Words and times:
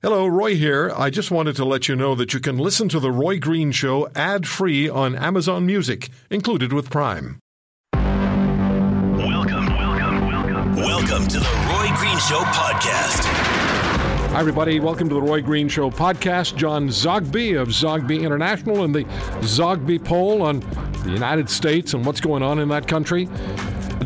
Hello, 0.00 0.28
Roy 0.28 0.54
here. 0.54 0.92
I 0.96 1.10
just 1.10 1.32
wanted 1.32 1.56
to 1.56 1.64
let 1.64 1.88
you 1.88 1.96
know 1.96 2.14
that 2.14 2.32
you 2.32 2.38
can 2.38 2.56
listen 2.56 2.88
to 2.90 3.00
The 3.00 3.10
Roy 3.10 3.40
Green 3.40 3.72
Show 3.72 4.08
ad 4.14 4.46
free 4.46 4.88
on 4.88 5.16
Amazon 5.16 5.66
Music, 5.66 6.08
included 6.30 6.72
with 6.72 6.88
Prime. 6.88 7.40
Welcome, 7.94 9.66
welcome, 9.66 10.28
welcome. 10.28 10.76
Welcome 10.76 11.26
to 11.26 11.40
the 11.40 11.50
Roy 11.66 11.88
Green 11.96 12.16
Show 12.18 12.38
podcast. 12.44 13.24
Hi, 14.30 14.38
everybody. 14.38 14.78
Welcome 14.78 15.08
to 15.08 15.16
the 15.16 15.20
Roy 15.20 15.42
Green 15.42 15.68
Show 15.68 15.90
podcast. 15.90 16.54
John 16.54 16.86
Zogby 16.86 17.60
of 17.60 17.70
Zogby 17.70 18.22
International 18.22 18.84
and 18.84 18.94
the 18.94 19.02
Zogby 19.40 20.04
poll 20.04 20.42
on 20.42 20.60
the 21.02 21.10
United 21.10 21.50
States 21.50 21.92
and 21.92 22.06
what's 22.06 22.20
going 22.20 22.44
on 22.44 22.60
in 22.60 22.68
that 22.68 22.86
country. 22.86 23.28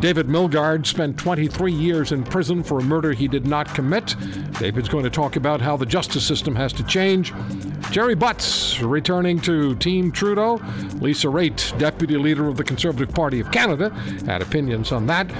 David 0.00 0.26
Milgaard 0.26 0.86
spent 0.86 1.18
23 1.18 1.72
years 1.72 2.12
in 2.12 2.24
prison 2.24 2.62
for 2.62 2.78
a 2.78 2.82
murder 2.82 3.12
he 3.12 3.28
did 3.28 3.46
not 3.46 3.72
commit. 3.74 4.16
David's 4.58 4.88
going 4.88 5.04
to 5.04 5.10
talk 5.10 5.36
about 5.36 5.60
how 5.60 5.76
the 5.76 5.86
justice 5.86 6.26
system 6.26 6.56
has 6.56 6.72
to 6.72 6.82
change. 6.84 7.32
Gerry 7.90 8.14
Butts 8.14 8.80
returning 8.80 9.40
to 9.42 9.74
Team 9.76 10.10
Trudeau. 10.10 10.60
Lisa 11.00 11.28
Raitt, 11.28 11.78
deputy 11.78 12.16
leader 12.16 12.48
of 12.48 12.56
the 12.56 12.64
Conservative 12.64 13.14
Party 13.14 13.38
of 13.38 13.50
Canada, 13.50 13.90
had 14.26 14.42
opinions 14.42 14.92
on 14.92 15.06
that. 15.06 15.30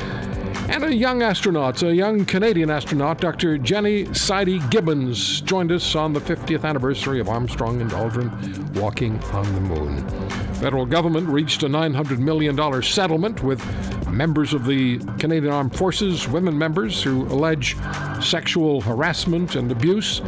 And 0.69 0.85
a 0.85 0.95
young 0.95 1.23
astronaut, 1.23 1.83
a 1.83 1.95
young 1.95 2.25
Canadian 2.25 2.71
astronaut, 2.71 3.21
Dr. 3.21 3.59
Jenni 3.59 4.15
Sidey 4.17 4.61
Gibbons, 4.71 5.41
joined 5.41 5.73
us 5.73 5.97
on 5.97 6.13
the 6.13 6.21
50th 6.21 6.65
anniversary 6.65 7.21
of 7.21 7.29
Armstrong 7.29 7.81
and 7.81 7.91
Aldrin 7.91 8.77
walking 8.77 9.19
on 9.25 9.53
the 9.55 9.61
moon. 9.61 10.42
Federal 10.63 10.87
government 10.87 11.27
reached 11.27 11.65
a 11.65 11.67
$900 11.67 12.19
million 12.19 12.83
settlement 12.85 13.43
with 13.43 13.61
members 14.09 14.55
of 14.55 14.65
the 14.65 14.99
Canadian 15.19 15.53
Armed 15.53 15.75
Forces, 15.75 16.29
women 16.29 16.57
members 16.57 17.03
who 17.03 17.27
allege 17.27 17.77
sexual 18.21 18.81
harassment 18.81 19.57
and 19.57 19.73
abuse. 19.73 20.21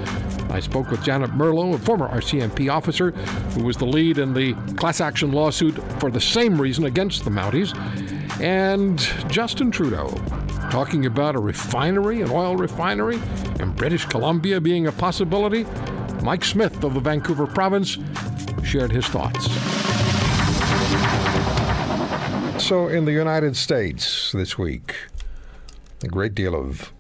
I 0.51 0.59
spoke 0.59 0.91
with 0.91 1.05
Janet 1.05 1.31
Merlo, 1.31 1.75
a 1.75 1.79
former 1.79 2.09
RCMP 2.09 2.69
officer 2.69 3.13
who 3.53 3.63
was 3.63 3.77
the 3.77 3.87
lead 3.87 4.19
in 4.19 4.35
the 4.35 4.55
class 4.75 5.01
action 5.01 5.31
lawsuit 5.31 5.79
for 6.01 6.11
the 6.11 6.21
same 6.21 6.61
reason 6.61 6.87
against 6.87 7.25
the 7.25 7.31
Mounties, 7.31 7.73
and 8.41 8.99
Justin 9.31 9.71
Trudeau 9.71 10.09
talking 10.69 11.07
about 11.07 11.37
a 11.37 11.39
refinery, 11.39 12.23
an 12.23 12.31
oil 12.33 12.57
refinery 12.57 13.21
in 13.61 13.71
British 13.77 14.05
Columbia 14.07 14.61
being 14.61 14.89
a 14.89 14.93
possibility. 14.93 15.65
Mike 16.25 16.45
Smyth 16.45 16.83
of 16.83 16.95
the 16.95 17.01
Vancouver 17.01 17.47
province 17.47 17.99
shared 18.65 18.91
his 18.91 19.07
thoughts. 19.07 19.84
So, 22.59 22.89
in 22.89 23.05
the 23.05 23.13
United 23.13 23.57
States 23.57 24.33
this 24.33 24.57
week, 24.57 24.97
a 26.03 26.09
great 26.09 26.35
deal 26.35 26.55
of 26.55 26.93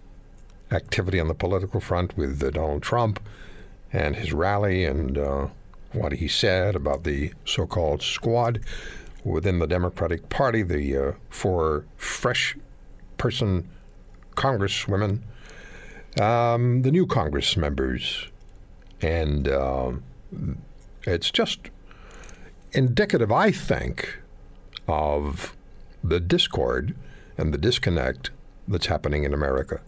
activity 0.70 1.20
on 1.20 1.28
the 1.28 1.34
political 1.34 1.80
front 1.80 2.16
with 2.16 2.42
uh, 2.42 2.50
Donald 2.50 2.82
Trump 2.82 3.20
and 3.92 4.16
his 4.16 4.32
rally 4.32 4.84
and 4.84 5.16
uh, 5.16 5.46
what 5.92 6.12
he 6.12 6.28
said 6.28 6.74
about 6.74 7.04
the 7.04 7.32
so 7.44 7.66
called 7.66 8.02
squad 8.02 8.60
within 9.24 9.58
the 9.58 9.66
Democratic 9.66 10.28
Party, 10.28 10.62
the 10.62 10.96
uh, 10.96 11.12
four 11.30 11.86
fresh 11.96 12.56
person 13.16 13.68
congresswomen, 14.36 15.20
um, 16.20 16.82
the 16.82 16.90
new 16.90 17.06
Congress 17.06 17.56
members. 17.56 18.28
And 19.00 19.48
uh, 19.48 19.92
it's 21.04 21.30
just 21.30 21.70
indicative, 22.74 23.30
I 23.32 23.50
think, 23.50 24.18
of 24.88 25.56
the 26.02 26.20
discord 26.20 26.94
and 27.38 27.52
the 27.52 27.58
disconnect 27.58 28.30
that's 28.68 28.86
happening 28.86 29.24
in 29.24 29.34
America. 29.34 29.80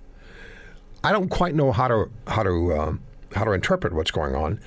I 1.05 1.12
don't 1.12 1.28
quite 1.28 1.55
know 1.55 1.73
how 1.73 1.89
to 1.89 2.11
how 2.27 2.43
to 2.43 2.78
um, 2.78 3.01
how 3.34 3.45
to 3.45 3.53
interpret 3.53 3.93
what's 3.93 4.11
going 4.11 4.34
on, 4.34 4.61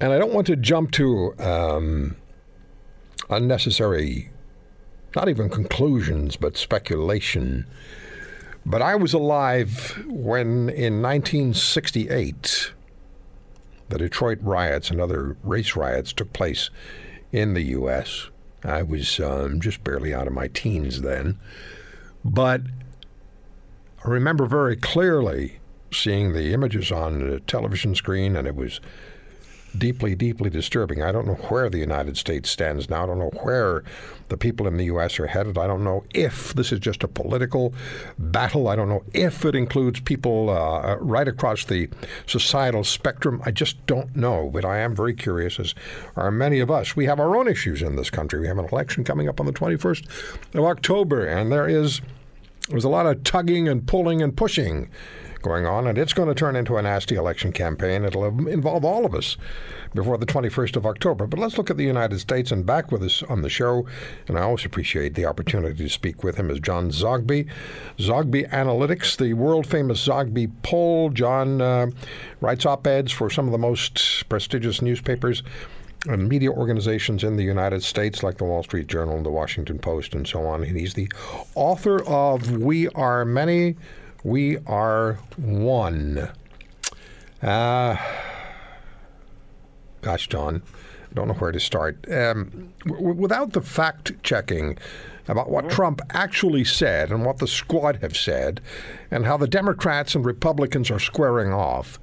and 0.00 0.12
I 0.12 0.18
don't 0.18 0.32
want 0.32 0.46
to 0.48 0.56
jump 0.56 0.90
to 0.92 1.34
um, 1.38 2.16
unnecessary, 3.30 4.30
not 5.14 5.28
even 5.28 5.48
conclusions, 5.48 6.36
but 6.36 6.56
speculation. 6.56 7.66
But 8.66 8.80
I 8.80 8.94
was 8.96 9.12
alive 9.12 10.02
when, 10.06 10.70
in 10.70 11.02
1968, 11.02 12.72
the 13.88 13.98
Detroit 13.98 14.38
riots 14.42 14.90
and 14.90 15.00
other 15.00 15.36
race 15.42 15.76
riots 15.76 16.12
took 16.12 16.32
place 16.32 16.70
in 17.32 17.54
the 17.54 17.62
U.S. 17.62 18.28
I 18.62 18.82
was 18.82 19.20
um, 19.20 19.60
just 19.60 19.84
barely 19.84 20.14
out 20.14 20.26
of 20.26 20.32
my 20.32 20.48
teens 20.48 21.02
then. 21.02 21.38
But 22.24 22.62
I 24.04 24.08
remember 24.08 24.46
very 24.46 24.76
clearly 24.76 25.58
seeing 25.92 26.32
the 26.32 26.52
images 26.52 26.90
on 26.90 27.18
the 27.18 27.40
television 27.40 27.94
screen, 27.94 28.36
and 28.36 28.46
it 28.46 28.56
was 28.56 28.80
deeply, 29.76 30.14
deeply 30.14 30.50
disturbing. 30.50 31.02
I 31.02 31.12
don't 31.12 31.26
know 31.26 31.34
where 31.34 31.68
the 31.68 31.78
United 31.78 32.16
States 32.16 32.50
stands 32.50 32.88
now. 32.88 33.04
I 33.04 33.06
don't 33.06 33.18
know 33.18 33.32
where 33.42 33.82
the 34.28 34.36
people 34.36 34.66
in 34.66 34.76
the 34.76 34.86
U.S. 34.86 35.18
are 35.20 35.26
headed. 35.26 35.58
I 35.58 35.66
don't 35.66 35.84
know 35.84 36.04
if 36.14 36.54
this 36.54 36.72
is 36.72 36.80
just 36.80 37.02
a 37.02 37.08
political 37.08 37.74
battle. 38.18 38.68
I 38.68 38.76
don't 38.76 38.88
know 38.88 39.04
if 39.12 39.44
it 39.44 39.54
includes 39.54 40.00
people 40.00 40.50
uh, 40.50 40.96
right 40.96 41.28
across 41.28 41.64
the 41.64 41.88
societal 42.26 42.84
spectrum. 42.84 43.42
I 43.44 43.50
just 43.50 43.84
don't 43.86 44.14
know. 44.16 44.50
But 44.52 44.64
I 44.64 44.78
am 44.78 44.94
very 44.94 45.14
curious, 45.14 45.58
as 45.58 45.74
are 46.16 46.30
many 46.30 46.60
of 46.60 46.70
us. 46.70 46.96
We 46.96 47.06
have 47.06 47.20
our 47.20 47.36
own 47.36 47.48
issues 47.48 47.82
in 47.82 47.96
this 47.96 48.10
country. 48.10 48.40
We 48.40 48.48
have 48.48 48.58
an 48.58 48.68
election 48.70 49.04
coming 49.04 49.28
up 49.28 49.40
on 49.40 49.46
the 49.46 49.52
21st 49.52 50.54
of 50.54 50.64
October, 50.64 51.26
and 51.26 51.52
there 51.52 51.68
is 51.68 52.00
there's 52.68 52.84
a 52.84 52.88
lot 52.88 53.06
of 53.06 53.22
tugging 53.24 53.68
and 53.68 53.86
pulling 53.86 54.22
and 54.22 54.34
pushing 54.34 54.88
going 55.44 55.66
on, 55.66 55.86
and 55.86 55.96
it's 55.98 56.14
going 56.14 56.28
to 56.28 56.34
turn 56.34 56.56
into 56.56 56.76
a 56.76 56.82
nasty 56.82 57.14
election 57.14 57.52
campaign. 57.52 58.04
It'll 58.04 58.24
involve 58.48 58.84
all 58.84 59.04
of 59.04 59.14
us 59.14 59.36
before 59.94 60.18
the 60.18 60.26
21st 60.26 60.74
of 60.74 60.86
October. 60.86 61.26
But 61.26 61.38
let's 61.38 61.56
look 61.58 61.70
at 61.70 61.76
the 61.76 61.84
United 61.84 62.18
States 62.18 62.50
and 62.50 62.66
back 62.66 62.90
with 62.90 63.02
us 63.02 63.22
on 63.24 63.42
the 63.42 63.50
show. 63.50 63.86
And 64.26 64.38
I 64.38 64.42
always 64.42 64.64
appreciate 64.64 65.14
the 65.14 65.26
opportunity 65.26 65.84
to 65.84 65.88
speak 65.88 66.24
with 66.24 66.36
him 66.36 66.50
is 66.50 66.58
John 66.58 66.90
Zogby, 66.90 67.48
Zogby 67.98 68.50
Analytics, 68.50 69.16
the 69.18 69.34
world 69.34 69.66
famous 69.66 70.04
Zogby 70.04 70.50
poll. 70.62 71.10
John 71.10 71.60
uh, 71.60 71.90
writes 72.40 72.66
op 72.66 72.86
eds 72.86 73.12
for 73.12 73.30
some 73.30 73.46
of 73.46 73.52
the 73.52 73.58
most 73.58 74.28
prestigious 74.28 74.82
newspapers 74.82 75.42
and 76.06 76.28
media 76.28 76.50
organizations 76.50 77.22
in 77.22 77.36
the 77.36 77.44
United 77.44 77.82
States, 77.82 78.22
like 78.22 78.38
the 78.38 78.44
Wall 78.44 78.62
Street 78.62 78.86
Journal, 78.86 79.16
and 79.16 79.24
the 79.24 79.30
Washington 79.30 79.78
Post, 79.78 80.14
and 80.14 80.26
so 80.26 80.46
on. 80.46 80.62
And 80.62 80.76
he's 80.76 80.94
the 80.94 81.10
author 81.54 82.02
of 82.04 82.50
We 82.50 82.88
Are 82.90 83.24
Many 83.24 83.76
we 84.24 84.56
are 84.66 85.18
one. 85.36 86.30
Uh, 87.42 87.96
gosh, 90.00 90.26
John, 90.28 90.62
I 91.10 91.14
don't 91.14 91.28
know 91.28 91.34
where 91.34 91.52
to 91.52 91.60
start. 91.60 92.04
Um, 92.10 92.72
w- 92.86 93.12
without 93.12 93.52
the 93.52 93.60
fact 93.60 94.12
checking 94.22 94.78
about 95.28 95.50
what 95.50 95.66
mm-hmm. 95.66 95.74
Trump 95.74 96.00
actually 96.10 96.64
said 96.64 97.10
and 97.10 97.24
what 97.24 97.38
the 97.38 97.46
squad 97.46 97.96
have 97.96 98.16
said, 98.16 98.60
and 99.10 99.26
how 99.26 99.36
the 99.36 99.46
Democrats 99.46 100.14
and 100.14 100.24
Republicans 100.24 100.90
are 100.90 100.98
squaring 100.98 101.52
off, 101.52 102.00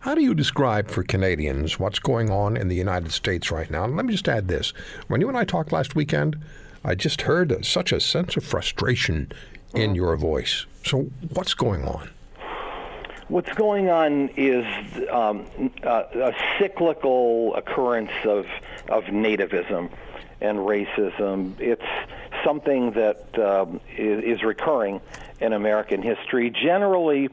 how 0.00 0.14
do 0.14 0.22
you 0.22 0.34
describe 0.34 0.90
for 0.90 1.02
Canadians 1.02 1.78
what's 1.78 1.98
going 1.98 2.30
on 2.30 2.58
in 2.58 2.68
the 2.68 2.76
United 2.76 3.10
States 3.10 3.50
right 3.50 3.70
now? 3.70 3.84
And 3.84 3.96
let 3.96 4.04
me 4.04 4.12
just 4.12 4.28
add 4.28 4.48
this. 4.48 4.74
When 5.08 5.22
you 5.22 5.28
and 5.28 5.36
I 5.36 5.44
talked 5.44 5.72
last 5.72 5.94
weekend, 5.94 6.36
I 6.84 6.94
just 6.94 7.22
heard 7.22 7.64
such 7.64 7.90
a 7.90 8.00
sense 8.00 8.36
of 8.36 8.44
frustration 8.44 9.32
in 9.74 9.90
mm-hmm. 9.90 9.94
your 9.94 10.16
voice. 10.16 10.66
So, 10.84 11.10
what's 11.32 11.54
going 11.54 11.84
on? 11.84 12.10
What's 13.28 13.52
going 13.54 13.88
on 13.88 14.28
is 14.36 14.66
um, 15.10 15.46
a, 15.82 16.04
a, 16.14 16.32
cyclical 16.58 17.54
occurrence 17.54 18.10
of 18.24 18.46
of 18.90 19.04
nativism 19.04 19.90
and 20.42 20.58
racism. 20.58 21.58
It's 21.58 21.82
something 22.44 22.92
that 22.92 23.38
um, 23.38 23.80
is, 23.96 24.38
is 24.38 24.42
recurring 24.42 25.00
in 25.40 25.54
American 25.54 26.02
history. 26.02 26.50
Generally, 26.50 27.30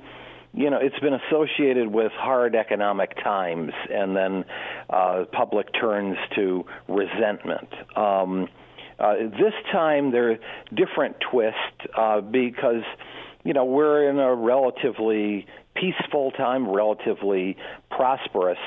you 0.54 0.70
know, 0.70 0.78
it's 0.78 1.00
been 1.00 1.14
associated 1.14 1.88
with 1.88 2.12
hard 2.14 2.56
economic 2.56 3.16
times, 3.22 3.74
and 3.90 4.16
then 4.16 4.46
uh, 4.90 5.26
public 5.32 5.74
turns 5.74 6.18
to 6.36 6.66
resentment. 6.88 7.70
Um, 7.98 8.50
uh, 9.02 9.16
this 9.30 9.54
time, 9.72 10.12
there 10.12 10.32
are 10.32 10.38
different 10.76 11.16
twists 11.20 11.58
uh, 11.98 12.22
because 12.22 12.84
you 13.44 13.54
know, 13.54 13.66
we're 13.66 14.10
in 14.10 14.20
a 14.20 14.34
relatively 14.34 15.48
peaceful 15.76 16.32
time, 16.32 16.70
relatively 16.70 17.58
prosperous 17.90 18.60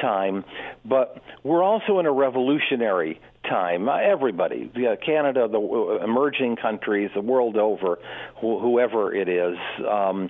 time, 0.00 0.44
but 0.84 1.22
we're 1.44 1.62
also 1.62 1.98
in 1.98 2.06
a 2.06 2.12
revolutionary 2.12 3.20
time. 3.48 3.88
Uh, 3.88 3.96
everybody, 3.96 4.70
uh, 4.76 4.96
Canada, 5.04 5.48
the 5.50 5.58
uh, 5.58 6.04
emerging 6.04 6.56
countries, 6.56 7.10
the 7.14 7.20
world 7.20 7.56
over, 7.56 7.98
wh- 8.36 8.60
whoever 8.60 9.14
it 9.14 9.28
is, 9.28 9.56
um, 9.88 10.28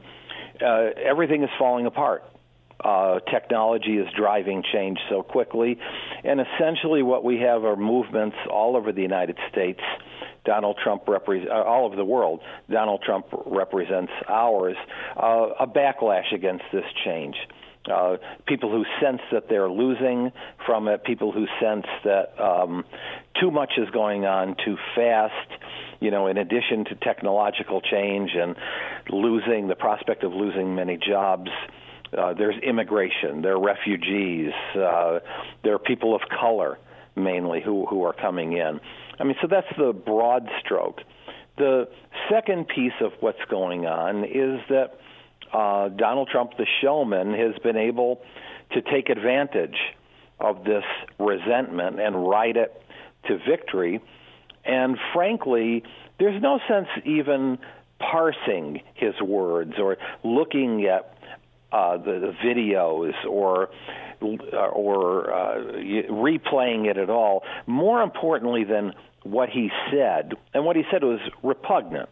uh, 0.64 0.90
everything 1.04 1.43
is 1.43 1.50
falling 1.58 1.87
apart. 1.87 2.22
Uh, 2.82 3.19
technology 3.30 3.98
is 3.98 4.06
driving 4.16 4.62
change 4.72 4.98
so 5.10 5.22
quickly, 5.22 5.78
and 6.22 6.40
essentially 6.40 7.02
what 7.02 7.25
we 7.25 7.40
have 7.40 7.64
are 7.64 7.76
movements 7.76 8.36
all 8.50 8.76
over 8.76 8.92
the 8.92 9.02
United 9.02 9.36
States 9.50 9.80
Donald 10.44 10.78
Trump 10.82 11.06
represents 11.06 11.50
uh, 11.52 11.62
all 11.62 11.86
of 11.86 11.96
the 11.96 12.04
world. 12.04 12.40
Donald 12.70 13.02
Trump 13.04 13.26
represents 13.44 14.12
ours. 14.28 14.76
Uh, 15.14 15.48
a 15.60 15.66
backlash 15.66 16.32
against 16.34 16.64
this 16.72 16.84
change. 17.04 17.36
uh, 17.92 18.16
people 18.46 18.70
who 18.70 18.84
sense 19.00 19.20
that 19.32 19.48
they're 19.48 19.70
losing 19.70 20.32
from 20.66 20.88
it, 20.88 21.04
people 21.04 21.32
who 21.32 21.46
sense 21.60 21.86
that 22.04 22.32
um, 22.40 22.84
too 23.40 23.50
much 23.50 23.72
is 23.78 23.88
going 23.90 24.25
on 24.25 24.56
too 24.64 24.76
fast. 24.94 25.34
You 26.00 26.10
know, 26.10 26.28
in 26.28 26.36
addition 26.36 26.84
to 26.86 26.94
technological 26.94 27.80
change 27.80 28.30
and 28.34 28.56
losing 29.10 29.69
the 29.69 29.75
prospect 29.75 30.22
of 30.22 30.32
losing 30.32 30.75
many 30.75 30.96
jobs, 30.96 31.50
uh, 32.16 32.34
there's 32.34 32.56
immigration, 32.62 33.43
there 33.43 33.55
are 33.55 33.60
refugees, 33.60 34.52
uh, 34.75 35.19
there 35.62 35.75
are 35.75 35.78
people 35.78 36.14
of 36.14 36.22
color 36.28 36.78
mainly 37.16 37.60
who 37.60 37.87
who 37.87 38.05
are 38.05 38.12
coming 38.12 38.52
in. 38.52 38.81
I 39.19 39.25
mean, 39.25 39.37
so 39.43 39.49
that's 39.49 39.66
the 39.76 39.93
broad 39.93 40.49
stroke. 40.64 41.00
The 41.56 41.88
second 42.31 42.69
piece 42.69 42.93
of 43.00 43.12
what's 43.20 43.44
going 43.50 43.87
on 43.87 44.25
is 44.25 44.60
that 44.69 44.99
uh, 45.52 45.88
Donald 45.88 46.28
Trump, 46.28 46.52
the 46.56 46.66
showman, 46.81 47.34
has 47.34 47.60
been 47.62 47.76
able 47.76 48.22
to 48.72 48.82
take 48.82 49.08
advantage 49.08 49.76
of 50.38 50.64
this 50.64 50.84
resentment 51.19 52.00
and 52.00 52.28
ride 52.28 52.56
it 52.56 52.81
to 53.26 53.38
victory. 53.38 54.00
And 54.64 54.96
frankly, 55.12 55.82
there's 56.20 56.40
no 56.40 56.61
sense 56.69 56.87
even 57.04 57.58
parsing 57.99 58.82
his 58.94 59.20
words 59.20 59.72
or 59.78 59.96
looking 60.22 60.87
at 60.87 61.17
uh, 61.72 61.96
the, 61.98 62.32
the 62.32 62.34
videos 62.44 63.12
or 63.28 63.70
or 64.20 65.32
uh, 65.32 65.58
replaying 66.10 66.90
it 66.90 66.96
at 66.98 67.08
all. 67.08 67.44
More 67.66 68.02
importantly 68.02 68.64
than 68.64 68.92
what 69.22 69.48
he 69.48 69.70
said, 69.92 70.32
and 70.54 70.64
what 70.64 70.74
he 70.76 70.82
said 70.90 71.04
was 71.04 71.20
repugnant 71.42 72.08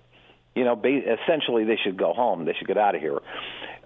you 0.56 0.64
know, 0.64 0.80
essentially 0.82 1.64
they 1.64 1.76
should 1.84 1.98
go 1.98 2.14
home. 2.14 2.46
They 2.46 2.54
should 2.54 2.66
get 2.66 2.78
out 2.78 2.94
of 2.94 3.00
here. 3.02 3.18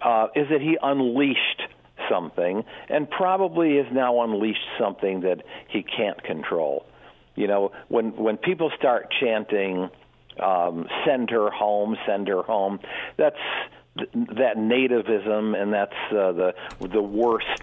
Uh, 0.00 0.28
is 0.36 0.48
that 0.50 0.60
he 0.62 0.78
unleashed 0.80 1.62
something, 2.08 2.64
and 2.88 3.10
probably 3.10 3.76
has 3.76 3.86
now 3.92 4.22
unleashed 4.22 4.66
something 4.78 5.20
that 5.22 5.42
he 5.68 5.82
can't 5.82 6.22
control. 6.22 6.86
You 7.34 7.48
know, 7.48 7.72
when 7.88 8.16
when 8.16 8.36
people 8.36 8.70
start 8.78 9.12
chanting, 9.20 9.90
um, 10.38 10.88
"Send 11.04 11.30
her 11.30 11.50
home, 11.50 11.96
send 12.06 12.28
her 12.28 12.42
home," 12.42 12.78
that's 13.16 13.36
th- 13.36 13.79
that 14.12 14.56
nativism, 14.56 15.60
and 15.60 15.72
that's 15.72 15.92
uh, 16.10 16.32
the 16.32 16.54
the 16.80 17.02
worst 17.02 17.62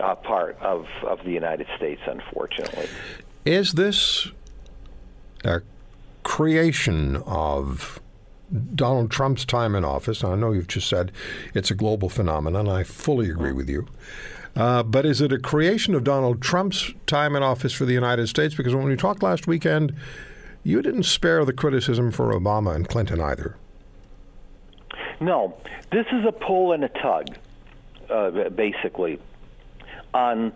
uh, 0.00 0.14
part 0.14 0.58
of 0.60 0.86
of 1.02 1.24
the 1.24 1.32
United 1.32 1.66
States, 1.76 2.00
unfortunately. 2.06 2.88
Is 3.44 3.72
this 3.72 4.28
a 5.44 5.62
creation 6.22 7.16
of 7.26 8.00
Donald 8.74 9.10
Trump's 9.10 9.44
time 9.44 9.74
in 9.74 9.84
office, 9.84 10.24
I 10.24 10.34
know 10.34 10.52
you've 10.52 10.68
just 10.68 10.88
said 10.88 11.12
it's 11.54 11.70
a 11.70 11.74
global 11.74 12.08
phenomenon, 12.08 12.68
I 12.68 12.82
fully 12.82 13.28
agree 13.30 13.52
with 13.52 13.68
you. 13.68 13.86
Uh, 14.56 14.82
but 14.82 15.06
is 15.06 15.20
it 15.20 15.32
a 15.32 15.38
creation 15.38 15.94
of 15.94 16.02
Donald 16.02 16.40
Trump's 16.40 16.92
time 17.06 17.36
in 17.36 17.42
office 17.42 17.72
for 17.72 17.84
the 17.84 17.92
United 17.92 18.28
States? 18.28 18.54
Because 18.54 18.74
when 18.74 18.86
we 18.86 18.96
talked 18.96 19.22
last 19.22 19.46
weekend, 19.46 19.94
you 20.64 20.82
didn't 20.82 21.04
spare 21.04 21.44
the 21.44 21.52
criticism 21.52 22.10
for 22.10 22.32
Obama 22.32 22.74
and 22.74 22.88
Clinton 22.88 23.20
either. 23.20 23.56
No, 25.20 25.56
this 25.90 26.06
is 26.12 26.24
a 26.24 26.32
pull 26.32 26.72
and 26.72 26.84
a 26.84 26.88
tug, 26.88 27.36
uh, 28.08 28.48
basically. 28.50 29.18
On 30.14 30.52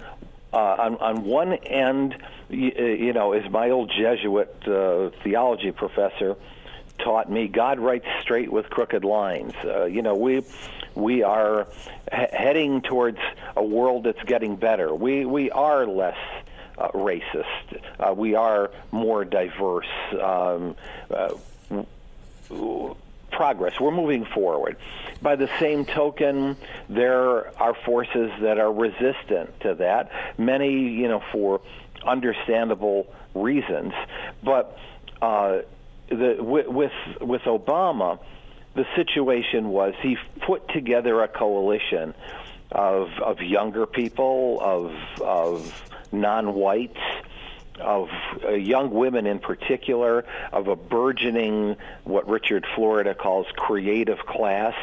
uh, 0.52 0.56
on, 0.56 0.96
on 0.98 1.24
one 1.24 1.54
end, 1.54 2.14
you, 2.50 2.72
uh, 2.78 2.82
you, 2.82 3.12
know, 3.12 3.32
as 3.32 3.50
my 3.50 3.70
old 3.70 3.90
Jesuit 3.90 4.54
uh, 4.68 5.10
theology 5.22 5.72
professor 5.72 6.36
taught 6.98 7.30
me 7.30 7.48
God 7.48 7.78
writes 7.80 8.06
straight 8.20 8.52
with 8.52 8.68
crooked 8.68 9.04
lines. 9.04 9.54
Uh, 9.64 9.84
you 9.84 10.02
know, 10.02 10.14
we 10.14 10.42
we 10.94 11.22
are 11.22 11.66
he- 12.12 12.36
heading 12.36 12.82
towards 12.82 13.18
a 13.56 13.64
world 13.64 14.04
that's 14.04 14.22
getting 14.24 14.56
better. 14.56 14.94
We 14.94 15.24
we 15.24 15.50
are 15.50 15.86
less 15.86 16.18
uh, 16.78 16.88
racist. 16.88 18.16
We 18.16 18.34
are 18.34 18.70
more 18.90 19.24
diverse. 19.24 19.86
Um, 20.20 20.76
progress. 23.32 23.80
We're 23.80 23.90
moving 23.90 24.24
forward. 24.24 24.76
By 25.20 25.36
the 25.36 25.48
same 25.58 25.84
token, 25.84 26.56
there 26.88 27.58
are 27.60 27.74
forces 27.84 28.30
that 28.40 28.58
are 28.58 28.72
resistant 28.72 29.60
to 29.60 29.74
that. 29.76 30.10
Many, 30.38 30.70
you 30.70 31.08
know, 31.08 31.22
for 31.32 31.60
understandable 32.04 33.12
reasons, 33.34 33.92
but. 34.42 34.76
Uh, 35.20 35.62
the, 36.08 36.36
with, 36.40 36.66
with 36.66 36.92
with 37.20 37.42
Obama, 37.42 38.18
the 38.74 38.86
situation 38.96 39.68
was 39.68 39.94
he 40.02 40.16
put 40.40 40.68
together 40.68 41.22
a 41.22 41.28
coalition 41.28 42.14
of 42.70 43.08
of 43.22 43.40
younger 43.40 43.86
people, 43.86 44.58
of 44.60 44.92
of 45.20 45.90
non-whites, 46.12 47.00
of 47.82 48.08
uh, 48.44 48.50
young 48.50 48.90
women 48.90 49.26
in 49.26 49.38
particular, 49.38 50.24
of 50.52 50.68
a 50.68 50.76
burgeoning 50.76 51.76
what 52.04 52.28
Richard 52.28 52.66
Florida 52.74 53.14
calls 53.14 53.46
creative 53.56 54.18
class, 54.20 54.74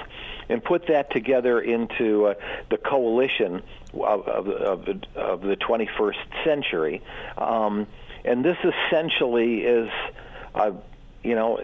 and 0.50 0.64
put 0.64 0.88
that 0.88 1.12
together 1.12 1.60
into 1.60 2.28
uh, 2.28 2.34
the 2.70 2.78
coalition 2.78 3.64
of, 3.94 4.28
of, 4.28 4.48
of, 4.48 4.90
of, 5.16 5.42
the 5.42 5.56
21st 5.56 6.44
century. 6.44 7.02
Um, 7.38 7.88
and 8.26 8.44
this 8.44 8.58
essentially 8.64 9.62
is. 9.62 9.90
Uh, 10.54 10.72
you 11.22 11.36
know, 11.36 11.60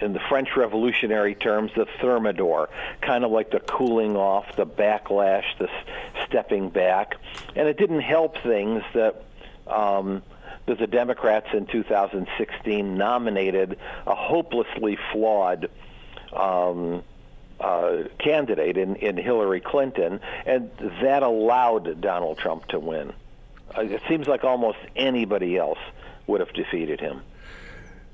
in 0.00 0.12
the 0.12 0.20
French 0.28 0.56
Revolutionary 0.56 1.34
terms, 1.34 1.72
the 1.76 1.86
thermidor, 2.00 2.68
kind 3.00 3.24
of 3.24 3.30
like 3.30 3.50
the 3.50 3.60
cooling 3.60 4.16
off, 4.16 4.56
the 4.56 4.66
backlash, 4.66 5.44
the 5.58 5.68
stepping 6.26 6.70
back, 6.70 7.16
and 7.54 7.68
it 7.68 7.76
didn't 7.76 8.00
help 8.00 8.38
things 8.42 8.82
that. 8.94 9.24
Um, 9.66 10.22
that 10.66 10.78
the 10.78 10.86
Democrats 10.86 11.48
in 11.52 11.66
2016 11.66 12.96
nominated 12.96 13.78
a 14.06 14.14
hopelessly 14.14 14.98
flawed 15.12 15.70
um, 16.32 17.02
uh, 17.60 18.04
candidate 18.18 18.76
in, 18.76 18.96
in 18.96 19.16
Hillary 19.16 19.60
Clinton, 19.60 20.20
and 20.46 20.70
that 21.02 21.22
allowed 21.22 22.00
Donald 22.00 22.38
Trump 22.38 22.66
to 22.68 22.78
win. 22.78 23.12
Uh, 23.76 23.82
it 23.82 24.02
seems 24.08 24.26
like 24.26 24.44
almost 24.44 24.78
anybody 24.96 25.56
else 25.56 25.78
would 26.26 26.40
have 26.40 26.52
defeated 26.52 27.00
him. 27.00 27.22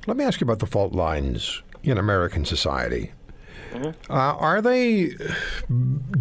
Let 0.07 0.17
me 0.17 0.25
ask 0.25 0.41
you 0.41 0.45
about 0.45 0.61
the 0.61 0.67
fault 0.67 0.93
lines 0.93 1.63
in 1.83 1.99
American 1.99 2.45
society. 2.45 3.13
Mm-hmm. 3.73 4.13
Uh, 4.13 4.15
are 4.15 4.63
they 4.63 5.13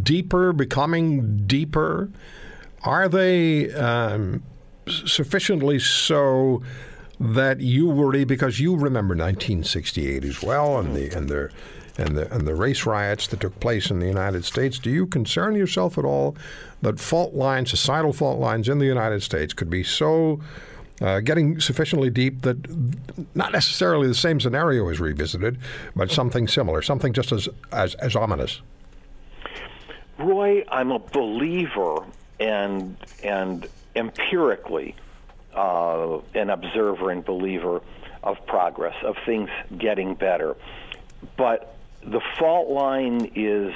deeper, 0.04 0.54
becoming 0.54 1.45
deeper? 1.48 2.10
Are 2.83 3.07
they 3.07 3.72
um, 3.74 4.44
sufficiently 4.88 5.80
so 5.80 6.62
that 7.20 7.62
you 7.62 7.88
worry 7.88 8.25
because 8.25 8.60
you 8.60 8.75
remember 8.75 9.13
1968 9.13 10.24
as 10.24 10.42
well, 10.42 10.80
and 10.80 10.96
the 10.96 11.15
and 11.15 11.30
the 11.30 11.50
and 11.98 12.18
the 12.18 12.34
and 12.34 12.48
the 12.48 12.54
race 12.54 12.86
riots 12.86 13.27
that 13.27 13.39
took 13.39 13.60
place 13.60 13.89
in 13.89 14.00
the 14.00 14.08
United 14.08 14.44
States? 14.46 14.80
Do 14.80 14.89
you 14.89 15.08
concern 15.08 15.56
yourself 15.56 15.98
at 15.98 16.06
all 16.06 16.36
that 16.82 17.00
fault 17.00 17.34
lines, 17.34 17.70
societal 17.70 18.13
fault 18.13 18.39
lines 18.39 18.68
in 18.70 18.80
the 18.80 18.86
United 18.86 19.24
States, 19.24 19.54
could 19.54 19.70
be 19.70 19.84
so 19.84 20.42
uh, 21.01 21.20
getting 21.20 21.60
sufficiently 21.60 22.10
deep 22.10 22.42
that 22.42 22.58
not 23.36 23.51
necessarily 23.51 24.08
the 24.08 24.15
same 24.15 24.39
scenario 24.39 24.88
is 24.89 25.00
revisited, 25.00 25.58
but 25.96 26.12
something 26.12 26.48
similar, 26.48 26.82
something 26.82 27.12
just 27.12 27.32
as, 27.32 27.50
as, 27.72 27.96
as 27.96 28.15
ominous. 28.15 28.62
Roy, 30.18 30.63
I'm 30.70 30.92
a 30.92 31.00
believer 31.00 32.06
and 32.39 32.98
and 33.24 33.68
empirically 33.96 34.96
uh, 35.54 36.20
an 36.34 36.50
observer 36.50 37.12
and 37.12 37.24
believer 37.24 37.82
of 38.24 38.46
progress, 38.46 38.96
of 39.04 39.16
things 39.25 39.50
getting 39.78 40.16
better. 40.16 40.56
But 41.38 41.78
the 42.04 42.22
fault 42.38 42.70
line 42.70 43.32
is 43.36 43.74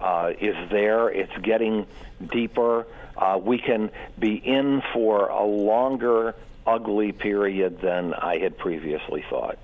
uh, 0.00 0.32
is 0.40 0.56
there. 0.70 1.08
It's 1.08 1.36
getting 1.38 1.86
deeper 2.30 2.86
uh, 3.16 3.38
we 3.42 3.58
can 3.58 3.90
be 4.18 4.34
in 4.34 4.82
for 4.92 5.28
a 5.28 5.44
longer, 5.44 6.34
ugly 6.66 7.12
period 7.12 7.80
than 7.80 8.14
I 8.14 8.38
had 8.38 8.56
previously 8.56 9.24
thought. 9.28 9.58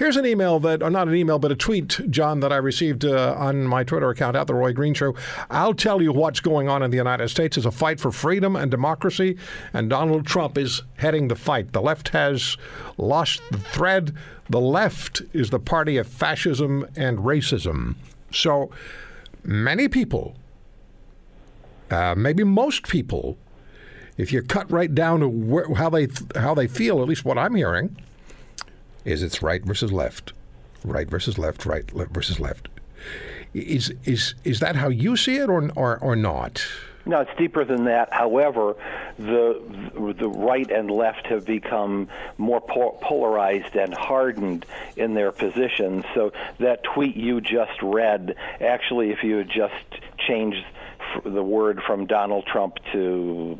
Here's 0.00 0.16
an 0.16 0.24
email 0.24 0.58
that, 0.60 0.82
or 0.82 0.88
not 0.88 1.08
an 1.08 1.14
email, 1.14 1.38
but 1.38 1.52
a 1.52 1.54
tweet, 1.54 2.00
John, 2.08 2.40
that 2.40 2.54
I 2.54 2.56
received 2.56 3.04
uh, 3.04 3.34
on 3.36 3.66
my 3.66 3.84
Twitter 3.84 4.08
account 4.08 4.34
at 4.34 4.46
The 4.46 4.54
Roy 4.54 4.72
Green 4.72 4.94
Show. 4.94 5.14
I'll 5.50 5.74
tell 5.74 6.00
you 6.00 6.10
what's 6.10 6.40
going 6.40 6.70
on 6.70 6.82
in 6.82 6.90
the 6.90 6.96
United 6.96 7.28
States 7.28 7.58
is 7.58 7.66
a 7.66 7.70
fight 7.70 8.00
for 8.00 8.10
freedom 8.10 8.56
and 8.56 8.70
democracy, 8.70 9.36
and 9.74 9.90
Donald 9.90 10.26
Trump 10.26 10.56
is 10.56 10.80
heading 10.96 11.28
the 11.28 11.36
fight. 11.36 11.72
The 11.72 11.82
left 11.82 12.08
has 12.08 12.56
lost 12.96 13.42
the 13.50 13.58
thread. 13.58 14.14
The 14.48 14.58
left 14.58 15.20
is 15.34 15.50
the 15.50 15.60
party 15.60 15.98
of 15.98 16.06
fascism 16.06 16.86
and 16.96 17.18
racism. 17.18 17.96
So 18.32 18.70
many 19.44 19.86
people 19.86 20.34
uh, 21.90 22.14
maybe 22.16 22.42
most 22.42 22.88
people, 22.88 23.36
if 24.16 24.32
you 24.32 24.40
cut 24.40 24.70
right 24.70 24.94
down 24.94 25.20
to 25.20 25.28
where, 25.28 25.74
how 25.74 25.90
they 25.90 26.08
how 26.36 26.54
they 26.54 26.68
feel, 26.68 27.02
at 27.02 27.08
least 27.08 27.26
what 27.26 27.36
I'm 27.36 27.54
hearing, 27.54 27.96
is 29.04 29.22
it's 29.22 29.42
right 29.42 29.64
versus 29.64 29.92
left, 29.92 30.32
right 30.84 31.08
versus 31.08 31.38
left, 31.38 31.66
right 31.66 31.84
versus 31.90 32.40
left. 32.40 32.68
Is 33.52 33.92
is 34.04 34.34
is 34.44 34.60
that 34.60 34.76
how 34.76 34.88
you 34.88 35.16
see 35.16 35.36
it, 35.36 35.48
or 35.48 35.70
or, 35.74 35.98
or 35.98 36.16
not? 36.16 36.64
No, 37.06 37.20
it's 37.20 37.30
deeper 37.38 37.64
than 37.64 37.84
that. 37.84 38.12
However, 38.12 38.76
the 39.18 39.60
the 40.18 40.28
right 40.28 40.70
and 40.70 40.90
left 40.90 41.26
have 41.26 41.44
become 41.46 42.08
more 42.36 42.60
polarized 42.60 43.74
and 43.74 43.94
hardened 43.94 44.66
in 44.96 45.14
their 45.14 45.32
positions. 45.32 46.04
So 46.14 46.32
that 46.58 46.84
tweet 46.84 47.16
you 47.16 47.40
just 47.40 47.82
read, 47.82 48.36
actually, 48.60 49.10
if 49.10 49.24
you 49.24 49.36
had 49.38 49.48
just 49.48 49.74
changed 50.18 50.64
the 51.24 51.42
word 51.42 51.82
from 51.86 52.06
Donald 52.06 52.46
Trump 52.46 52.76
to 52.92 53.58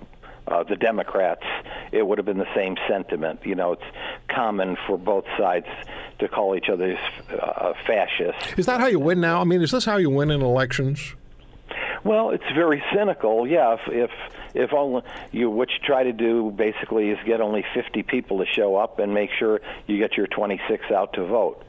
uh, 0.51 0.65
the 0.65 0.77
Democrats, 0.77 1.45
it 1.93 2.07
would 2.07 2.19
have 2.19 2.27
been 2.27 2.39
the 2.39 2.55
same 2.55 2.77
sentiment. 2.89 3.41
You 3.45 3.55
know, 3.55 3.73
it's 3.73 3.83
common 4.29 4.77
for 4.87 4.99
both 4.99 5.25
sides 5.39 5.67
to 6.19 6.29
call 6.29 6.57
each 6.57 6.69
other 6.69 6.99
uh, 7.31 7.73
fascists. 7.87 8.59
Is 8.59 8.67
that 8.67 8.81
how 8.81 8.87
you 8.87 8.99
win 9.01 9.21
now? 9.21 9.41
I 9.41 9.45
mean, 9.45 9.63
is 9.63 9.71
this 9.71 9.85
how 9.85 9.97
you 9.97 10.11
win 10.11 10.31
in 10.31 10.43
elections? 10.43 11.15
Well, 12.05 12.31
it's 12.31 12.45
very 12.55 12.83
cynical. 12.95 13.47
Yeah, 13.47 13.75
if 13.75 13.81
if 13.89 14.11
if 14.55 14.73
only 14.73 15.03
you 15.33 15.51
what 15.51 15.69
you 15.71 15.79
try 15.85 16.03
to 16.03 16.13
do 16.13 16.51
basically 16.51 17.11
is 17.11 17.19
get 17.27 17.41
only 17.41 17.65
50 17.75 18.03
people 18.05 18.39
to 18.39 18.47
show 18.47 18.77
up 18.77 18.99
and 18.99 19.13
make 19.13 19.31
sure 19.39 19.61
you 19.87 19.99
get 19.99 20.17
your 20.17 20.27
26 20.27 20.91
out 20.91 21.13
to 21.15 21.27
vote. 21.27 21.63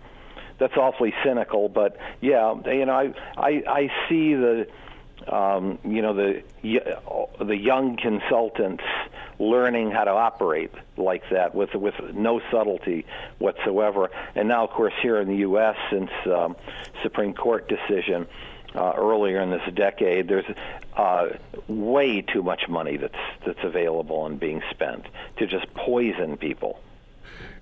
That's 0.58 0.78
awfully 0.78 1.14
cynical, 1.24 1.70
but 1.70 1.98
yeah, 2.22 2.54
you 2.66 2.86
know, 2.86 2.94
I 2.94 3.14
I, 3.38 3.64
I 3.68 3.92
see 4.08 4.34
the 4.34 4.68
um, 5.28 5.80
you 5.84 6.02
know 6.02 6.14
the 6.14 6.44
the 6.64 7.58
young 7.58 7.98
consultants 7.98 8.84
learning 9.40 9.92
how 9.92 10.04
to 10.04 10.12
operate 10.12 10.72
like 10.98 11.24
that 11.32 11.56
with 11.56 11.74
with 11.74 11.96
no 12.14 12.42
subtlety 12.52 13.06
whatsoever. 13.40 14.10
And 14.36 14.48
now, 14.48 14.64
of 14.64 14.72
course, 14.72 14.94
here 15.02 15.20
in 15.20 15.28
the 15.28 15.38
U.S., 15.38 15.76
since 15.90 16.12
um, 16.26 16.56
Supreme 17.02 17.34
Court 17.34 17.68
decision 17.68 18.28
uh, 18.76 18.94
earlier 18.96 19.42
in 19.42 19.50
this 19.50 19.74
decade, 19.74 20.28
there's 20.28 20.46
uh, 20.96 21.30
way 21.68 22.22
too 22.22 22.44
much 22.44 22.68
money 22.70 22.98
that's 22.98 23.16
that's 23.46 23.64
available 23.64 24.26
and 24.26 24.40
being 24.40 24.62
spent 24.72 25.06
to 25.38 25.48
just 25.48 25.74
poison 25.74 26.38
people. 26.38 26.80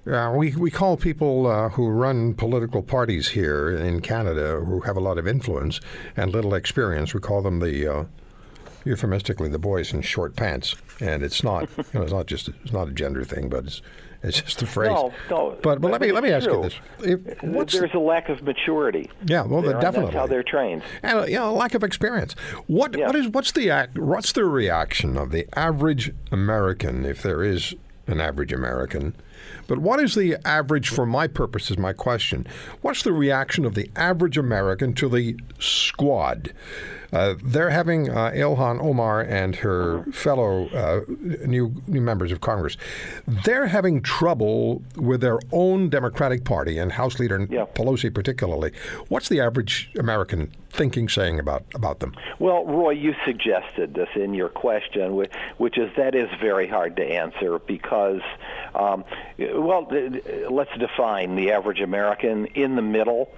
Uh, 0.09 0.33
we, 0.35 0.55
we 0.55 0.71
call 0.71 0.97
people 0.97 1.45
uh, 1.45 1.69
who 1.69 1.89
run 1.89 2.33
political 2.33 2.81
parties 2.81 3.29
here 3.29 3.69
in 3.69 4.01
Canada 4.01 4.59
who 4.65 4.81
have 4.81 4.97
a 4.97 4.99
lot 4.99 5.17
of 5.17 5.27
influence 5.27 5.79
and 6.17 6.31
little 6.31 6.53
experience, 6.53 7.13
we 7.13 7.19
call 7.19 7.41
them 7.41 7.59
the, 7.59 7.87
uh, 7.87 8.05
euphemistically, 8.85 9.49
the 9.49 9.59
boys 9.59 9.93
in 9.93 10.01
short 10.01 10.35
pants. 10.35 10.75
And 10.99 11.21
it's 11.21 11.43
not, 11.43 11.69
you 11.77 11.83
know, 11.93 12.01
it's 12.01 12.11
not 12.11 12.25
just, 12.25 12.49
it's 12.49 12.73
not 12.73 12.87
a 12.87 12.91
gender 12.91 13.23
thing, 13.23 13.49
but 13.49 13.65
it's, 13.65 13.81
it's 14.21 14.41
just 14.41 14.61
a 14.61 14.65
phrase. 14.65 14.89
No, 14.89 15.13
no. 15.29 15.57
But, 15.61 15.79
but 15.79 15.91
let 15.91 16.01
me 16.01 16.11
let 16.11 16.23
me 16.23 16.31
ask 16.31 16.45
true. 16.45 16.57
you 16.57 16.63
this: 16.63 16.75
if, 16.99 17.71
There's 17.71 17.93
a 17.93 17.99
lack 17.99 18.27
of 18.27 18.43
maturity. 18.43 19.09
Yeah, 19.25 19.43
well, 19.43 19.61
there, 19.61 19.79
definitely. 19.79 20.11
That's 20.11 20.15
how 20.15 20.27
they're 20.27 20.43
trained. 20.43 20.83
And 21.03 21.29
you 21.29 21.35
know, 21.35 21.53
lack 21.53 21.73
of 21.73 21.85
experience. 21.85 22.33
What 22.67 22.97
yeah. 22.97 23.07
what 23.07 23.15
is 23.15 23.29
what's 23.29 23.53
the 23.53 23.87
what's 23.95 24.33
the 24.33 24.43
reaction 24.43 25.15
of 25.15 25.31
the 25.31 25.47
average 25.57 26.13
American, 26.33 27.05
if 27.05 27.23
there 27.23 27.43
is 27.43 27.75
an 28.07 28.19
average 28.19 28.51
American, 28.51 29.15
but 29.69 29.77
what 29.77 29.99
is 29.99 30.15
the 30.15 30.35
average, 30.47 30.89
for 30.89 31.05
my 31.05 31.27
purposes, 31.27 31.77
my 31.77 31.93
question, 31.93 32.47
what's 32.81 33.03
the 33.03 33.13
reaction 33.13 33.65
of 33.65 33.75
the 33.75 33.91
average 33.95 34.35
American 34.35 34.95
to 34.95 35.07
the 35.07 35.37
squad? 35.59 36.51
Uh, 37.11 37.35
they're 37.43 37.69
having 37.69 38.09
uh, 38.09 38.31
Ilhan 38.31 38.81
Omar 38.81 39.21
and 39.21 39.55
her 39.57 40.03
fellow 40.11 40.67
uh, 40.69 41.01
new 41.45 41.73
new 41.87 42.01
members 42.01 42.31
of 42.31 42.41
Congress. 42.41 42.77
They're 43.45 43.67
having 43.67 44.01
trouble 44.01 44.83
with 44.95 45.21
their 45.21 45.39
own 45.51 45.89
Democratic 45.89 46.43
Party 46.43 46.77
and 46.77 46.91
House 46.91 47.19
Leader 47.19 47.47
yeah. 47.49 47.65
Pelosi 47.73 48.13
particularly. 48.13 48.71
What's 49.07 49.29
the 49.29 49.39
average 49.39 49.91
American 49.97 50.51
thinking, 50.69 51.09
saying 51.09 51.39
about 51.39 51.63
about 51.73 51.99
them? 51.99 52.13
Well, 52.37 52.65
Roy, 52.65 52.91
you 52.91 53.15
suggested 53.25 53.95
this 53.95 54.09
in 54.15 54.33
your 54.33 54.49
question, 54.49 55.15
which, 55.15 55.31
which 55.57 55.77
is 55.77 55.89
that 55.97 56.13
is 56.15 56.29
very 56.39 56.67
hard 56.67 56.95
to 56.97 57.03
answer 57.03 57.59
because, 57.59 58.21
um, 58.75 59.03
well, 59.37 59.87
let's 60.49 60.75
define 60.77 61.35
the 61.35 61.51
average 61.51 61.81
American 61.81 62.45
in 62.47 62.75
the 62.75 62.81
middle. 62.81 63.33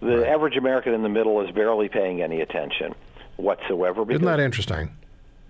The 0.00 0.18
right. 0.18 0.28
average 0.28 0.56
American 0.56 0.94
in 0.94 1.02
the 1.04 1.08
middle 1.08 1.40
is 1.42 1.52
barely 1.52 1.88
paying 1.88 2.22
any 2.22 2.40
attention 2.40 2.94
whatsoever. 3.42 4.10
Isn't 4.10 4.24
that 4.24 4.40
interesting? 4.40 4.90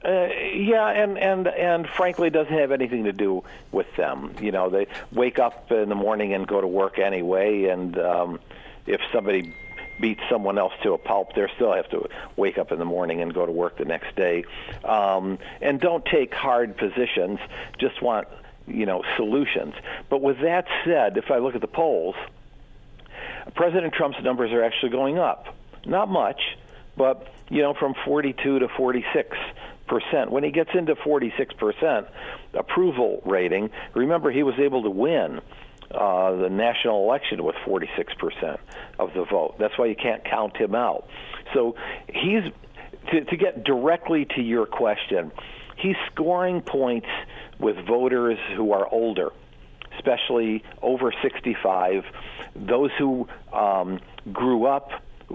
Uh, 0.04 0.28
yeah, 0.52 0.88
and 0.88 1.16
and 1.16 1.46
and 1.46 1.87
frankly, 1.88 2.26
it 2.26 2.32
doesn't 2.32 2.52
have 2.52 2.72
anything 2.72 3.04
to 3.04 3.12
do 3.12 3.44
with 3.70 3.87
them. 3.96 4.34
You 4.40 4.50
know, 4.50 4.68
they 4.68 4.88
wake 5.12 5.38
up 5.38 5.70
in 5.70 5.88
the 5.88 5.94
morning 5.94 6.34
and 6.34 6.46
go 6.46 6.61
to 6.61 6.66
work 6.66 6.99
anyway, 6.99 7.66
and 7.66 7.96
um, 7.99 8.40
if 8.87 9.00
somebody 9.12 9.54
beats 10.00 10.22
someone 10.28 10.58
else 10.58 10.72
to 10.82 10.92
a 10.94 10.99
pulp, 10.99 11.34
they 11.34 11.46
still 11.54 11.72
have 11.72 11.88
to 11.90 12.08
wake 12.37 12.58
up 12.58 12.72
in 12.72 12.80
the 12.80 12.84
morning 12.84 13.20
and 13.20 13.32
go 13.32 13.46
to 13.46 13.52
work 13.52 13.78
the 13.78 13.84
next 13.84 14.16
day. 14.16 14.44
Um, 14.84 15.38
and 15.61 15.80
don't 15.80 16.04
take 16.04 16.34
hard 16.34 16.76
positions. 16.76 17.38
Just 17.78 18.02
want 18.02 18.26
you 18.66 18.87
know 18.87 19.04
solutions. 19.16 19.75
But 20.11 20.20
with 20.20 20.40
that 20.40 20.66
said, 20.84 21.16
if 21.16 21.30
I 21.30 21.38
look 21.38 21.54
at 21.54 21.61
the 21.61 21.68
polls, 21.68 22.16
President 23.54 23.94
Trump's 23.94 24.20
numbers 24.22 24.50
are 24.50 24.64
actually 24.64 24.90
going 24.90 25.18
up. 25.18 25.54
Not 25.84 26.08
much, 26.08 26.40
but 26.96 27.28
you 27.50 27.62
know, 27.62 27.75
from 27.75 27.94
42 28.04 28.61
to 28.61 28.68
46 28.68 29.37
percent. 29.87 30.30
When 30.30 30.42
he 30.42 30.50
gets 30.50 30.70
into 30.75 30.94
46 30.96 31.54
percent 31.54 32.06
approval 32.54 33.22
rating, 33.26 33.70
remember 33.94 34.30
he 34.30 34.42
was 34.42 34.54
able 34.58 34.82
to 34.84 34.90
win 34.90 35.40
uh, 35.90 36.37
the 36.37 36.49
national 36.49 37.04
election 37.04 37.44
with 37.44 37.56
46 37.64 38.14
percent 38.14 38.61
of 38.99 39.12
the 39.14 39.25
vote. 39.25 39.56
That's 39.58 39.76
why 39.76 39.87
you 39.87 39.96
can't 39.96 40.25
count 40.25 40.56
him 40.56 40.75
out. 40.75 41.06
So 41.52 41.76
he's 42.08 42.44
to, 43.11 43.25
to 43.25 43.37
get 43.37 43.64
directly 43.64 44.26
to 44.37 44.40
your 44.40 44.66
question. 44.66 45.32
He's 45.76 45.96
scoring 46.12 46.62
points 46.62 47.08
with 47.58 47.76
voters 47.87 48.38
who 48.56 48.72
are 48.72 48.87
older 48.88 49.30
especially 49.99 50.64
over 50.80 51.12
65, 51.22 52.04
those 52.56 52.90
who 52.99 53.28
um, 53.52 54.00
grew 54.32 54.64
up 54.64 54.90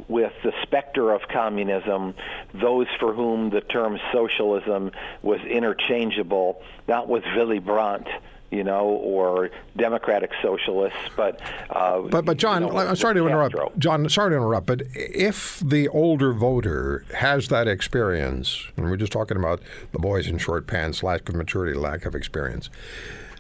with 0.08 0.34
the 0.44 0.54
specter 0.64 1.12
of 1.12 1.22
communism, 1.30 2.14
those 2.54 2.88
for 3.00 3.14
whom 3.14 3.50
the 3.50 3.62
term 3.62 4.00
socialism 4.12 4.92
was 5.22 5.40
interchangeable, 5.42 6.62
not 6.88 7.08
with 7.08 7.24
Willy 7.36 7.60
Brandt 7.60 8.08
you 8.52 8.64
know, 8.64 8.86
or 8.86 9.50
democratic 9.76 10.32
socialists, 10.42 10.98
but 11.16 11.42
uh, 11.70 12.00
but 12.02 12.24
but 12.24 12.38
John, 12.38 12.64
you 12.64 12.70
know, 12.72 12.78
I'm 12.78 12.96
sorry 12.96 13.16
to 13.16 13.28
interrupt. 13.28 13.56
Castro. 13.56 13.74
John, 13.78 14.08
sorry 14.10 14.32
to 14.32 14.38
interrupt, 14.38 14.66
but 14.66 14.84
if 14.96 15.60
the 15.60 15.90
older 15.90 16.32
voter 16.34 17.04
has 17.14 17.50
that 17.50 17.68
experience, 17.68 18.66
and 18.78 18.90
we're 18.90 18.96
just 18.96 19.12
talking 19.12 19.38
about 19.38 19.62
the 19.92 20.00
boys 20.00 20.28
in 20.28 20.38
short 20.38 20.66
pants, 20.66 21.04
lack 21.04 21.28
of 21.28 21.36
maturity, 21.36 21.78
lack 21.78 22.06
of 22.06 22.16
experience. 22.16 22.70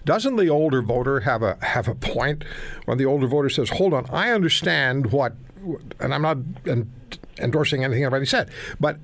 Doesn't 0.03 0.37
the 0.37 0.49
older 0.49 0.81
voter 0.81 1.21
have 1.21 1.41
a 1.41 1.57
have 1.61 1.87
a 1.87 1.95
point 1.95 2.43
when 2.85 2.97
the 2.97 3.05
older 3.05 3.27
voter 3.27 3.49
says, 3.49 3.69
"Hold 3.71 3.93
on, 3.93 4.05
I 4.09 4.31
understand 4.31 5.11
what 5.11 5.35
and 5.99 6.13
I'm 6.13 6.21
not 6.21 6.37
endorsing 7.39 7.83
anything 7.83 8.03
anybody 8.03 8.25
said, 8.25 8.49
but 8.79 8.97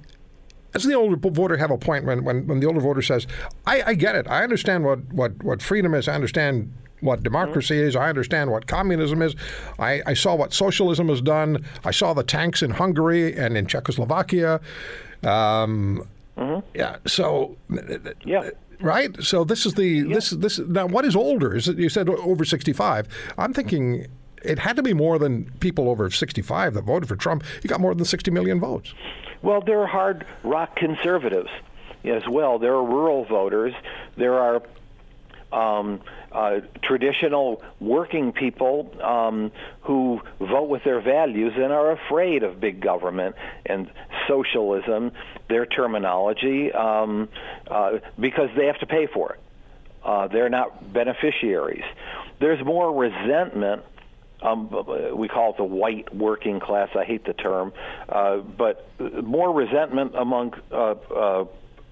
does 0.74 0.84
the 0.84 0.96
older 0.96 1.15
voter 1.29 1.58
have 1.58 1.72
a 1.72 1.77
point 1.77 2.05
when, 2.05 2.24
when, 2.24 2.48
when 2.48 2.60
the 2.60 2.67
older 2.67 2.79
voter 2.79 3.01
says, 3.01 3.27
I, 3.65 3.84
I 3.84 3.93
get 3.93 4.15
it. 4.15 4.27
I 4.27 4.43
understand 4.43 4.84
what, 4.84 5.00
what, 5.13 5.43
what 5.43 5.62
freedom 5.62 5.93
is. 5.93 6.08
I 6.08 6.15
understand 6.15 6.74
what 7.00 7.22
democracy 7.22 7.77
is. 7.77 7.96
I 7.96 8.10
understand 8.10 8.50
what 8.50 8.65
communism 8.65 9.22
is. 9.22 9.36
I, 9.77 10.01
I, 10.05 10.13
saw 10.13 10.36
what 10.36 10.53
socialism 10.53 11.10
has 11.10 11.22
done. 11.22 11.63
I 11.84 11.91
saw 11.91 12.13
the 12.13 12.24
tanks 12.24 12.63
in 12.63 12.72
Hungary 12.72 13.38
and 13.38 13.55
in 13.55 13.67
Czechoslovakia. 13.67 14.62
Um, 15.24 16.08
mm-hmm. 16.38 16.65
Yeah. 16.74 16.98
So. 17.05 17.55
Yeah. 18.25 18.50
Right. 18.79 19.15
So 19.22 19.43
this 19.43 19.65
is 19.65 19.75
the 19.75 19.86
yeah. 19.86 20.15
this 20.15 20.32
this 20.32 20.60
now. 20.60 20.88
What 20.88 21.05
is 21.05 21.15
older? 21.15 21.55
Is 21.55 21.70
it, 21.70 21.77
you 21.77 21.88
said 21.88 22.10
over 22.10 22.43
sixty 22.43 22.74
five? 22.74 23.08
I'm 23.38 23.53
thinking 23.53 24.08
it 24.43 24.59
had 24.59 24.75
to 24.75 24.83
be 24.83 24.93
more 24.93 25.17
than 25.19 25.45
people 25.59 25.89
over 25.89 26.09
65 26.09 26.73
that 26.73 26.83
voted 26.83 27.09
for 27.09 27.15
Trump. 27.15 27.43
He 27.62 27.67
got 27.67 27.79
more 27.79 27.93
than 27.95 28.05
60 28.05 28.31
million 28.31 28.59
votes. 28.59 28.93
Well, 29.41 29.62
there 29.62 29.79
are 29.81 29.88
hard 29.88 30.25
rock 30.43 30.75
conservatives 30.75 31.50
as 32.05 32.23
well. 32.27 32.59
There 32.59 32.73
are 32.73 32.83
rural 32.83 33.25
voters. 33.25 33.73
There 34.17 34.35
are 34.35 34.62
um, 35.51 36.01
uh, 36.31 36.62
traditional 36.81 37.62
working 37.79 38.31
people 38.31 38.91
um, 39.01 39.51
who 39.81 40.21
vote 40.39 40.69
with 40.69 40.83
their 40.83 41.00
values 41.00 41.53
and 41.55 41.71
are 41.71 41.91
afraid 41.91 42.43
of 42.43 42.59
big 42.59 42.81
government 42.81 43.35
and 43.65 43.89
socialism, 44.27 45.12
their 45.50 45.65
terminology, 45.65 46.71
um, 46.71 47.29
uh, 47.67 48.00
because 48.19 48.50
they 48.55 48.65
have 48.65 48.79
to 48.79 48.88
pay 48.88 49.07
for 49.07 49.33
it. 49.33 49.39
Uh, 50.03 50.27
they're 50.27 50.50
not 50.50 50.91
beneficiaries. 50.91 51.83
There's 52.39 52.63
more 52.65 52.93
resentment 52.93 53.83
um, 54.43 54.69
we 55.15 55.27
call 55.27 55.51
it 55.51 55.57
the 55.57 55.63
white 55.63 56.13
working 56.13 56.59
class. 56.59 56.89
I 56.95 57.05
hate 57.05 57.25
the 57.25 57.33
term, 57.33 57.73
uh, 58.09 58.38
but 58.38 58.88
more 59.23 59.53
resentment 59.53 60.13
among 60.15 60.53
uh, 60.71 60.95
uh, 61.15 61.45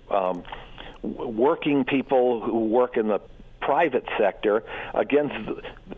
um, 0.09 0.43
working 1.01 1.85
people 1.85 2.41
who 2.41 2.65
work 2.65 2.97
in 2.97 3.07
the 3.07 3.21
private 3.61 4.05
sector 4.17 4.63
against 4.93 5.35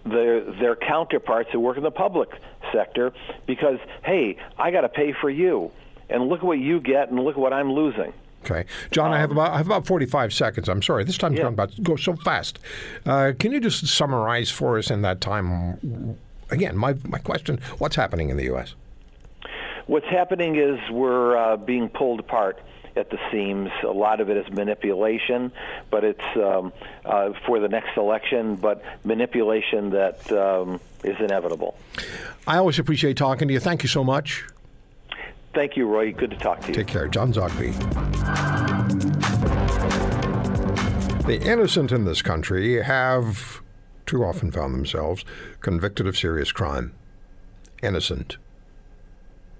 their 0.05 0.41
their 0.41 0.75
counterparts 0.75 1.49
who 1.51 1.59
work 1.59 1.77
in 1.77 1.83
the 1.83 1.91
public 1.91 2.29
sector 2.71 3.13
because 3.47 3.79
hey, 4.03 4.37
I 4.57 4.71
got 4.71 4.81
to 4.81 4.89
pay 4.89 5.13
for 5.13 5.29
you, 5.29 5.71
and 6.09 6.27
look 6.27 6.43
what 6.43 6.59
you 6.59 6.79
get, 6.79 7.09
and 7.09 7.19
look 7.19 7.35
at 7.35 7.39
what 7.39 7.53
I'm 7.53 7.71
losing. 7.71 8.13
Okay, 8.43 8.65
John, 8.91 9.07
um, 9.07 9.13
I 9.13 9.19
have 9.19 9.31
um, 9.31 9.37
about 9.37 9.51
I 9.53 9.57
have 9.57 9.67
about 9.67 9.87
forty 9.87 10.05
five 10.05 10.33
seconds. 10.33 10.67
I'm 10.69 10.81
sorry, 10.81 11.03
this 11.03 11.17
time's 11.17 11.37
yeah. 11.37 11.43
gone 11.43 11.53
about 11.53 11.81
go 11.81 11.95
so 11.95 12.15
fast. 12.17 12.59
Uh, 13.05 13.31
can 13.39 13.51
you 13.51 13.59
just 13.59 13.87
summarize 13.87 14.51
for 14.51 14.77
us 14.77 14.91
in 14.91 15.01
that 15.01 15.21
time? 15.21 16.17
Again, 16.53 16.77
my 16.77 16.95
my 17.07 17.17
question: 17.17 17.59
What's 17.79 17.95
happening 17.95 18.29
in 18.29 18.37
the 18.37 18.45
U.S.? 18.45 18.75
What's 19.87 20.07
happening 20.07 20.55
is 20.55 20.79
we're 20.89 21.35
uh, 21.35 21.57
being 21.57 21.89
pulled 21.89 22.19
apart 22.21 22.59
at 22.95 23.09
the 23.09 23.17
seams. 23.31 23.69
A 23.83 23.87
lot 23.87 24.21
of 24.21 24.29
it 24.29 24.37
is 24.37 24.49
manipulation, 24.51 25.51
but 25.89 26.03
it's 26.03 26.23
um, 26.35 26.71
uh, 27.05 27.33
for 27.45 27.59
the 27.59 27.67
next 27.67 27.97
election, 27.97 28.55
but 28.55 28.83
manipulation 29.03 29.89
that 29.89 30.31
um, 30.31 30.79
is 31.03 31.17
inevitable. 31.19 31.75
I 32.47 32.57
always 32.57 32.79
appreciate 32.79 33.17
talking 33.17 33.47
to 33.47 33.53
you. 33.53 33.59
Thank 33.59 33.83
you 33.83 33.89
so 33.89 34.03
much. 34.03 34.45
Thank 35.53 35.75
you, 35.75 35.87
Roy. 35.87 36.11
Good 36.13 36.31
to 36.31 36.37
talk 36.37 36.61
to 36.61 36.67
you. 36.67 36.73
Take 36.73 36.87
care. 36.87 37.07
John 37.07 37.33
Zogby. 37.33 37.73
The 41.25 41.41
innocent 41.41 41.91
in 41.91 42.05
this 42.05 42.21
country 42.21 42.81
have 42.81 43.62
too 44.05 44.23
often 44.23 44.51
found 44.51 44.73
themselves 44.73 45.23
convicted 45.61 46.07
of 46.07 46.17
serious 46.17 46.51
crime. 46.51 46.93
Innocent 47.81 48.37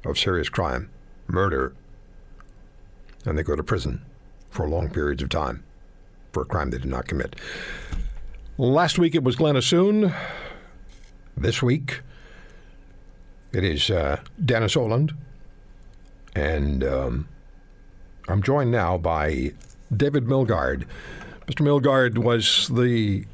of 0.06 0.18
serious 0.18 0.50
crime, 0.50 0.90
murder, 1.28 1.74
and 3.26 3.38
they 3.38 3.44
go 3.44 3.56
to 3.56 3.64
prison 3.64 4.04
for 4.50 4.68
long 4.68 4.90
periods 4.90 5.24
of 5.24 5.30
time 5.30 5.64
for 6.32 6.44
a 6.44 6.46
crime 6.46 6.72
they 6.72 6.78
did 6.78 6.90
not 6.90 7.08
commit. 7.08 7.36
Last 8.58 9.00
week 9.00 9.16
it 9.16 9.24
was 9.24 9.36
Glen 9.36 9.56
Assoun. 9.56 10.14
This 11.36 11.62
week 11.62 12.02
it 13.52 13.64
is 13.64 13.90
uh, 13.90 14.20
Dennis 14.44 14.76
Oland. 14.76 15.14
And 16.36 16.84
um, 16.84 17.28
I'm 18.28 18.42
joined 18.42 18.72
now 18.72 18.98
by 18.98 19.54
David 19.96 20.26
Milgaard. 20.26 20.86
Mr. 21.48 21.62
Milgaard 21.62 22.18
was 22.18 22.68
the 22.70 23.26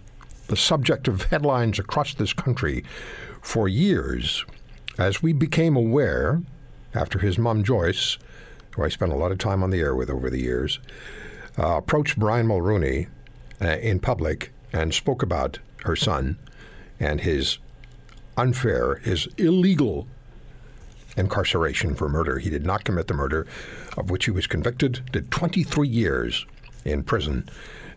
the 0.50 0.58
subject 0.58 1.08
of 1.08 1.24
headlines 1.24 1.80
across 1.80 2.14
this 2.14 2.34
country 2.34 2.84
for 3.42 3.68
years 3.68 4.46
as 4.98 5.24
we 5.24 5.32
became 5.32 5.76
aware 5.76 6.42
after 6.94 7.20
his 7.20 7.38
mom 7.38 7.64
Joyce, 7.64 8.18
who 8.72 8.84
I 8.84 8.90
spent 8.90 9.14
a 9.14 9.16
lot 9.16 9.32
of 9.32 9.38
time 9.38 9.64
on 9.64 9.70
the 9.70 9.80
air 9.80 9.96
with 9.96 10.10
over 10.10 10.30
the 10.30 10.42
years, 10.42 10.80
uh, 11.58 11.78
approached 11.78 12.20
Brian 12.20 12.48
Mulroney 12.48 13.08
uh, 13.62 13.78
in 13.78 14.00
public 14.00 14.52
and 14.74 14.94
spoke 14.94 15.24
about 15.24 15.60
her 15.86 15.96
son 15.96 16.38
and 17.00 17.22
his 17.22 17.60
unfair, 18.36 18.96
his 18.96 19.28
illegal 19.38 20.08
incarceration 21.16 21.96
for 21.96 22.10
murder. 22.10 22.40
He 22.40 22.50
did 22.50 22.66
not 22.66 22.84
commit 22.84 23.08
the 23.08 23.14
murder 23.14 23.46
of 23.98 24.10
which 24.10 24.26
he 24.26 24.32
was 24.32 24.48
convicted, 24.48 25.02
did 25.12 25.32
23 25.32 25.88
years 25.88 26.46
in 26.86 27.04
prison. 27.04 27.50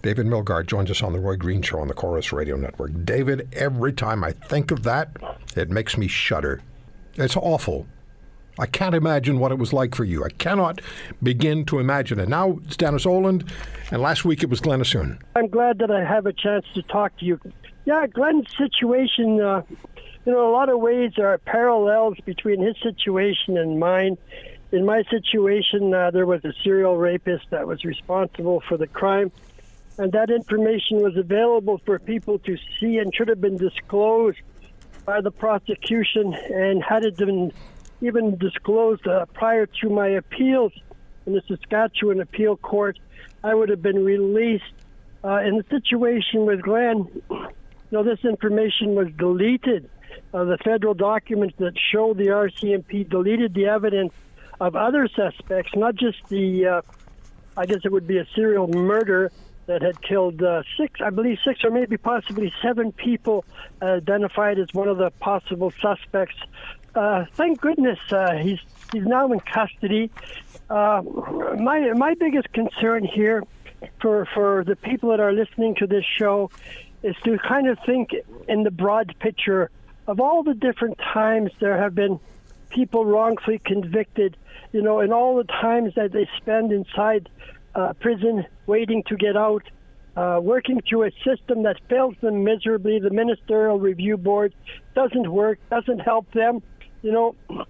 David 0.02 0.26
Milgaard 0.26 0.66
joins 0.66 0.90
us 0.90 1.00
on 1.00 1.12
the 1.12 1.20
Roy 1.20 1.36
Green 1.36 1.62
Show 1.62 1.78
on 1.78 1.86
the 1.86 1.94
Corus 1.94 2.32
Radio 2.32 2.56
Network. 2.56 2.90
David, 3.04 3.48
every 3.52 3.92
time 3.92 4.24
I 4.24 4.32
think 4.32 4.72
of 4.72 4.82
that, 4.82 5.16
it 5.56 5.70
makes 5.70 5.96
me 5.96 6.08
shudder. 6.08 6.60
It's 7.14 7.36
awful. 7.36 7.86
I 8.58 8.66
can't 8.66 8.96
imagine 8.96 9.38
what 9.38 9.52
it 9.52 9.58
was 9.58 9.72
like 9.72 9.94
for 9.94 10.04
you. 10.04 10.24
I 10.24 10.28
cannot 10.30 10.80
begin 11.22 11.64
to 11.66 11.78
imagine 11.78 12.18
it. 12.18 12.28
Now 12.28 12.58
it's 12.64 12.76
Dennis 12.76 13.06
Oland, 13.06 13.50
and 13.92 14.02
last 14.02 14.24
week 14.24 14.42
it 14.42 14.50
was 14.50 14.60
Glen 14.60 14.80
Assoun. 14.80 15.18
I'm 15.36 15.48
glad 15.48 15.78
that 15.78 15.90
I 15.90 16.04
have 16.04 16.26
a 16.26 16.32
chance 16.32 16.66
to 16.74 16.82
talk 16.82 17.16
to 17.18 17.24
you. 17.24 17.40
Yeah, 17.84 18.06
Glen's 18.08 18.48
situation, 18.56 19.40
uh, 19.40 19.62
you 20.26 20.32
know, 20.32 20.50
a 20.50 20.52
lot 20.52 20.68
of 20.68 20.80
ways 20.80 21.12
there 21.16 21.28
are 21.28 21.38
parallels 21.38 22.16
between 22.24 22.60
his 22.60 22.76
situation 22.82 23.56
and 23.56 23.78
mine. 23.78 24.18
In 24.72 24.84
my 24.84 25.02
situation, 25.04 25.94
uh, 25.94 26.10
there 26.10 26.26
was 26.26 26.44
a 26.44 26.52
serial 26.62 26.96
rapist 26.96 27.44
that 27.50 27.66
was 27.66 27.84
responsible 27.84 28.62
for 28.68 28.76
the 28.76 28.86
crime, 28.86 29.30
and 29.98 30.12
that 30.12 30.30
information 30.30 31.02
was 31.02 31.16
available 31.16 31.80
for 31.84 31.98
people 31.98 32.38
to 32.40 32.56
see 32.78 32.98
and 32.98 33.14
should 33.14 33.28
have 33.28 33.40
been 33.40 33.56
disclosed 33.56 34.38
by 35.04 35.20
the 35.20 35.30
prosecution. 35.30 36.34
And 36.34 36.82
had 36.82 37.04
it 37.04 37.16
been 37.16 37.52
even 38.00 38.36
disclosed 38.38 39.06
uh, 39.06 39.26
prior 39.26 39.66
to 39.66 39.90
my 39.90 40.08
appeals 40.08 40.72
in 41.26 41.34
the 41.34 41.42
Saskatchewan 41.46 42.20
Appeal 42.20 42.56
Court, 42.56 42.98
I 43.44 43.54
would 43.54 43.68
have 43.68 43.82
been 43.82 44.04
released. 44.04 44.64
Uh, 45.24 45.40
in 45.42 45.56
the 45.56 45.64
situation 45.70 46.46
with 46.46 46.62
Glen, 46.62 47.08
you 47.30 47.48
know, 47.92 48.02
this 48.02 48.24
information 48.24 48.96
was 48.96 49.06
deleted 49.16 49.88
uh, 50.34 50.44
the 50.44 50.58
federal 50.58 50.94
documents 50.94 51.54
that 51.58 51.74
show 51.92 52.14
the 52.14 52.28
RCMP 52.28 53.08
deleted 53.08 53.54
the 53.54 53.66
evidence 53.66 54.12
of 54.60 54.76
other 54.76 55.08
suspects, 55.14 55.72
not 55.76 55.94
just 55.94 56.18
the, 56.28 56.66
uh, 56.66 56.82
I 57.56 57.66
guess 57.66 57.80
it 57.84 57.92
would 57.92 58.06
be 58.06 58.18
a 58.18 58.26
serial 58.34 58.66
murder 58.68 59.30
that 59.72 59.80
had 59.80 60.02
killed 60.02 60.42
uh, 60.42 60.62
six, 60.76 61.00
I 61.00 61.08
believe 61.08 61.38
six 61.44 61.64
or 61.64 61.70
maybe 61.70 61.96
possibly 61.96 62.52
seven 62.60 62.92
people 62.92 63.44
identified 63.80 64.58
as 64.58 64.68
one 64.72 64.88
of 64.88 64.98
the 64.98 65.10
possible 65.12 65.72
suspects. 65.80 66.36
Uh, 66.94 67.24
thank 67.32 67.60
goodness 67.60 67.98
uh, 68.10 68.34
he's 68.34 68.58
he's 68.92 69.06
now 69.06 69.32
in 69.32 69.40
custody. 69.40 70.10
Uh, 70.68 71.02
my 71.58 71.92
my 71.94 72.14
biggest 72.14 72.52
concern 72.52 73.02
here 73.04 73.44
for 74.00 74.26
for 74.34 74.62
the 74.64 74.76
people 74.76 75.08
that 75.10 75.20
are 75.20 75.32
listening 75.32 75.74
to 75.76 75.86
this 75.86 76.04
show 76.18 76.50
is 77.02 77.16
to 77.24 77.38
kind 77.38 77.66
of 77.66 77.78
think 77.86 78.10
in 78.46 78.62
the 78.62 78.70
broad 78.70 79.14
picture 79.20 79.70
of 80.06 80.20
all 80.20 80.42
the 80.42 80.54
different 80.54 80.98
times 80.98 81.50
there 81.60 81.78
have 81.78 81.94
been 81.94 82.20
people 82.68 83.04
wrongfully 83.06 83.58
convicted, 83.58 84.36
you 84.72 84.82
know, 84.82 85.00
and 85.00 85.12
all 85.12 85.36
the 85.36 85.44
times 85.44 85.94
that 85.94 86.12
they 86.12 86.28
spend 86.36 86.72
inside 86.72 87.28
uh, 87.74 87.92
prison 87.94 88.44
waiting 88.66 89.02
to 89.04 89.16
get 89.16 89.36
out, 89.36 89.62
uh, 90.16 90.40
working 90.42 90.80
through 90.88 91.04
a 91.04 91.10
system 91.24 91.62
that 91.64 91.76
fails 91.88 92.14
them 92.20 92.44
miserably. 92.44 92.98
The 92.98 93.10
Ministerial 93.10 93.78
Review 93.78 94.16
Board 94.16 94.54
doesn't 94.94 95.30
work, 95.30 95.58
doesn't 95.70 96.00
help 96.00 96.30
them. 96.32 96.62
You 97.02 97.12
know, 97.12 97.66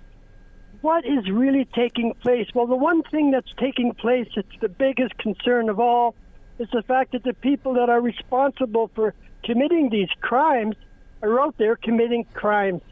what 0.80 1.04
is 1.04 1.30
really 1.30 1.66
taking 1.74 2.14
place? 2.14 2.48
Well, 2.54 2.66
the 2.66 2.76
one 2.76 3.02
thing 3.04 3.30
that's 3.30 3.52
taking 3.58 3.94
place, 3.94 4.28
it's 4.36 4.60
the 4.60 4.68
biggest 4.68 5.16
concern 5.18 5.68
of 5.68 5.78
all, 5.78 6.14
is 6.58 6.68
the 6.72 6.82
fact 6.82 7.12
that 7.12 7.24
the 7.24 7.34
people 7.34 7.74
that 7.74 7.88
are 7.88 8.00
responsible 8.00 8.90
for 8.94 9.14
committing 9.44 9.90
these 9.90 10.10
crimes– 10.20 10.76
are 11.22 11.40
out 11.40 11.56
there 11.58 11.76
committing 11.76 12.24
crimes. 12.34 12.82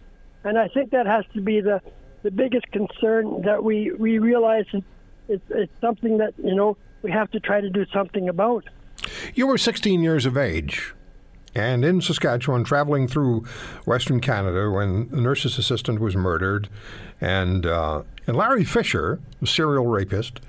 And 0.44 0.58
I 0.58 0.68
think 0.68 0.90
that 0.90 1.06
has 1.06 1.24
to 1.34 1.40
be 1.40 1.60
the, 1.60 1.82
the 2.22 2.30
biggest 2.30 2.70
concern 2.70 3.42
that 3.42 3.62
we, 3.62 3.92
we 3.92 4.18
realize 4.18 4.64
it's, 5.28 5.44
it's 5.50 5.72
something 5.80 6.18
that, 6.18 6.34
you 6.42 6.54
know, 6.54 6.76
we 7.02 7.10
have 7.10 7.30
to 7.30 7.40
try 7.40 7.60
to 7.60 7.70
do 7.70 7.84
something 7.92 8.28
about. 8.28 8.64
You 9.34 9.46
were 9.46 9.58
16 9.58 10.02
years 10.02 10.26
of 10.26 10.36
age 10.36 10.94
and 11.54 11.84
in 11.84 12.00
Saskatchewan, 12.00 12.64
traveling 12.64 13.08
through 13.08 13.44
Western 13.84 14.20
Canada 14.20 14.70
when 14.70 15.08
the 15.08 15.20
nurse's 15.20 15.58
assistant 15.58 16.00
was 16.00 16.14
murdered, 16.14 16.68
and 17.20 17.66
uh, 17.66 18.02
and 18.26 18.36
Larry 18.36 18.64
Fisher, 18.64 19.20
a 19.42 19.46
serial 19.46 19.86
rapist, 19.86 20.40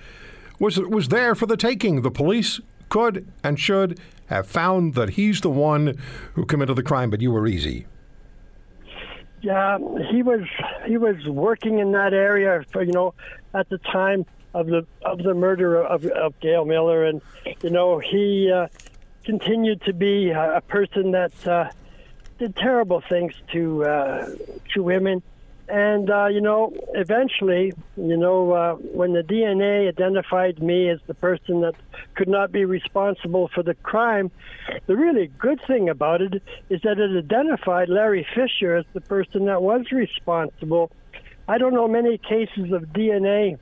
was 0.59 0.77
was 0.77 1.07
there 1.07 1.33
for 1.33 1.47
the 1.47 1.57
taking. 1.57 2.01
The 2.01 2.11
police 2.11 2.59
could 2.89 3.27
and 3.43 3.59
should 3.59 3.99
have 4.27 4.47
found 4.47 4.93
that 4.93 5.11
he's 5.11 5.41
the 5.41 5.49
one 5.49 5.97
who 6.33 6.45
committed 6.45 6.75
the 6.75 6.83
crime, 6.83 7.09
but 7.09 7.21
you 7.21 7.31
were 7.31 7.47
easy. 7.47 7.87
Yeah, 9.41 9.79
he 10.11 10.21
was 10.21 10.41
he 10.85 10.97
was 10.97 11.25
working 11.25 11.79
in 11.79 11.93
that 11.93 12.13
area, 12.13 12.63
for, 12.71 12.83
you 12.83 12.91
know, 12.91 13.15
at 13.55 13.67
the 13.69 13.79
time 13.79 14.25
of 14.53 14.67
the 14.67 14.85
of 15.03 15.19
the 15.23 15.33
murder 15.33 15.81
of, 15.81 16.05
of 16.05 16.39
Gail 16.39 16.65
Miller, 16.65 17.05
and 17.05 17.21
you 17.63 17.69
know 17.69 17.99
he 17.99 18.51
uh, 18.51 18.67
continued 19.23 19.81
to 19.83 19.93
be 19.93 20.29
a, 20.29 20.61
person 20.67 21.11
that 21.11 21.47
uh, 21.47 21.69
did 22.39 22.55
terrible 22.55 23.01
things 23.01 23.33
to 23.51 23.85
uh, 23.85 24.29
to 24.73 24.83
women. 24.83 25.21
And, 25.69 26.09
uh, 26.09 26.25
you 26.25 26.41
know, 26.41 26.73
eventually, 26.95 27.71
you 27.95 28.17
know, 28.17 28.51
uh, 28.51 28.73
when 28.73 29.13
the 29.13 29.23
DNA 29.23 29.87
identified 29.87 30.61
me 30.61 30.89
as 30.89 30.99
the 31.07 31.13
person 31.13 31.61
that 31.61 31.75
could 32.15 32.27
not 32.27 32.51
be 32.51 32.65
responsible 32.65 33.47
for 33.47 33.63
the 33.63 33.75
crime, 33.75 34.31
the 34.87 34.97
really 34.97 35.27
good 35.27 35.61
thing 35.67 35.87
about 35.87 36.21
it 36.21 36.43
is 36.69 36.81
that 36.81 36.99
it 36.99 37.17
identified 37.17 37.87
Larry 37.87 38.27
Fisher 38.35 38.75
as 38.75 38.85
the 38.91 38.99
person 38.99 39.45
that 39.45 39.61
was 39.61 39.89
responsible. 39.93 40.91
I 41.47 41.57
don't 41.57 41.73
know 41.73 41.87
many 41.87 42.17
cases 42.17 42.73
of 42.73 42.83
DNA 42.87 43.57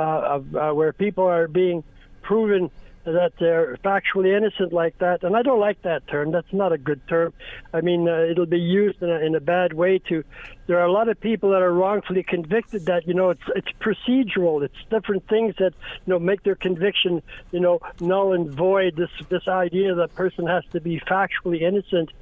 of, 0.00 0.56
uh, 0.56 0.72
where 0.72 0.92
people 0.92 1.24
are 1.24 1.48
being 1.48 1.84
proven 2.22 2.70
that 3.04 3.32
they're 3.40 3.76
factually 3.84 4.36
innocent 4.36 4.72
like 4.72 4.96
that. 4.98 5.24
And 5.24 5.36
I 5.36 5.42
don't 5.42 5.58
like 5.58 5.82
that 5.82 6.06
term. 6.06 6.30
That's 6.30 6.52
not 6.52 6.72
a 6.72 6.78
good 6.78 7.00
term. 7.08 7.32
I 7.72 7.80
mean, 7.80 8.08
uh, 8.08 8.26
it'll 8.30 8.46
be 8.46 8.60
used 8.60 9.02
in 9.02 9.10
a, 9.10 9.18
in 9.18 9.34
a 9.34 9.40
bad 9.40 9.72
way 9.72 9.98
to. 10.08 10.22
There 10.66 10.78
are 10.78 10.86
a 10.86 10.92
lot 10.92 11.08
of 11.08 11.20
people 11.20 11.50
that 11.50 11.62
are 11.62 11.72
wrongfully 11.72 12.22
convicted 12.22 12.86
that 12.86 13.08
you 13.08 13.14
know 13.14 13.30
it's 13.30 13.42
it's 13.56 13.68
procedural. 13.80 14.62
It's 14.62 14.76
different 14.88 15.28
things 15.28 15.56
that 15.58 15.74
you 16.06 16.12
know 16.12 16.20
make 16.20 16.44
their 16.44 16.54
conviction 16.54 17.22
you 17.50 17.60
know 17.60 17.80
null 18.00 18.34
and 18.34 18.50
void. 18.50 18.94
This 18.96 19.10
this 19.28 19.48
idea 19.48 19.96
that 19.96 20.14
person 20.14 20.46
has 20.46 20.64
to 20.72 20.80
be 20.80 21.00
factually 21.00 21.62
innocent 21.62 22.12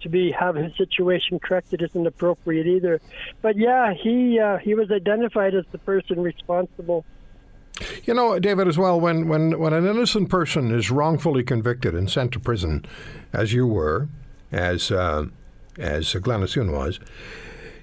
to 0.00 0.08
be 0.08 0.30
have 0.30 0.54
his 0.54 0.76
situation 0.76 1.38
corrected 1.38 1.82
isn't 1.82 2.06
appropriate 2.06 2.66
either. 2.66 3.00
But 3.42 3.56
yeah, 3.56 3.92
he 3.94 4.38
uh, 4.38 4.58
he 4.58 4.74
was 4.74 4.90
identified 4.90 5.54
as 5.54 5.64
the 5.72 5.78
person 5.78 6.20
responsible. 6.20 7.04
You 8.04 8.14
know, 8.14 8.38
David, 8.38 8.68
as 8.68 8.78
well, 8.78 8.98
when, 8.98 9.28
when, 9.28 9.58
when 9.58 9.74
an 9.74 9.86
innocent 9.86 10.30
person 10.30 10.74
is 10.74 10.90
wrongfully 10.90 11.42
convicted 11.42 11.94
and 11.94 12.10
sent 12.10 12.32
to 12.32 12.40
prison, 12.40 12.86
as 13.34 13.52
you 13.52 13.66
were, 13.66 14.08
as 14.50 14.90
uh, 14.90 15.26
as 15.78 16.14
Glen 16.14 16.40
was, 16.40 17.00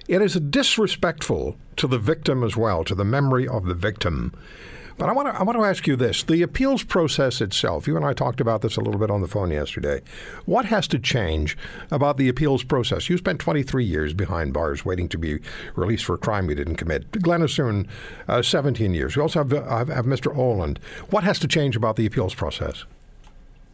it 0.08 0.20
is 0.20 0.34
disrespectful 0.34 1.56
to 1.76 1.86
the 1.86 1.98
victim 1.98 2.42
as 2.42 2.56
well, 2.56 2.84
to 2.84 2.94
the 2.94 3.04
memory 3.04 3.46
of 3.46 3.66
the 3.66 3.74
victim. 3.74 4.32
But 4.96 5.08
I 5.08 5.12
want 5.12 5.28
to 5.28 5.34
I 5.38 5.42
want 5.42 5.58
to 5.58 5.64
ask 5.64 5.86
you 5.86 5.96
this: 5.96 6.22
the 6.22 6.42
appeals 6.42 6.84
process 6.84 7.40
itself. 7.40 7.88
You 7.88 7.96
and 7.96 8.04
I 8.04 8.12
talked 8.12 8.40
about 8.40 8.62
this 8.62 8.76
a 8.76 8.80
little 8.80 9.00
bit 9.00 9.10
on 9.10 9.22
the 9.22 9.28
phone 9.28 9.50
yesterday. 9.50 10.02
What 10.44 10.66
has 10.66 10.86
to 10.88 10.98
change 11.00 11.56
about 11.90 12.16
the 12.16 12.28
appeals 12.28 12.62
process? 12.62 13.10
You 13.10 13.18
spent 13.18 13.40
23 13.40 13.84
years 13.84 14.14
behind 14.14 14.52
bars 14.52 14.84
waiting 14.84 15.08
to 15.08 15.18
be 15.18 15.40
released 15.74 16.04
for 16.04 16.14
a 16.14 16.18
crime 16.18 16.48
you 16.48 16.54
didn't 16.54 16.76
commit. 16.76 17.10
Glen 17.10 17.40
Assoun, 17.40 17.88
uh, 18.28 18.40
17 18.40 18.94
years. 18.94 19.16
We 19.16 19.22
also 19.22 19.40
have, 19.40 19.52
uh, 19.52 19.84
have, 19.86 20.06
Mr. 20.06 20.36
Oland. 20.36 20.78
What 21.10 21.24
has 21.24 21.40
to 21.40 21.48
change 21.48 21.74
about 21.74 21.96
the 21.96 22.06
appeals 22.06 22.34
process? 22.34 22.84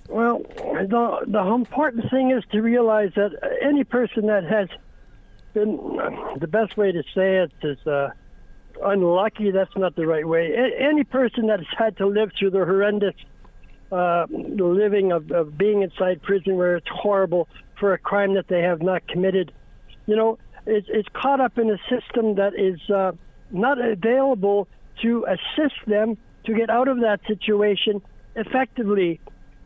Well, 0.09 0.39
the 0.39 1.25
the 1.27 1.43
important 1.43 2.11
thing 2.11 2.31
is 2.31 2.43
to 2.51 2.63
realize 2.63 3.13
that 3.15 3.33
any 3.63 3.85
person 3.85 4.27
that 4.27 4.45
has 4.45 4.69
been 5.53 5.77
the 6.41 6.49
best 6.49 6.77
way 6.77 6.93
to 6.93 7.03
say 7.15 7.37
it 7.37 7.53
is 7.63 7.87
uh, 7.87 8.11
unlucky. 8.83 9.51
That's 9.51 9.75
not 9.77 9.97
the 9.97 10.07
right 10.07 10.27
way. 10.27 10.53
A- 10.53 10.83
any 10.83 11.05
person 11.05 11.47
that 11.49 11.59
has 11.61 11.69
had 11.77 11.97
to 11.99 12.07
live 12.07 12.31
through 12.39 12.51
the 12.51 12.65
horrendous 12.65 13.15
uh, 13.93 14.27
living 14.31 15.13
of, 15.13 15.31
of 15.31 15.59
being 15.59 15.83
inside 15.83 16.23
prison 16.23 16.57
where 16.57 16.77
it's 16.77 16.89
horrible 16.89 17.49
for 17.79 17.93
a 17.93 17.99
crime 17.99 18.35
that 18.35 18.49
they 18.49 18.63
have 18.63 18.83
not 18.83 19.07
committed, 19.09 19.53
you 20.07 20.17
know, 20.17 20.39
it's, 20.67 20.89
is 20.89 21.07
caught 21.13 21.41
up 21.41 21.59
in 21.59 21.71
a 21.71 21.79
system 21.89 22.35
that 22.37 22.55
is 22.55 22.79
uh, 22.91 23.13
not 23.51 23.81
available 23.81 24.69
to 25.03 25.27
assist 25.27 25.75
them 25.87 26.17
to 26.45 26.55
get 26.55 26.71
out 26.71 26.89
of 26.89 27.01
that 27.01 27.21
situation 27.27 28.03
effectively. 28.37 29.21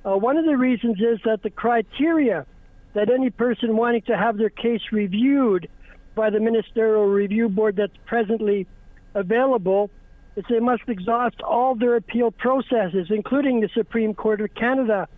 Uh, 0.05 0.17
one 0.17 0.37
of 0.37 0.45
the 0.45 0.57
reasons 0.57 0.99
is 1.01 1.19
that 1.25 1.43
the 1.43 1.51
criteria 1.51 2.47
that 2.95 3.11
any 3.11 3.31
person 3.31 3.77
wanting 3.77 4.03
to 4.03 4.17
have 4.17 4.39
their 4.39 4.51
case 4.51 4.83
reviewed 4.93 5.69
by 6.15 6.31
the 6.31 6.41
ministerial 6.41 7.07
review 7.07 7.49
board 7.49 7.77
that's 7.77 7.97
presently 8.07 8.67
available 9.15 9.91
is 10.37 10.45
they 10.49 10.61
must 10.61 10.83
exhaust 10.89 11.41
all 11.43 11.75
their 11.75 11.97
appeal 11.97 12.31
processes, 12.31 13.09
including 13.11 13.61
the 13.61 13.69
Supreme 13.75 14.15
Court 14.15 14.41
of 14.41 14.55
Canada. 14.55 15.09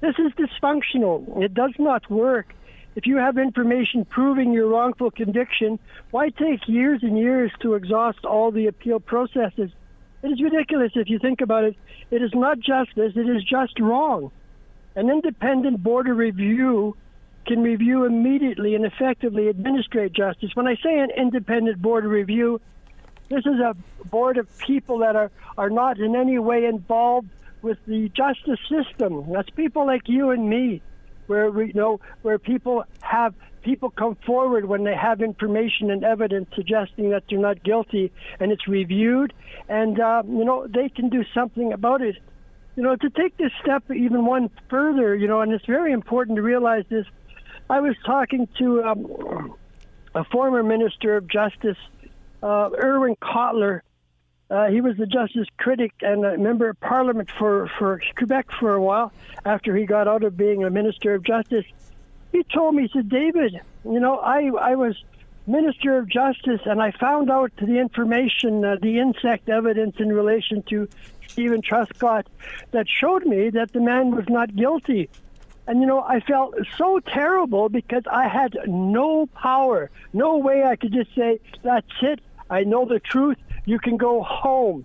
This 0.00 0.14
is 0.18 0.32
dysfunctional. 0.32 1.42
It 1.42 1.54
does 1.54 1.72
not 1.78 2.10
work. 2.10 2.54
If 2.96 3.06
you 3.06 3.16
have 3.16 3.38
information 3.38 4.04
proving 4.04 4.52
your 4.52 4.68
wrongful 4.68 5.10
conviction, 5.10 5.78
why 6.10 6.28
take 6.28 6.68
years 6.68 7.02
and 7.02 7.18
years 7.18 7.50
to 7.60 7.74
exhaust 7.74 8.24
all 8.24 8.50
the 8.50 8.66
appeal 8.66 9.00
processes? 9.00 9.70
It 10.22 10.28
is 10.28 10.40
ridiculous 10.40 10.92
if 10.94 11.10
you 11.10 11.18
think 11.18 11.40
about 11.40 11.64
it. 11.64 11.76
It 12.10 12.22
is 12.22 12.30
not 12.34 12.60
justice, 12.60 13.12
it 13.16 13.28
is 13.28 13.42
just 13.42 13.80
wrong. 13.80 14.30
An 14.94 15.10
independent 15.10 15.82
board 15.82 16.06
review 16.06 16.96
can 17.46 17.62
review 17.62 18.04
immediately 18.04 18.74
and 18.74 18.86
effectively 18.86 19.48
administrate 19.48 20.12
justice. 20.12 20.50
When 20.54 20.68
I 20.68 20.76
say 20.76 20.98
an 20.98 21.10
independent 21.16 21.82
board 21.82 22.04
review, 22.04 22.60
this 23.28 23.46
is 23.46 23.58
a 23.60 23.74
board 24.06 24.36
of 24.36 24.46
people 24.58 24.98
that 24.98 25.16
are, 25.16 25.30
are 25.56 25.70
not 25.70 25.98
in 25.98 26.14
any 26.14 26.38
way 26.38 26.66
involved 26.66 27.28
with 27.62 27.78
the 27.86 28.10
justice 28.10 28.60
system. 28.68 29.32
That's 29.32 29.48
people 29.50 29.86
like 29.86 30.08
you 30.08 30.30
and 30.30 30.48
me, 30.48 30.82
where 31.26 31.50
we 31.50 31.68
you 31.68 31.72
know 31.72 32.00
where 32.22 32.38
people 32.38 32.84
have 33.00 33.34
people 33.62 33.90
come 33.90 34.16
forward 34.26 34.66
when 34.66 34.84
they 34.84 34.94
have 34.94 35.22
information 35.22 35.90
and 35.90 36.04
evidence 36.04 36.50
suggesting 36.54 37.10
that 37.10 37.24
they're 37.28 37.38
not 37.38 37.62
guilty, 37.62 38.12
and 38.38 38.52
it's 38.52 38.68
reviewed, 38.68 39.32
and 39.68 39.98
uh, 39.98 40.22
you 40.26 40.44
know 40.44 40.66
they 40.66 40.90
can 40.90 41.08
do 41.08 41.24
something 41.32 41.72
about 41.72 42.02
it. 42.02 42.16
You 42.76 42.82
know, 42.82 42.96
to 42.96 43.10
take 43.10 43.36
this 43.36 43.52
step 43.62 43.84
even 43.90 44.26
one 44.26 44.50
further, 44.68 45.14
you 45.14 45.28
know, 45.28 45.40
and 45.40 45.52
it's 45.52 45.64
very 45.64 45.92
important 45.92 46.36
to 46.36 46.42
realize 46.42 46.84
this. 46.88 47.06
I 47.70 47.80
was 47.80 47.94
talking 48.04 48.46
to 48.58 48.82
um, 48.82 49.54
a 50.14 50.24
former 50.24 50.62
minister 50.62 51.16
of 51.16 51.26
justice 51.28 51.78
uh, 52.44 52.70
Irwin 52.78 53.16
Cotler. 53.16 53.80
Uh, 54.50 54.68
he 54.68 54.82
was 54.82 54.96
the 54.98 55.06
justice 55.06 55.48
critic 55.56 55.92
and 56.02 56.24
a 56.24 56.36
member 56.36 56.68
of 56.68 56.78
parliament 56.78 57.30
for, 57.38 57.68
for 57.78 58.00
Quebec 58.16 58.52
for 58.60 58.74
a 58.74 58.82
while 58.82 59.10
after 59.44 59.74
he 59.74 59.86
got 59.86 60.06
out 60.06 60.22
of 60.22 60.36
being 60.36 60.62
a 60.62 60.70
minister 60.70 61.14
of 61.14 61.22
justice. 61.22 61.64
He 62.30 62.44
told 62.44 62.74
me, 62.74 62.82
he 62.82 62.88
said, 62.92 63.08
David, 63.08 63.58
you 63.84 64.00
know, 64.00 64.18
I, 64.18 64.50
I 64.60 64.74
was 64.74 65.02
minister 65.46 65.96
of 65.96 66.08
justice 66.08 66.60
and 66.66 66.80
I 66.80 66.90
found 66.90 67.30
out 67.30 67.52
the 67.56 67.78
information, 67.78 68.64
uh, 68.64 68.76
the 68.80 68.98
insect 68.98 69.48
evidence 69.48 69.96
in 69.98 70.12
relation 70.12 70.62
to 70.64 70.88
Stephen 71.26 71.62
Truscott 71.62 72.26
that 72.72 72.86
showed 72.88 73.24
me 73.24 73.50
that 73.50 73.72
the 73.72 73.80
man 73.80 74.14
was 74.14 74.28
not 74.28 74.54
guilty. 74.54 75.08
And 75.66 75.80
you 75.80 75.86
know, 75.86 76.00
I 76.00 76.20
felt 76.20 76.54
so 76.76 77.00
terrible 77.00 77.70
because 77.70 78.02
I 78.10 78.28
had 78.28 78.56
no 78.66 79.26
power, 79.26 79.90
no 80.12 80.36
way 80.36 80.64
I 80.64 80.76
could 80.76 80.92
just 80.92 81.14
say, 81.14 81.40
that's 81.62 81.86
it, 82.02 82.20
I 82.50 82.64
know 82.64 82.84
the 82.84 83.00
truth. 83.00 83.38
You 83.64 83.78
can 83.78 83.96
go 83.96 84.22
home. 84.22 84.84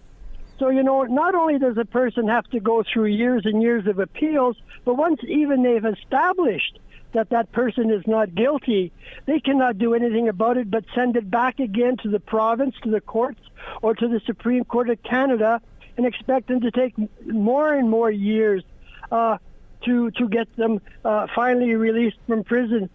So, 0.58 0.70
you 0.70 0.84
know, 0.84 1.04
not 1.04 1.36
only 1.36 1.58
does 1.58 1.78
a 1.78 1.86
person 1.86 2.28
have 2.28 2.46
to 2.50 2.60
go 2.60 2.84
through 2.84 3.06
years 3.06 3.44
and 3.46 3.62
years 3.62 3.88
of 3.88 4.00
appeals, 4.00 4.58
but 4.84 4.96
once 4.96 5.22
even 5.28 5.64
they've 5.64 5.86
established 5.86 6.80
that 7.14 7.30
that 7.30 7.52
person 7.52 7.90
is 7.90 8.06
not 8.06 8.36
guilty, 8.36 8.92
they 9.26 9.40
cannot 9.40 9.78
do 9.78 9.94
anything 9.94 10.28
about 10.28 10.58
it 10.58 10.70
but 10.70 10.84
send 10.94 11.16
it 11.16 11.30
back 11.30 11.60
again 11.60 11.98
to 12.04 12.10
the 12.10 12.20
province, 12.20 12.76
to 12.84 12.92
the 12.92 13.02
courts, 13.02 13.40
or 13.82 13.96
to 13.96 14.08
the 14.08 14.20
Supreme 14.26 14.66
Court 14.66 14.90
of 14.90 15.02
Canada 15.04 15.62
and 15.98 16.06
expect 16.06 16.48
them 16.48 16.62
to 16.62 16.72
take 16.72 16.94
more 17.26 17.74
and 17.74 17.90
more 17.90 18.12
years 18.12 18.64
uh, 19.12 19.38
to, 19.86 20.12
to 20.12 20.28
get 20.28 20.54
them 20.56 20.82
uh, 21.04 21.28
finally 21.34 21.74
released 21.76 22.18
from 22.28 22.44
prison. 22.44 22.90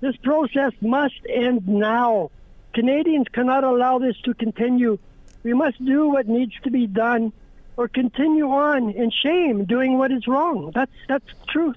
This 0.00 0.16
process 0.18 0.72
must 0.80 1.20
end 1.28 1.66
now. 1.66 2.30
Canadians 2.78 3.26
cannot 3.32 3.64
allow 3.64 3.98
this 3.98 4.16
to 4.20 4.32
continue. 4.34 5.00
We 5.42 5.52
must 5.52 5.84
do 5.84 6.10
what 6.10 6.28
needs 6.28 6.52
to 6.62 6.70
be 6.70 6.86
done 6.86 7.32
or 7.76 7.88
continue 7.88 8.48
on 8.48 8.90
in 8.90 9.10
shame 9.10 9.64
doing 9.64 9.98
what 9.98 10.12
is 10.12 10.28
wrong. 10.28 10.70
That's 10.72 10.92
that's 11.08 11.24
truth. 11.48 11.74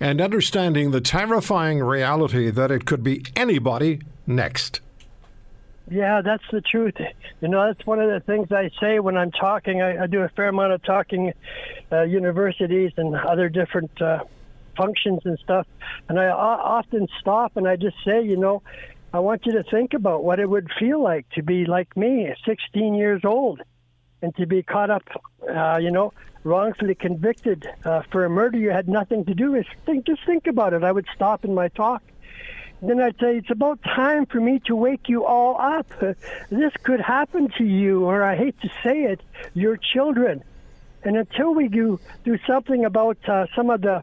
And 0.00 0.20
understanding 0.20 0.90
the 0.90 1.00
terrifying 1.00 1.78
reality 1.78 2.50
that 2.50 2.72
it 2.72 2.84
could 2.84 3.04
be 3.04 3.26
anybody 3.36 4.00
next. 4.26 4.80
Yeah, 5.88 6.20
that's 6.20 6.42
the 6.50 6.62
truth. 6.62 6.96
You 7.40 7.46
know, 7.46 7.64
that's 7.66 7.86
one 7.86 8.00
of 8.00 8.10
the 8.10 8.18
things 8.18 8.50
I 8.50 8.72
say 8.80 8.98
when 8.98 9.16
I'm 9.16 9.30
talking. 9.30 9.82
I, 9.82 10.02
I 10.02 10.06
do 10.08 10.22
a 10.22 10.28
fair 10.30 10.48
amount 10.48 10.72
of 10.72 10.82
talking, 10.82 11.32
uh, 11.92 12.02
universities 12.02 12.90
and 12.96 13.14
other 13.14 13.48
different 13.48 14.02
uh, 14.02 14.24
functions 14.76 15.20
and 15.24 15.38
stuff. 15.38 15.68
And 16.08 16.18
I 16.18 16.26
often 16.26 17.06
stop 17.20 17.56
and 17.56 17.68
I 17.68 17.76
just 17.76 17.96
say, 18.04 18.24
you 18.24 18.36
know, 18.36 18.62
I 19.16 19.20
want 19.20 19.46
you 19.46 19.52
to 19.52 19.62
think 19.62 19.94
about 19.94 20.24
what 20.24 20.40
it 20.40 20.46
would 20.46 20.70
feel 20.78 21.02
like 21.02 21.26
to 21.30 21.42
be 21.42 21.64
like 21.64 21.96
me, 21.96 22.30
16 22.44 22.92
years 22.92 23.22
old, 23.24 23.62
and 24.20 24.36
to 24.36 24.44
be 24.44 24.62
caught 24.62 24.90
up, 24.90 25.04
uh, 25.48 25.78
you 25.80 25.90
know, 25.90 26.12
wrongfully 26.44 26.94
convicted 26.94 27.66
uh, 27.86 28.02
for 28.12 28.26
a 28.26 28.28
murder 28.28 28.58
you 28.58 28.68
had 28.68 28.90
nothing 28.90 29.24
to 29.24 29.32
do 29.32 29.52
with. 29.52 29.64
Think, 29.86 30.04
just 30.04 30.20
think 30.26 30.46
about 30.46 30.74
it. 30.74 30.84
I 30.84 30.92
would 30.92 31.06
stop 31.14 31.46
in 31.46 31.54
my 31.54 31.68
talk. 31.68 32.02
Then 32.82 33.00
I'd 33.00 33.18
say, 33.18 33.38
it's 33.38 33.50
about 33.50 33.82
time 33.82 34.26
for 34.26 34.38
me 34.38 34.60
to 34.66 34.76
wake 34.76 35.08
you 35.08 35.24
all 35.24 35.58
up. 35.58 35.90
This 36.50 36.74
could 36.82 37.00
happen 37.00 37.48
to 37.56 37.64
you, 37.64 38.04
or 38.04 38.22
I 38.22 38.36
hate 38.36 38.60
to 38.60 38.68
say 38.84 39.04
it, 39.04 39.22
your 39.54 39.78
children. 39.78 40.44
And 41.04 41.16
until 41.16 41.54
we 41.54 41.68
do, 41.68 42.00
do 42.24 42.36
something 42.46 42.84
about 42.84 43.16
uh, 43.26 43.46
some 43.56 43.70
of 43.70 43.80
the 43.80 44.02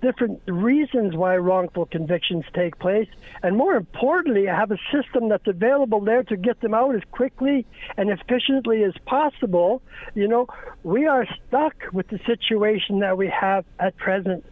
different 0.00 0.40
reasons 0.46 1.14
why 1.14 1.36
wrongful 1.36 1.86
convictions 1.86 2.44
take 2.54 2.78
place, 2.78 3.08
and 3.42 3.56
more 3.56 3.74
importantly, 3.74 4.46
have 4.46 4.70
a 4.70 4.78
system 4.92 5.28
that's 5.28 5.46
available 5.46 6.00
there 6.00 6.22
to 6.24 6.36
get 6.36 6.60
them 6.60 6.74
out 6.74 6.94
as 6.94 7.02
quickly 7.10 7.66
and 7.96 8.10
efficiently 8.10 8.84
as 8.84 8.92
possible. 9.06 9.82
You 10.14 10.28
know, 10.28 10.46
we 10.82 11.06
are 11.06 11.26
stuck 11.48 11.74
with 11.92 12.08
the 12.08 12.18
situation 12.26 13.00
that 13.00 13.16
we 13.16 13.28
have 13.28 13.64
at 13.78 13.96
present. 13.96 14.44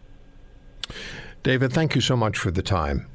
David, 1.43 1.73
thank 1.73 1.95
you 1.95 2.01
so 2.01 2.15
much 2.15 2.37
for 2.37 2.51
the 2.51 2.61
time. 2.63 3.07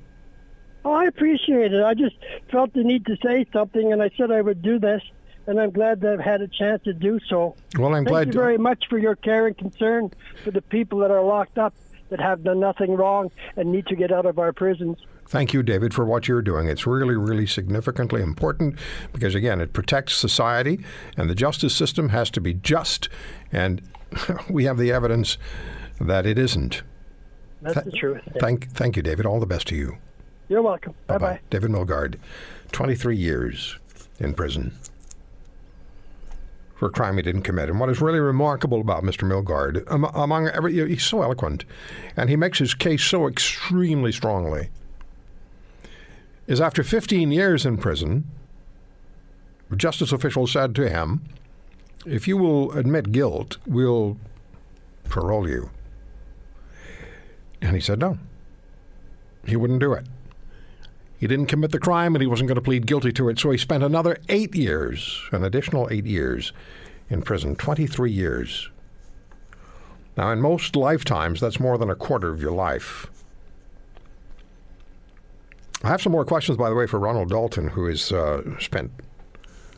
Oh, 0.84 0.92
I 0.92 1.04
appreciate 1.04 1.72
it. 1.74 1.84
I 1.84 1.94
just 1.94 2.16
felt 2.50 2.72
the 2.72 2.82
need 2.82 3.04
to 3.06 3.16
say 3.22 3.44
something, 3.52 3.92
and 3.92 4.02
I 4.02 4.10
said 4.16 4.30
I 4.30 4.40
would 4.40 4.62
do 4.62 4.78
this. 4.78 5.02
and 5.46 5.60
I'm 5.60 5.70
glad 5.70 6.00
that 6.02 6.12
I've 6.12 6.20
had 6.20 6.42
a 6.42 6.48
chance 6.48 6.82
to 6.84 6.92
do 6.92 7.18
so. 7.28 7.56
Well, 7.76 7.88
I'm 7.88 8.04
Thank 8.04 8.08
glad. 8.08 8.26
you 8.28 8.32
very 8.32 8.58
much 8.58 8.84
for 8.88 8.98
your 8.98 9.16
care 9.16 9.46
and 9.46 9.56
concern 9.56 10.10
for 10.44 10.50
the 10.50 10.62
people 10.62 11.00
that 11.00 11.10
are 11.10 11.22
locked 11.22 11.58
up 11.58 11.74
that 12.10 12.20
have 12.20 12.44
done 12.44 12.60
nothing 12.60 12.94
wrong 12.96 13.30
and 13.56 13.72
need 13.72 13.86
to 13.86 13.96
get 13.96 14.12
out 14.12 14.26
of 14.26 14.38
our 14.38 14.52
prisons. 14.52 14.98
Thank 15.26 15.52
you, 15.52 15.62
David, 15.62 15.94
for 15.94 16.04
what 16.04 16.26
you're 16.28 16.42
doing. 16.42 16.66
It's 16.68 16.86
really, 16.86 17.16
really 17.16 17.46
significantly 17.46 18.20
important 18.20 18.76
because, 19.12 19.34
again, 19.34 19.60
it 19.60 19.72
protects 19.72 20.14
society, 20.14 20.80
and 21.16 21.30
the 21.30 21.34
justice 21.34 21.74
system 21.74 22.08
has 22.08 22.30
to 22.32 22.40
be 22.40 22.54
just, 22.54 23.08
and 23.52 23.80
we 24.50 24.64
have 24.64 24.76
the 24.76 24.90
evidence 24.90 25.38
that 26.00 26.26
it 26.26 26.38
isn't. 26.38 26.82
That's 27.62 27.74
Th- 27.74 27.84
the 27.86 27.92
truth. 27.92 28.22
Thank, 28.40 28.70
thank 28.72 28.96
you, 28.96 29.02
David. 29.02 29.26
All 29.26 29.38
the 29.38 29.46
best 29.46 29.68
to 29.68 29.76
you. 29.76 29.98
You're 30.48 30.62
welcome. 30.62 30.94
Bye 31.06 31.18
Bye-bye. 31.18 31.32
bye. 31.34 31.40
David 31.50 31.70
Milgaard, 31.70 32.16
23 32.72 33.16
years 33.16 33.78
in 34.18 34.34
prison 34.34 34.72
for 36.80 36.86
a 36.86 36.90
crime 36.90 37.16
he 37.16 37.22
didn't 37.22 37.42
commit. 37.42 37.68
And 37.68 37.78
what 37.78 37.90
is 37.90 38.00
really 38.00 38.20
remarkable 38.20 38.80
about 38.80 39.02
Mr. 39.04 39.28
Milgaard, 39.28 39.84
am- 39.92 40.04
among 40.04 40.48
every, 40.48 40.72
he's 40.88 41.04
so 41.04 41.20
eloquent, 41.20 41.66
and 42.16 42.30
he 42.30 42.36
makes 42.36 42.58
his 42.58 42.72
case 42.72 43.04
so 43.04 43.28
extremely 43.28 44.10
strongly, 44.10 44.70
is 46.46 46.58
after 46.58 46.82
15 46.82 47.32
years 47.32 47.66
in 47.66 47.76
prison, 47.76 48.24
justice 49.76 50.10
officials 50.10 50.52
said 50.52 50.74
to 50.74 50.88
him, 50.88 51.20
"If 52.06 52.26
you 52.26 52.38
will 52.38 52.72
admit 52.72 53.12
guilt, 53.12 53.58
we'll 53.66 54.16
parole 55.10 55.46
you." 55.46 55.68
And 57.60 57.74
he 57.74 57.80
said 57.80 57.98
no. 57.98 58.18
He 59.44 59.54
wouldn't 59.54 59.80
do 59.80 59.92
it. 59.92 60.06
He 61.20 61.26
didn't 61.26 61.46
commit 61.46 61.70
the 61.70 61.78
crime 61.78 62.14
and 62.14 62.22
he 62.22 62.26
wasn't 62.26 62.48
going 62.48 62.56
to 62.56 62.62
plead 62.62 62.86
guilty 62.86 63.12
to 63.12 63.28
it, 63.28 63.38
so 63.38 63.50
he 63.50 63.58
spent 63.58 63.84
another 63.84 64.16
eight 64.30 64.54
years, 64.54 65.20
an 65.32 65.44
additional 65.44 65.86
eight 65.90 66.06
years 66.06 66.54
in 67.10 67.20
prison, 67.20 67.54
23 67.56 68.10
years. 68.10 68.70
Now, 70.16 70.32
in 70.32 70.40
most 70.40 70.74
lifetimes, 70.76 71.38
that's 71.38 71.60
more 71.60 71.76
than 71.76 71.90
a 71.90 71.94
quarter 71.94 72.30
of 72.30 72.40
your 72.40 72.52
life. 72.52 73.06
I 75.84 75.88
have 75.88 76.00
some 76.00 76.12
more 76.12 76.24
questions, 76.24 76.56
by 76.56 76.70
the 76.70 76.74
way, 76.74 76.86
for 76.86 76.98
Ronald 76.98 77.28
Dalton, 77.28 77.68
who 77.68 77.84
has 77.84 78.10
uh, 78.12 78.58
spent 78.58 78.90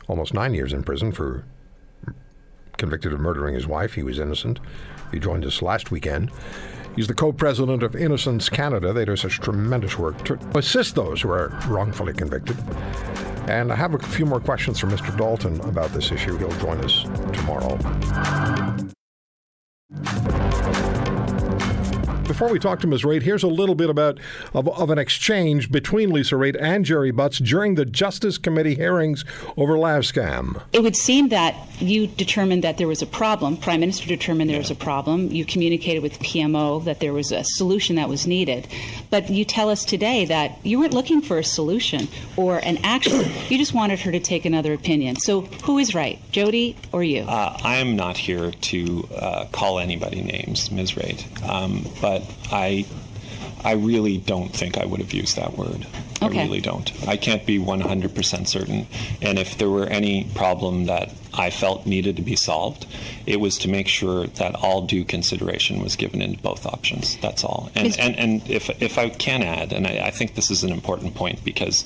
almost 0.07 0.33
nine 0.33 0.53
years 0.53 0.71
in 0.71 0.83
prison 0.83 1.11
for 1.11 1.45
convicted 2.77 3.11
of 3.11 3.19
murdering 3.19 3.53
his 3.53 3.67
wife. 3.67 3.95
He 3.95 4.03
was 4.03 4.17
innocent. 4.17 4.61
He 5.11 5.19
joined 5.19 5.45
us 5.45 5.61
last 5.61 5.91
weekend. 5.91 6.31
He's 6.95 7.07
the 7.07 7.13
co-president 7.13 7.81
of 7.81 7.95
Innocence 7.95 8.49
Canada. 8.49 8.93
They 8.93 9.05
do 9.05 9.15
such 9.15 9.39
tremendous 9.39 9.97
work 9.97 10.23
to 10.25 10.37
assist 10.55 10.95
those 10.95 11.21
who 11.21 11.29
are 11.31 11.49
wrongfully 11.67 12.13
convicted. 12.13 12.57
And 13.47 13.71
I 13.71 13.75
have 13.75 13.93
a 13.93 13.99
few 13.99 14.25
more 14.25 14.39
questions 14.39 14.79
for 14.79 14.87
Mr. 14.87 15.15
Dalton 15.17 15.59
about 15.61 15.89
this 15.91 16.11
issue. 16.11 16.37
He'll 16.37 16.51
join 16.59 16.79
us 16.81 17.03
tomorrow. 17.33 17.77
Before 22.33 22.49
we 22.49 22.57
talk 22.57 22.79
to 22.79 22.87
Ms. 22.87 23.03
Raitt, 23.03 23.21
here's 23.21 23.43
a 23.43 23.47
little 23.47 23.75
bit 23.75 23.91
about 23.91 24.19
of, 24.55 24.67
of 24.67 24.89
an 24.89 24.97
exchange 24.97 25.71
between 25.71 26.09
Lisa 26.09 26.33
Raitt 26.33 26.59
and 26.59 26.83
Gerry 26.83 27.11
Butts 27.11 27.37
during 27.37 27.75
the 27.75 27.85
Justice 27.85 28.39
Committee 28.39 28.73
hearings 28.73 29.23
over 29.55 29.73
Lavscam. 29.73 30.59
It 30.73 30.81
would 30.81 30.95
seem 30.95 31.29
that 31.29 31.55
you 31.79 32.07
determined 32.07 32.63
that 32.63 32.79
there 32.79 32.87
was 32.87 33.03
a 33.03 33.05
problem. 33.05 33.55
Prime 33.55 33.81
Minister 33.81 34.07
determined 34.07 34.49
there 34.49 34.57
was 34.57 34.71
a 34.71 34.75
problem. 34.75 35.27
You 35.27 35.45
communicated 35.45 36.01
with 36.01 36.17
PMO 36.21 36.83
that 36.85 37.01
there 37.01 37.13
was 37.13 37.31
a 37.31 37.43
solution 37.43 37.97
that 37.97 38.09
was 38.09 38.25
needed. 38.25 38.67
But 39.11 39.29
you 39.29 39.45
tell 39.45 39.69
us 39.69 39.85
today 39.85 40.25
that 40.25 40.57
you 40.65 40.79
weren't 40.79 40.93
looking 40.93 41.21
for 41.21 41.37
a 41.37 41.43
solution 41.43 42.07
or 42.35 42.57
an 42.57 42.77
action. 42.83 43.31
You 43.53 43.59
just 43.59 43.73
wanted 43.73 43.99
her 43.99 44.11
to 44.11 44.19
take 44.19 44.45
another 44.45 44.73
opinion. 44.73 45.17
So 45.17 45.41
who 45.41 45.77
is 45.77 45.93
right, 45.93 46.19
Jody 46.31 46.75
or 46.91 47.03
you? 47.03 47.21
Uh, 47.21 47.55
I 47.63 47.75
am 47.75 47.95
not 47.95 48.17
here 48.17 48.49
to 48.51 49.07
uh, 49.15 49.45
call 49.51 49.77
anybody 49.77 50.23
names, 50.23 50.71
Ms. 50.71 50.93
Raitt, 50.93 51.47
um, 51.47 51.85
but 52.01 52.22
I, 52.51 52.85
I 53.63 53.73
really 53.73 54.17
don't 54.17 54.49
think 54.53 54.77
I 54.77 54.85
would 54.85 54.99
have 54.99 55.13
used 55.13 55.35
that 55.37 55.57
word. 55.57 55.85
Okay. 56.21 56.39
I 56.39 56.43
really 56.43 56.61
don't. 56.61 56.91
I 57.07 57.17
can't 57.17 57.45
be 57.45 57.59
100% 57.59 58.47
certain. 58.47 58.87
And 59.21 59.37
if 59.37 59.57
there 59.57 59.69
were 59.69 59.85
any 59.85 60.29
problem 60.35 60.85
that 60.85 61.13
I 61.33 61.49
felt 61.49 61.85
needed 61.85 62.15
to 62.15 62.21
be 62.21 62.35
solved, 62.35 62.85
it 63.25 63.41
was 63.41 63.57
to 63.59 63.67
make 63.67 63.87
sure 63.87 64.27
that 64.27 64.55
all 64.55 64.83
due 64.83 65.03
consideration 65.03 65.81
was 65.83 65.95
given 65.97 66.21
in 66.21 66.35
both 66.35 66.65
options. 66.65 67.17
That's 67.17 67.43
all. 67.43 67.71
And, 67.75 67.87
Is- 67.87 67.97
and, 67.97 68.15
and 68.17 68.49
if, 68.49 68.69
if 68.81 68.97
I 68.97 69.09
can 69.09 69.43
add, 69.43 69.73
and 69.73 69.85
I, 69.85 70.03
I 70.05 70.11
think 70.11 70.35
this 70.35 70.49
is 70.49 70.63
an 70.63 70.71
important 70.71 71.15
point 71.15 71.43
because 71.43 71.83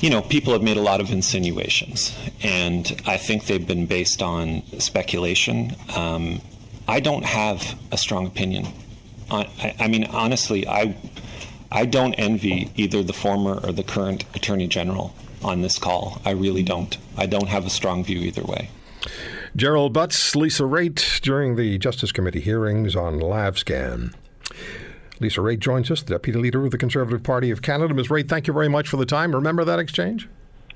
you 0.00 0.10
know, 0.10 0.22
people 0.22 0.52
have 0.52 0.62
made 0.62 0.76
a 0.76 0.82
lot 0.82 1.00
of 1.00 1.10
insinuations, 1.10 2.16
and 2.40 3.00
I 3.04 3.16
think 3.16 3.46
they've 3.46 3.66
been 3.66 3.86
based 3.86 4.22
on 4.22 4.62
speculation. 4.78 5.74
Um, 5.96 6.40
I 6.88 7.00
don't 7.00 7.24
have 7.24 7.78
a 7.92 7.98
strong 7.98 8.26
opinion. 8.26 8.66
I, 9.30 9.76
I 9.78 9.88
mean, 9.88 10.04
honestly, 10.04 10.66
I 10.66 10.96
I 11.70 11.84
don't 11.84 12.14
envy 12.14 12.70
either 12.76 13.02
the 13.02 13.12
former 13.12 13.60
or 13.62 13.72
the 13.72 13.82
current 13.82 14.24
attorney 14.34 14.66
general 14.66 15.14
on 15.44 15.60
this 15.60 15.78
call. 15.78 16.22
I 16.24 16.30
really 16.30 16.62
don't. 16.62 16.96
I 17.16 17.26
don't 17.26 17.48
have 17.48 17.66
a 17.66 17.70
strong 17.70 18.02
view 18.04 18.20
either 18.20 18.42
way. 18.42 18.70
Gerald 19.54 19.92
Butts, 19.92 20.34
Lisa 20.34 20.62
Raitt 20.62 21.20
during 21.20 21.56
the 21.56 21.78
Justice 21.78 22.10
Committee 22.10 22.40
hearings 22.40 22.96
on 22.96 23.20
Lavscam. 23.20 24.14
Lisa 25.20 25.40
Raitt 25.40 25.58
joins 25.58 25.90
us, 25.90 26.02
the 26.02 26.14
Deputy 26.14 26.38
Leader 26.38 26.64
of 26.64 26.70
the 26.70 26.78
Conservative 26.78 27.22
Party 27.22 27.50
of 27.50 27.60
Canada. 27.60 27.92
Ms. 27.92 28.08
Raitt, 28.08 28.28
thank 28.28 28.46
you 28.46 28.52
very 28.52 28.68
much 28.68 28.88
for 28.88 28.96
the 28.96 29.06
time. 29.06 29.34
Remember 29.34 29.64
that 29.64 29.78
exchange? 29.78 30.28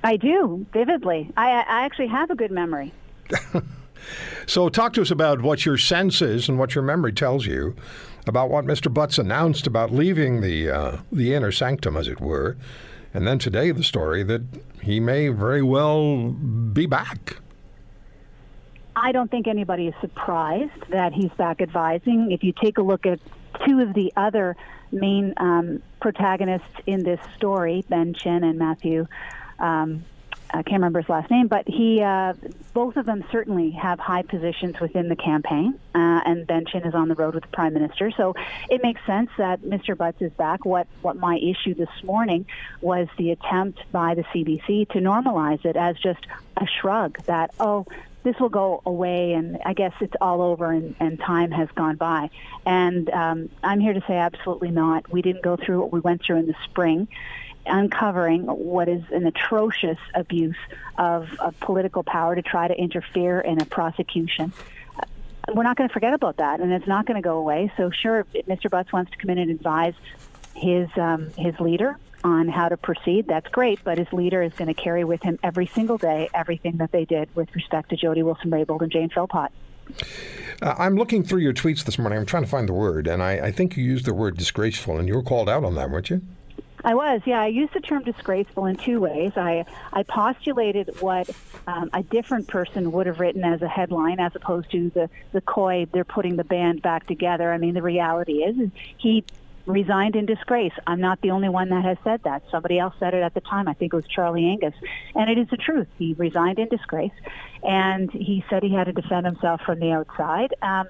I 0.03 0.17
do 0.17 0.65
vividly. 0.73 1.31
I, 1.37 1.49
I 1.49 1.85
actually 1.85 2.07
have 2.07 2.29
a 2.29 2.35
good 2.35 2.51
memory. 2.51 2.93
So, 4.45 4.69
talk 4.69 4.93
to 4.93 5.01
us 5.01 5.11
about 5.11 5.41
what 5.41 5.65
your 5.65 5.77
sense 5.77 6.21
is 6.21 6.49
and 6.49 6.59
what 6.59 6.75
your 6.75 6.83
memory 6.83 7.13
tells 7.13 7.45
you 7.45 7.75
about 8.27 8.49
what 8.49 8.65
Mr. 8.65 8.93
Butts 8.93 9.17
announced 9.17 9.67
about 9.67 9.91
leaving 9.91 10.41
the 10.41 10.69
uh, 10.69 10.97
the 11.11 11.33
inner 11.33 11.51
sanctum, 11.51 11.97
as 11.97 12.07
it 12.07 12.19
were, 12.19 12.57
and 13.13 13.27
then 13.27 13.39
today 13.39 13.71
the 13.71 13.83
story 13.83 14.23
that 14.23 14.41
he 14.81 14.99
may 14.99 15.29
very 15.29 15.61
well 15.61 16.29
be 16.29 16.85
back. 16.85 17.37
I 18.95 19.11
don't 19.11 19.31
think 19.31 19.47
anybody 19.47 19.87
is 19.87 19.95
surprised 20.01 20.89
that 20.89 21.13
he's 21.13 21.31
back 21.31 21.61
advising. 21.61 22.31
If 22.31 22.43
you 22.43 22.53
take 22.53 22.77
a 22.77 22.83
look 22.83 23.05
at 23.05 23.19
two 23.65 23.79
of 23.79 23.93
the 23.93 24.13
other 24.15 24.55
main 24.91 25.33
um, 25.37 25.81
protagonists 25.99 26.67
in 26.85 27.03
this 27.03 27.19
story, 27.35 27.83
Ben 27.89 28.13
Chin 28.13 28.43
and 28.43 28.59
Matthew. 28.59 29.07
Um, 29.59 30.05
I 30.53 30.61
can't 30.61 30.73
remember 30.75 31.01
his 31.01 31.09
last 31.09 31.31
name, 31.31 31.47
but 31.47 31.67
he, 31.67 32.01
uh, 32.01 32.33
both 32.73 32.95
of 32.95 33.07
them 33.07 33.23
certainly 33.31 33.71
have 33.71 33.99
high 33.99 34.21
positions 34.21 34.79
within 34.79 35.09
the 35.09 35.15
campaign, 35.15 35.79
uh, 35.95 36.21
and 36.25 36.45
Ben 36.45 36.65
Chin 36.65 36.83
is 36.83 36.93
on 36.93 37.07
the 37.07 37.15
road 37.15 37.33
with 37.33 37.43
the 37.43 37.49
prime 37.49 37.73
minister. 37.73 38.11
So 38.11 38.35
it 38.69 38.81
makes 38.83 39.01
sense 39.05 39.31
that 39.37 39.61
Mr. 39.61 39.97
Butts 39.97 40.21
is 40.21 40.31
back. 40.33 40.63
What 40.63 40.87
what 41.01 41.17
my 41.17 41.37
issue 41.37 41.73
this 41.73 41.89
morning 42.03 42.45
was 42.81 43.07
the 43.17 43.31
attempt 43.31 43.79
by 43.91 44.13
the 44.13 44.23
CBC 44.25 44.89
to 44.89 44.99
normalize 44.99 45.65
it 45.65 45.75
as 45.75 45.97
just 45.97 46.25
a 46.57 46.67
shrug 46.67 47.17
that 47.25 47.51
oh 47.59 47.87
this 48.23 48.39
will 48.39 48.49
go 48.49 48.81
away 48.85 49.33
and 49.33 49.59
I 49.65 49.73
guess 49.73 49.93
it's 49.99 50.15
all 50.21 50.41
over 50.41 50.71
and, 50.71 50.95
and 50.99 51.19
time 51.19 51.51
has 51.51 51.69
gone 51.75 51.97
by. 51.97 52.29
And 52.65 53.09
um, 53.09 53.49
I'm 53.61 53.79
here 53.79 53.93
to 53.93 54.01
say 54.07 54.15
absolutely 54.17 54.71
not. 54.71 55.11
We 55.11 55.21
didn't 55.21 55.43
go 55.43 55.57
through 55.57 55.81
what 55.81 55.91
we 55.91 55.99
went 55.99 56.23
through 56.23 56.37
in 56.37 56.47
the 56.47 56.55
spring 56.63 57.07
uncovering 57.65 58.43
what 58.43 58.89
is 58.89 59.03
an 59.11 59.25
atrocious 59.25 59.97
abuse 60.13 60.57
of, 60.97 61.29
of 61.39 61.57
political 61.59 62.03
power 62.03 62.35
to 62.35 62.41
try 62.41 62.67
to 62.67 62.73
interfere 62.73 63.39
in 63.39 63.61
a 63.61 63.65
prosecution. 63.65 64.51
Uh, 64.97 65.53
We're 65.53 65.63
not 65.63 65.77
going 65.77 65.87
to 65.87 65.93
forget 65.93 66.13
about 66.13 66.37
that, 66.37 66.59
and 66.59 66.71
it's 66.71 66.87
not 66.87 67.05
going 67.05 67.15
to 67.15 67.25
go 67.25 67.37
away. 67.37 67.71
So, 67.77 67.89
sure, 67.89 68.25
Mr. 68.33 68.69
Butts 68.69 68.91
wants 68.91 69.11
to 69.11 69.17
come 69.17 69.29
in 69.29 69.37
and 69.37 69.51
advise 69.51 69.93
his 70.55 70.89
um, 70.97 71.31
his 71.37 71.59
leader 71.59 71.97
on 72.23 72.47
how 72.47 72.69
to 72.69 72.77
proceed, 72.77 73.27
that's 73.27 73.47
great. 73.49 73.79
But 73.83 73.97
his 73.97 74.11
leader 74.13 74.41
is 74.41 74.53
going 74.53 74.73
to 74.73 74.73
carry 74.73 75.03
with 75.03 75.21
him 75.23 75.39
every 75.43 75.67
single 75.67 75.97
day 75.97 76.29
everything 76.33 76.77
that 76.77 76.91
they 76.91 77.05
did 77.05 77.29
with 77.35 77.53
respect 77.55 77.89
to 77.89 77.95
Jody 77.95 78.23
Wilson-Raybould 78.23 78.81
and 78.81 78.91
Jane 78.91 79.09
Philpott. 79.09 79.51
Uh, 80.61 80.75
I'm 80.77 80.95
looking 80.95 81.23
through 81.23 81.41
your 81.41 81.53
tweets 81.53 81.83
this 81.83 81.99
morning. 81.99 82.17
I'm 82.17 82.25
trying 82.25 82.43
to 82.43 82.49
find 82.49 82.69
the 82.69 82.73
word, 82.73 83.07
and 83.07 83.21
I, 83.21 83.47
I 83.47 83.51
think 83.51 83.75
you 83.75 83.83
used 83.83 84.05
the 84.05 84.13
word 84.13 84.37
disgraceful, 84.37 84.97
and 84.97 85.07
you 85.07 85.15
were 85.15 85.23
called 85.23 85.49
out 85.49 85.63
on 85.65 85.75
that, 85.75 85.89
weren't 85.89 86.09
you? 86.09 86.21
I 86.85 86.95
was, 86.95 87.21
yeah. 87.25 87.41
I 87.41 87.47
used 87.47 87.73
the 87.73 87.79
term 87.79 88.03
disgraceful 88.03 88.65
in 88.65 88.75
two 88.75 88.99
ways. 88.99 89.31
I 89.37 89.65
I 89.93 90.03
postulated 90.03 91.01
what 91.01 91.29
um, 91.65 91.89
a 91.93 92.03
different 92.03 92.49
person 92.49 92.91
would 92.91 93.07
have 93.07 93.21
written 93.21 93.43
as 93.45 93.61
a 93.61 93.69
headline, 93.69 94.19
as 94.19 94.35
opposed 94.35 94.69
to 94.71 94.89
the 94.89 95.09
the 95.31 95.39
coy 95.39 95.87
they're 95.93 96.03
putting 96.03 96.35
the 96.35 96.43
band 96.43 96.81
back 96.81 97.07
together. 97.07 97.53
I 97.53 97.57
mean, 97.57 97.73
the 97.73 97.81
reality 97.81 98.43
is, 98.43 98.59
is 98.59 98.69
he 98.97 99.23
resigned 99.65 100.15
in 100.15 100.25
disgrace. 100.25 100.73
I'm 100.85 100.99
not 100.99 101.21
the 101.21 101.31
only 101.31 101.49
one 101.49 101.69
that 101.69 101.83
has 101.85 101.97
said 102.03 102.21
that. 102.23 102.43
Somebody 102.51 102.79
else 102.79 102.93
said 102.99 103.13
it 103.13 103.23
at 103.23 103.33
the 103.33 103.41
time. 103.41 103.67
I 103.67 103.73
think 103.73 103.93
it 103.93 103.95
was 103.95 104.07
Charlie 104.07 104.45
Angus, 104.45 104.73
and 105.15 105.29
it 105.29 105.37
is 105.37 105.47
the 105.49 105.57
truth. 105.57 105.87
He 105.97 106.13
resigned 106.13 106.59
in 106.59 106.67
disgrace, 106.67 107.13
and 107.63 108.11
he 108.11 108.43
said 108.49 108.63
he 108.63 108.73
had 108.73 108.85
to 108.85 108.93
defend 108.93 109.25
himself 109.25 109.61
from 109.61 109.79
the 109.79 109.91
outside. 109.91 110.53
Um, 110.61 110.87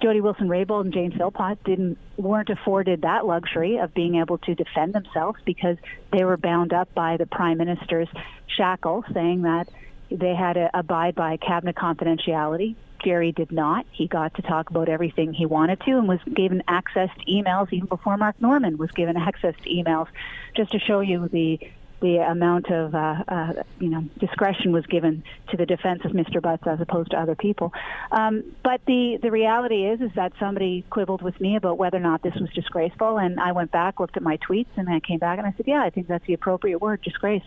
Jody 0.00 0.20
Wilson-Raybould 0.20 0.82
and 0.82 0.92
Jane 0.92 1.12
Philpott 1.12 1.62
didn't 1.64 1.98
weren't 2.16 2.50
afforded 2.50 3.02
that 3.02 3.26
luxury 3.26 3.78
of 3.78 3.92
being 3.94 4.16
able 4.16 4.38
to 4.38 4.54
defend 4.54 4.92
themselves 4.92 5.38
because 5.44 5.76
they 6.12 6.24
were 6.24 6.36
bound 6.36 6.72
up 6.72 6.92
by 6.94 7.16
the 7.16 7.26
prime 7.26 7.58
minister's 7.58 8.08
shackle, 8.46 9.04
saying 9.12 9.42
that 9.42 9.68
they 10.10 10.34
had 10.34 10.54
to 10.54 10.70
abide 10.74 11.14
by 11.14 11.36
cabinet 11.36 11.76
confidentiality. 11.76 12.76
Gerry 13.04 13.32
did 13.32 13.52
not. 13.52 13.86
He 13.92 14.08
got 14.08 14.34
to 14.34 14.42
talk 14.42 14.70
about 14.70 14.88
everything 14.88 15.32
he 15.32 15.46
wanted 15.46 15.80
to 15.82 15.92
and 15.92 16.08
was 16.08 16.20
given 16.34 16.62
access 16.66 17.10
to 17.16 17.24
emails 17.30 17.72
even 17.72 17.86
before 17.86 18.16
Mark 18.16 18.40
Norman 18.40 18.76
was 18.76 18.90
given 18.90 19.16
access 19.28 19.54
to 19.62 19.70
emails, 19.70 20.08
just 20.56 20.72
to 20.72 20.78
show 20.78 21.00
you 21.00 21.28
the 21.28 21.60
the 22.00 22.18
amount 22.18 22.70
of 22.70 22.94
uh, 22.94 23.24
uh, 23.26 23.52
you 23.80 23.88
know 23.88 24.02
discretion 24.18 24.72
was 24.72 24.86
given 24.86 25.24
to 25.50 25.56
the 25.56 25.66
defense 25.66 26.04
of 26.04 26.12
Mr. 26.12 26.40
Butts 26.40 26.62
as 26.66 26.80
opposed 26.80 27.10
to 27.10 27.20
other 27.20 27.34
people. 27.34 27.72
Um, 28.12 28.44
but 28.62 28.80
the 28.86 29.18
the 29.20 29.30
reality 29.30 29.86
is 29.86 30.00
is 30.00 30.10
that 30.14 30.32
somebody 30.38 30.84
quibbled 30.90 31.22
with 31.22 31.40
me 31.40 31.56
about 31.56 31.78
whether 31.78 31.96
or 31.96 32.00
not 32.00 32.22
this 32.22 32.34
was 32.36 32.50
disgraceful, 32.50 33.18
and 33.18 33.40
I 33.40 33.52
went 33.52 33.70
back, 33.70 34.00
looked 34.00 34.16
at 34.16 34.22
my 34.22 34.36
tweets, 34.38 34.68
and 34.76 34.88
I 34.88 35.00
came 35.00 35.18
back 35.18 35.38
and 35.38 35.46
I 35.46 35.52
said, 35.56 35.66
yeah, 35.66 35.82
I 35.82 35.90
think 35.90 36.06
that's 36.06 36.26
the 36.26 36.34
appropriate 36.34 36.80
word, 36.80 37.02
disgrace. 37.02 37.42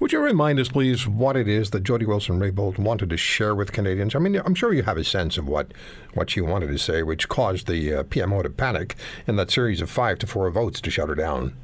Would 0.00 0.12
you 0.12 0.20
remind 0.20 0.58
us, 0.60 0.68
please, 0.68 1.06
what 1.06 1.36
it 1.36 1.48
is 1.48 1.70
that 1.70 1.82
Jody 1.82 2.04
Wilson-Raybould 2.04 2.78
wanted 2.78 3.10
to 3.10 3.16
share 3.16 3.54
with 3.54 3.72
Canadians? 3.72 4.14
I 4.14 4.18
mean, 4.18 4.36
I'm 4.36 4.54
sure 4.54 4.72
you 4.72 4.82
have 4.82 4.98
a 4.98 5.04
sense 5.04 5.38
of 5.38 5.48
what, 5.48 5.72
what 6.14 6.30
she 6.30 6.40
wanted 6.40 6.68
to 6.68 6.78
say, 6.78 7.02
which 7.02 7.28
caused 7.28 7.66
the 7.66 7.94
uh, 7.94 8.02
PMO 8.04 8.42
to 8.42 8.50
panic 8.50 8.96
in 9.26 9.36
that 9.36 9.50
series 9.50 9.80
of 9.80 9.90
five 9.90 10.18
to 10.20 10.26
four 10.26 10.50
votes 10.50 10.80
to 10.82 10.90
shut 10.90 11.08
her 11.08 11.14
down. 11.14 11.54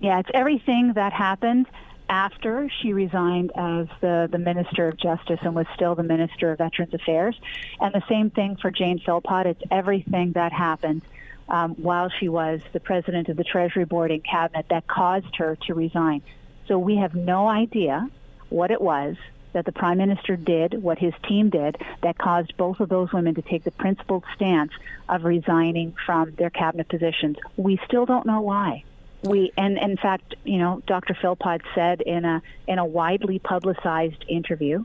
Yeah, 0.00 0.18
it's 0.18 0.30
everything 0.34 0.92
that 0.94 1.12
happened 1.12 1.66
after 2.08 2.68
she 2.80 2.92
resigned 2.92 3.52
as 3.54 3.86
the, 4.00 4.28
the 4.30 4.38
Minister 4.38 4.88
of 4.88 4.96
Justice 4.96 5.38
and 5.42 5.54
was 5.54 5.66
still 5.74 5.94
the 5.94 6.02
Minister 6.02 6.50
of 6.50 6.58
Veterans 6.58 6.92
Affairs. 6.92 7.38
And 7.80 7.94
the 7.94 8.02
same 8.08 8.30
thing 8.30 8.56
for 8.56 8.70
Jane 8.70 8.98
Philpott. 8.98 9.46
It's 9.46 9.62
everything 9.70 10.32
that 10.32 10.52
happened 10.52 11.02
um, 11.48 11.74
while 11.76 12.08
she 12.08 12.28
was 12.28 12.60
the 12.72 12.80
President 12.80 13.28
of 13.28 13.36
the 13.36 13.44
Treasury 13.44 13.84
Board 13.84 14.10
and 14.10 14.24
Cabinet 14.24 14.66
that 14.70 14.86
caused 14.86 15.36
her 15.36 15.56
to 15.66 15.74
resign. 15.74 16.22
So 16.70 16.78
we 16.78 16.98
have 16.98 17.16
no 17.16 17.48
idea 17.48 18.08
what 18.48 18.70
it 18.70 18.80
was 18.80 19.16
that 19.54 19.64
the 19.64 19.72
Prime 19.72 19.98
Minister 19.98 20.36
did, 20.36 20.80
what 20.80 21.00
his 21.00 21.12
team 21.26 21.50
did, 21.50 21.76
that 22.04 22.16
caused 22.16 22.56
both 22.56 22.78
of 22.78 22.88
those 22.88 23.12
women 23.12 23.34
to 23.34 23.42
take 23.42 23.64
the 23.64 23.72
principled 23.72 24.22
stance 24.36 24.70
of 25.08 25.24
resigning 25.24 25.96
from 26.06 26.30
their 26.36 26.48
cabinet 26.48 26.88
positions. 26.88 27.38
We 27.56 27.80
still 27.86 28.06
don't 28.06 28.24
know 28.24 28.42
why. 28.42 28.84
We 29.24 29.50
and 29.56 29.78
in 29.78 29.96
fact, 29.96 30.36
you 30.44 30.58
know, 30.58 30.80
Dr. 30.86 31.14
Philpott 31.20 31.62
said 31.74 32.02
in 32.02 32.24
a 32.24 32.40
in 32.68 32.78
a 32.78 32.86
widely 32.86 33.40
publicized 33.40 34.24
interview 34.28 34.84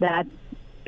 that 0.00 0.26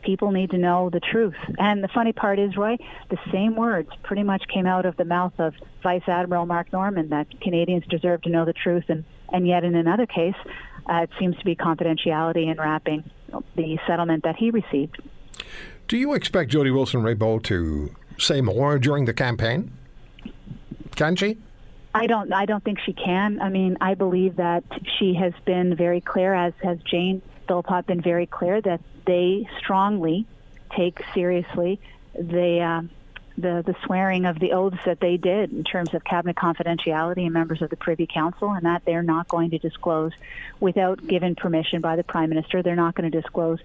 people 0.02 0.30
need 0.30 0.50
to 0.50 0.58
know 0.58 0.90
the 0.90 1.00
truth. 1.00 1.36
And 1.58 1.82
the 1.82 1.88
funny 1.88 2.12
part 2.12 2.38
is, 2.38 2.54
Roy, 2.54 2.76
the 3.08 3.18
same 3.32 3.56
words 3.56 3.88
pretty 4.02 4.24
much 4.24 4.42
came 4.52 4.66
out 4.66 4.84
of 4.84 4.98
the 4.98 5.06
mouth 5.06 5.32
of 5.38 5.54
Vice 5.82 6.06
Admiral 6.06 6.44
Mark 6.44 6.70
Norman 6.70 7.08
that 7.08 7.40
Canadians 7.40 7.84
deserve 7.88 8.20
to 8.22 8.28
know 8.28 8.44
the 8.44 8.52
truth, 8.52 8.84
and 8.88 9.06
and 9.32 9.46
yet 9.46 9.64
in 9.64 9.74
another 9.74 10.06
case, 10.06 10.34
uh, 10.88 11.02
it 11.02 11.10
seems 11.18 11.36
to 11.38 11.44
be 11.44 11.56
confidentiality 11.56 12.50
in 12.50 12.58
wrapping 12.58 13.04
the 13.56 13.78
settlement 13.86 14.24
that 14.24 14.36
he 14.36 14.50
received. 14.50 15.00
Do 15.88 15.96
you 15.96 16.14
expect 16.14 16.50
Jody 16.50 16.70
Wilson-Raybould 16.70 17.42
to 17.44 17.94
say 18.18 18.40
more 18.40 18.78
during 18.78 19.04
the 19.04 19.14
campaign? 19.14 19.72
Can 20.96 21.16
she? 21.16 21.38
I 21.94 22.06
don't. 22.06 22.32
I 22.32 22.44
don't 22.44 22.64
think 22.64 22.80
she 22.80 22.92
can. 22.92 23.40
I 23.40 23.48
mean, 23.50 23.76
I 23.80 23.94
believe 23.94 24.36
that 24.36 24.64
she 24.98 25.14
has 25.14 25.32
been 25.44 25.76
very 25.76 26.00
clear, 26.00 26.34
as 26.34 26.52
has 26.62 26.78
Jane 26.82 27.22
Philpott 27.46 27.86
been 27.86 28.00
very 28.00 28.26
clear, 28.26 28.60
that 28.60 28.80
they 29.06 29.48
strongly 29.58 30.26
take 30.76 31.00
seriously 31.12 31.80
the 32.14 32.60
uh, 32.60 32.82
the 33.36 33.62
the 33.66 33.74
swearing 33.84 34.26
of 34.26 34.38
the 34.38 34.52
oaths 34.52 34.78
that 34.84 35.00
they 35.00 35.16
did 35.16 35.52
in 35.52 35.64
terms 35.64 35.92
of 35.94 36.04
cabinet 36.04 36.36
confidentiality 36.36 37.24
and 37.24 37.32
members 37.32 37.62
of 37.62 37.70
the 37.70 37.76
Privy 37.76 38.06
Council, 38.06 38.52
and 38.52 38.64
that 38.66 38.84
they're 38.84 39.02
not 39.02 39.28
going 39.28 39.50
to 39.50 39.58
disclose 39.58 40.12
without 40.60 41.04
given 41.06 41.34
permission 41.34 41.80
by 41.80 41.96
the 41.96 42.04
Prime 42.04 42.28
Minister. 42.28 42.62
They're 42.62 42.76
not 42.76 42.94
going 42.94 43.10
to 43.10 43.20
disclose 43.20 43.58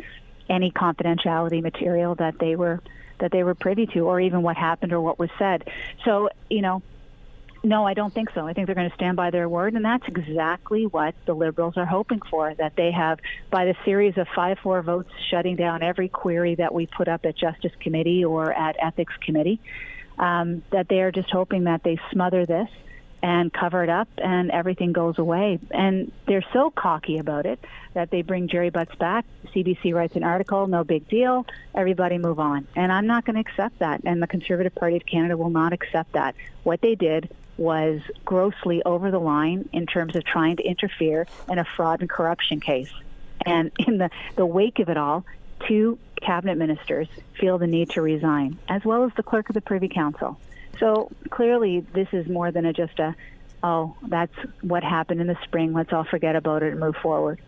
any 0.49 0.71
confidentiality 0.71 1.61
material 1.61 2.15
that 2.15 2.39
they 2.39 2.55
were 2.55 2.81
that 3.19 3.31
they 3.31 3.43
were 3.43 3.55
privy 3.55 3.85
to, 3.87 4.01
or 4.01 4.19
even 4.19 4.41
what 4.41 4.57
happened 4.57 4.93
or 4.93 5.01
what 5.01 5.19
was 5.19 5.29
said. 5.37 5.69
So, 6.05 6.29
you 6.49 6.61
know, 6.61 6.81
no, 7.63 7.85
I 7.85 7.93
don't 7.93 8.13
think 8.13 8.29
so. 8.33 8.47
I 8.47 8.53
think 8.53 8.67
they're 8.67 8.75
going 8.75 8.89
to 8.89 8.95
stand 8.95 9.17
by 9.17 9.31
their 9.31 9.49
word, 9.49 9.73
and 9.73 9.83
that's 9.83 10.07
exactly 10.07 10.85
what 10.85 11.13
the 11.25 11.33
Liberals 11.33 11.75
are 11.77 11.85
hoping 11.85 12.21
for. 12.29 12.53
That 12.53 12.75
they 12.75 12.91
have, 12.91 13.19
by 13.51 13.65
the 13.65 13.75
series 13.83 14.17
of 14.17 14.27
5 14.35 14.59
4 14.59 14.81
votes, 14.81 15.11
shutting 15.29 15.55
down 15.55 15.83
every 15.83 16.09
query 16.09 16.55
that 16.55 16.73
we 16.73 16.85
put 16.85 17.07
up 17.07 17.25
at 17.25 17.35
Justice 17.35 17.73
Committee 17.79 18.23
or 18.23 18.53
at 18.53 18.77
Ethics 18.81 19.13
Committee, 19.21 19.59
um, 20.17 20.63
that 20.71 20.87
they 20.87 21.01
are 21.01 21.11
just 21.11 21.29
hoping 21.29 21.65
that 21.65 21.83
they 21.83 21.99
smother 22.11 22.45
this 22.45 22.69
and 23.21 23.51
cover 23.51 23.83
it 23.83 23.89
up 23.89 24.07
and 24.17 24.49
everything 24.49 24.93
goes 24.93 25.17
away. 25.17 25.59
And 25.71 26.11
they're 26.25 26.45
so 26.53 26.69
cocky 26.71 27.17
about 27.17 27.45
it 27.45 27.59
that 27.93 28.11
they 28.11 28.21
bring 28.21 28.47
Gerry 28.47 28.69
Butts 28.69 28.95
back. 28.95 29.25
CBC 29.53 29.93
writes 29.93 30.15
an 30.15 30.23
article, 30.23 30.67
no 30.67 30.83
big 30.83 31.07
deal, 31.09 31.45
everybody 31.75 32.17
move 32.17 32.39
on. 32.39 32.67
And 32.75 32.91
I'm 32.91 33.07
not 33.07 33.25
going 33.25 33.35
to 33.35 33.41
accept 33.41 33.79
that. 33.79 34.01
And 34.05 34.21
the 34.21 34.27
Conservative 34.27 34.73
Party 34.73 34.95
of 34.95 35.05
Canada 35.05 35.35
will 35.35 35.49
not 35.49 35.73
accept 35.73 36.13
that. 36.13 36.35
What 36.63 36.79
they 36.81 36.95
did 36.95 37.29
was 37.59 37.99
grossly 38.23 38.81
over 38.83 39.11
the 39.11 39.19
line 39.19 39.67
in 39.73 39.85
terms 39.85 40.15
of 40.15 40.23
trying 40.23 40.55
to 40.55 40.63
interfere 40.63 41.27
in 41.49 41.59
a 41.59 41.65
fraud 41.65 41.99
and 41.99 42.09
corruption 42.09 42.61
case. 42.61 42.91
And 43.45 43.71
in 43.79 43.97
the, 43.97 44.09
the 44.37 44.45
wake 44.45 44.79
of 44.79 44.89
it 44.89 44.97
all, 44.97 45.25
two 45.67 45.99
cabinet 46.21 46.57
ministers 46.57 47.07
feel 47.37 47.57
the 47.57 47.67
need 47.67 47.89
to 47.91 48.01
resign, 48.01 48.57
as 48.69 48.83
well 48.85 49.03
as 49.03 49.11
the 49.15 49.23
clerk 49.23 49.49
of 49.49 49.55
the 49.55 49.61
Privy 49.61 49.89
Council. 49.89 50.39
So 50.79 51.11
clearly, 51.29 51.81
this 51.93 52.07
is 52.13 52.27
more 52.27 52.49
than 52.51 52.65
a, 52.65 52.71
just 52.71 52.97
a, 52.99 53.13
oh, 53.61 53.95
that's 54.07 54.35
what 54.61 54.83
happened 54.83 55.19
in 55.19 55.27
the 55.27 55.37
spring. 55.43 55.73
Let's 55.73 55.91
all 55.91 56.05
forget 56.05 56.37
about 56.37 56.63
it 56.63 56.71
and 56.71 56.79
move 56.79 56.95
forward. 56.95 57.41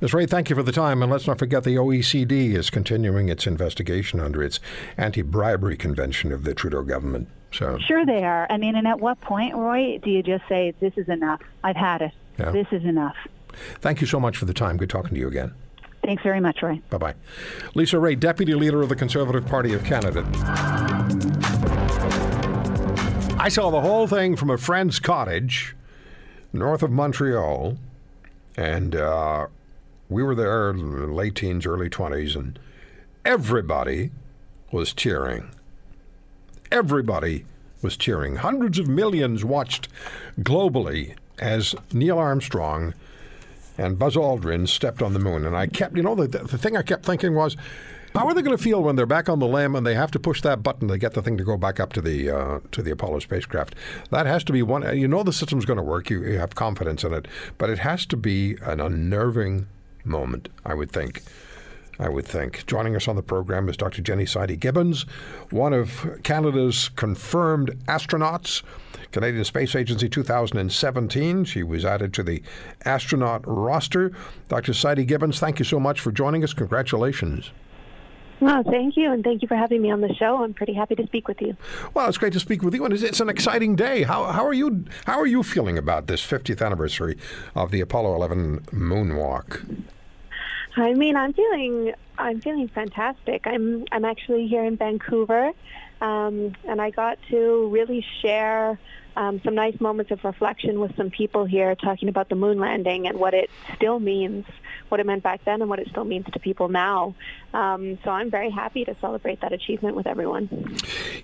Ms. 0.00 0.12
Raitt, 0.12 0.28
thank 0.28 0.50
you 0.50 0.56
for 0.56 0.62
the 0.62 0.70
time. 0.70 1.02
And 1.02 1.10
let's 1.10 1.26
not 1.26 1.38
forget 1.38 1.64
the 1.64 1.76
OECD 1.76 2.54
is 2.54 2.68
continuing 2.68 3.28
its 3.30 3.46
investigation 3.46 4.20
under 4.20 4.42
its 4.42 4.60
anti 4.98 5.22
bribery 5.22 5.76
convention 5.76 6.30
of 6.30 6.44
the 6.44 6.54
Trudeau 6.54 6.82
government. 6.82 7.28
So 7.52 7.78
Sure, 7.78 8.04
they 8.04 8.24
are. 8.24 8.46
I 8.50 8.56
mean, 8.56 8.76
and 8.76 8.86
at 8.86 9.00
what 9.00 9.20
point, 9.20 9.54
Roy, 9.54 9.98
do 10.02 10.10
you 10.10 10.22
just 10.22 10.44
say, 10.48 10.74
this 10.80 10.92
is 10.96 11.08
enough? 11.08 11.40
I've 11.64 11.76
had 11.76 12.02
it. 12.02 12.12
Yeah. 12.38 12.50
This 12.50 12.66
is 12.70 12.84
enough. 12.84 13.16
Thank 13.80 14.00
you 14.00 14.06
so 14.06 14.20
much 14.20 14.36
for 14.36 14.44
the 14.44 14.52
time. 14.54 14.76
Good 14.76 14.90
talking 14.90 15.14
to 15.14 15.18
you 15.18 15.28
again. 15.28 15.54
Thanks 16.04 16.22
very 16.22 16.40
much, 16.40 16.62
Roy. 16.62 16.80
Bye 16.90 16.98
bye. 16.98 17.14
Lisa 17.74 17.96
Raitt, 17.96 18.20
Deputy 18.20 18.54
Leader 18.54 18.82
of 18.82 18.88
the 18.88 18.96
Conservative 18.96 19.46
Party 19.46 19.72
of 19.72 19.82
Canada. 19.84 20.24
I 23.38 23.48
saw 23.48 23.70
the 23.70 23.80
whole 23.80 24.06
thing 24.06 24.36
from 24.36 24.50
a 24.50 24.58
friend's 24.58 24.98
cottage 24.98 25.74
north 26.52 26.82
of 26.82 26.90
Montreal, 26.90 27.76
and 28.56 28.94
uh, 28.94 29.46
we 30.08 30.22
were 30.22 30.34
there 30.34 30.72
late 30.74 31.34
teens, 31.34 31.66
early 31.66 31.88
20s, 31.90 32.36
and 32.36 32.58
everybody 33.24 34.10
was 34.70 34.92
cheering. 34.92 35.50
Everybody 36.70 37.44
was 37.82 37.96
cheering. 37.96 38.36
Hundreds 38.36 38.78
of 38.78 38.88
millions 38.88 39.44
watched 39.44 39.88
globally 40.40 41.14
as 41.38 41.74
Neil 41.92 42.18
Armstrong 42.18 42.94
and 43.78 43.98
Buzz 43.98 44.16
Aldrin 44.16 44.66
stepped 44.66 45.02
on 45.02 45.12
the 45.12 45.18
moon. 45.18 45.44
And 45.44 45.56
I 45.56 45.66
kept, 45.66 45.96
you 45.96 46.02
know, 46.02 46.14
the, 46.14 46.26
the 46.26 46.58
thing 46.58 46.76
I 46.76 46.82
kept 46.82 47.04
thinking 47.04 47.34
was, 47.34 47.56
how 48.14 48.26
are 48.26 48.32
they 48.32 48.40
going 48.40 48.56
to 48.56 48.62
feel 48.62 48.82
when 48.82 48.96
they're 48.96 49.04
back 49.04 49.28
on 49.28 49.40
the 49.40 49.46
LEM 49.46 49.76
and 49.76 49.86
they 49.86 49.94
have 49.94 50.10
to 50.12 50.18
push 50.18 50.40
that 50.40 50.62
button 50.62 50.88
to 50.88 50.96
get 50.96 51.12
the 51.12 51.20
thing 51.20 51.36
to 51.36 51.44
go 51.44 51.58
back 51.58 51.78
up 51.78 51.92
to 51.92 52.00
the 52.00 52.30
uh, 52.30 52.60
to 52.72 52.82
the 52.82 52.90
Apollo 52.90 53.18
spacecraft? 53.18 53.74
That 54.10 54.24
has 54.24 54.42
to 54.44 54.54
be 54.54 54.62
one. 54.62 54.98
You 54.98 55.06
know 55.06 55.22
the 55.22 55.34
system's 55.34 55.66
going 55.66 55.76
to 55.76 55.82
work. 55.82 56.08
You, 56.08 56.24
you 56.24 56.38
have 56.38 56.54
confidence 56.54 57.04
in 57.04 57.12
it, 57.12 57.28
but 57.58 57.68
it 57.68 57.80
has 57.80 58.06
to 58.06 58.16
be 58.16 58.56
an 58.62 58.80
unnerving 58.80 59.66
moment. 60.02 60.48
I 60.64 60.72
would 60.72 60.92
think. 60.92 61.22
I 61.98 62.08
would 62.08 62.26
think. 62.26 62.66
Joining 62.66 62.94
us 62.94 63.08
on 63.08 63.16
the 63.16 63.22
program 63.22 63.68
is 63.68 63.76
Dr. 63.76 64.02
Jenni 64.02 64.28
Sidey 64.28 64.56
Gibbons, 64.56 65.06
one 65.50 65.72
of 65.72 66.20
Canada's 66.22 66.90
confirmed 66.90 67.78
astronauts. 67.86 68.62
Canadian 69.12 69.44
Space 69.44 69.74
Agency 69.74 70.08
2017. 70.08 71.44
She 71.44 71.62
was 71.62 71.84
added 71.84 72.12
to 72.14 72.22
the 72.22 72.42
astronaut 72.84 73.42
roster. 73.46 74.12
Dr. 74.48 74.74
Sidey 74.74 75.06
Gibbons, 75.06 75.38
thank 75.38 75.58
you 75.58 75.64
so 75.64 75.80
much 75.80 76.00
for 76.00 76.12
joining 76.12 76.44
us. 76.44 76.52
Congratulations. 76.52 77.50
Oh, 78.42 78.62
thank 78.64 78.98
you, 78.98 79.10
and 79.10 79.24
thank 79.24 79.40
you 79.40 79.48
for 79.48 79.56
having 79.56 79.80
me 79.80 79.90
on 79.90 80.02
the 80.02 80.12
show. 80.14 80.44
I'm 80.44 80.52
pretty 80.52 80.74
happy 80.74 80.94
to 80.96 81.06
speak 81.06 81.26
with 81.26 81.40
you. 81.40 81.56
Well, 81.94 82.06
it's 82.08 82.18
great 82.18 82.34
to 82.34 82.40
speak 82.40 82.62
with 82.62 82.74
you, 82.74 82.84
and 82.84 82.92
it's, 82.92 83.02
it's 83.02 83.20
an 83.20 83.30
exciting 83.30 83.76
day. 83.76 84.02
How, 84.02 84.26
how 84.26 84.44
are 84.44 84.52
you? 84.52 84.84
How 85.06 85.18
are 85.18 85.26
you 85.26 85.42
feeling 85.42 85.78
about 85.78 86.06
this 86.06 86.20
50th 86.20 86.64
anniversary 86.64 87.16
of 87.54 87.70
the 87.70 87.80
Apollo 87.80 88.14
11 88.16 88.60
moonwalk? 88.72 89.86
I 90.76 90.92
mean, 90.92 91.16
I'm 91.16 91.32
feeling 91.32 91.94
I'm 92.18 92.40
feeling 92.40 92.68
fantastic. 92.68 93.46
I'm 93.46 93.84
I'm 93.90 94.04
actually 94.04 94.46
here 94.46 94.64
in 94.64 94.76
Vancouver, 94.76 95.52
um, 96.00 96.54
and 96.68 96.80
I 96.80 96.90
got 96.90 97.18
to 97.30 97.68
really 97.68 98.04
share 98.20 98.78
um, 99.16 99.40
some 99.42 99.54
nice 99.54 99.80
moments 99.80 100.10
of 100.10 100.22
reflection 100.24 100.78
with 100.78 100.94
some 100.96 101.10
people 101.10 101.46
here 101.46 101.74
talking 101.74 102.08
about 102.08 102.28
the 102.28 102.34
moon 102.34 102.58
landing 102.58 103.06
and 103.06 103.18
what 103.18 103.32
it 103.32 103.50
still 103.74 103.98
means, 103.98 104.44
what 104.90 105.00
it 105.00 105.06
meant 105.06 105.22
back 105.22 105.42
then 105.44 105.62
and 105.62 105.70
what 105.70 105.78
it 105.78 105.88
still 105.88 106.04
means 106.04 106.26
to 106.32 106.38
people 106.38 106.68
now. 106.68 107.14
Um, 107.54 107.98
so 108.04 108.10
I'm 108.10 108.30
very 108.30 108.50
happy 108.50 108.84
to 108.84 108.94
celebrate 109.00 109.40
that 109.40 109.54
achievement 109.54 109.96
with 109.96 110.06
everyone. 110.06 110.76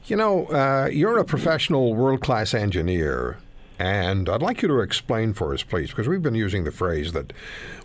You 0.07 0.16
know, 0.16 0.46
uh, 0.46 0.88
you're 0.90 1.18
a 1.18 1.24
professional 1.24 1.94
world-class 1.94 2.55
engineer. 2.55 3.36
And 3.83 4.28
I'd 4.28 4.43
like 4.43 4.62
you 4.62 4.68
to 4.68 4.78
explain 4.78 5.33
for 5.33 5.53
us, 5.53 5.64
please, 5.64 5.91
because 5.91 6.07
we've 6.07 6.22
been 6.22 6.37
using 6.37 6.62
the 6.62 6.70
phrase 6.70 7.11
that 7.14 7.33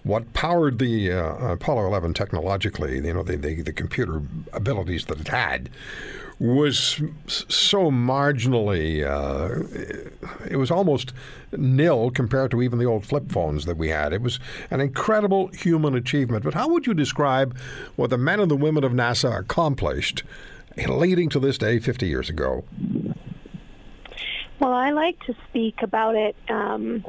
what 0.03 0.31
powered 0.33 0.77
the 0.77 1.11
uh, 1.11 1.53
Apollo 1.53 1.87
11 1.87 2.13
technologically, 2.13 2.97
you 2.97 3.13
know, 3.15 3.23
the, 3.23 3.35
the, 3.35 3.63
the 3.63 3.73
computer 3.73 4.21
abilities 4.53 5.05
that 5.05 5.19
it 5.19 5.29
had, 5.29 5.71
was 6.37 7.01
so 7.25 7.89
marginally, 7.89 9.03
uh, 9.03 10.45
it 10.47 10.57
was 10.57 10.69
almost 10.69 11.13
nil 11.51 12.11
compared 12.11 12.51
to 12.51 12.61
even 12.61 12.77
the 12.77 12.85
old 12.85 13.03
flip 13.03 13.31
phones 13.31 13.65
that 13.65 13.75
we 13.75 13.89
had. 13.89 14.13
It 14.13 14.21
was 14.21 14.39
an 14.69 14.81
incredible 14.81 15.47
human 15.47 15.95
achievement. 15.95 16.43
But 16.43 16.53
how 16.53 16.69
would 16.69 16.85
you 16.85 16.93
describe 16.93 17.57
what 17.95 18.11
the 18.11 18.19
men 18.19 18.39
and 18.39 18.51
the 18.51 18.55
women 18.55 18.83
of 18.83 18.91
NASA 18.91 19.35
accomplished 19.35 20.21
leading 20.87 21.29
to 21.29 21.39
this 21.39 21.57
day 21.57 21.79
50 21.79 22.05
years 22.05 22.29
ago? 22.29 22.65
Well, 24.59 24.73
I 24.73 24.91
like 24.91 25.23
to 25.25 25.35
speak 25.49 25.81
about 25.83 26.15
it 26.15 26.35
um, 26.49 27.03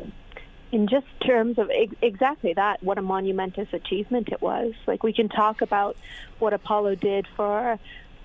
in 0.71 0.87
just 0.87 1.07
terms 1.25 1.59
of 1.59 1.71
ex- 1.71 1.95
exactly 2.03 2.53
that, 2.55 2.83
what 2.83 2.99
a 2.99 3.03
monumentous 3.03 3.69
achievement 3.73 4.29
it 4.29 4.43
was. 4.43 4.75
Like, 4.87 5.03
we 5.03 5.13
can 5.15 5.29
talk 5.29 5.63
about 5.63 5.97
what 6.39 6.53
Apollo 6.53 6.97
did 6.97 7.27
for 7.37 7.79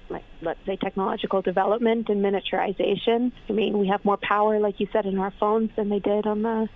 like 0.09 0.23
let's 0.41 0.59
say 0.65 0.75
technological 0.75 1.41
development 1.41 2.09
and 2.09 2.23
miniaturization. 2.23 3.31
I 3.49 3.53
mean, 3.53 3.79
we 3.79 3.87
have 3.87 4.03
more 4.05 4.17
power, 4.17 4.59
like 4.59 4.79
you 4.79 4.87
said, 4.91 5.05
in 5.05 5.17
our 5.17 5.31
phones 5.31 5.71
than 5.75 5.89
they 5.89 5.99
did 5.99 6.25
on 6.25 6.41
the 6.41 6.69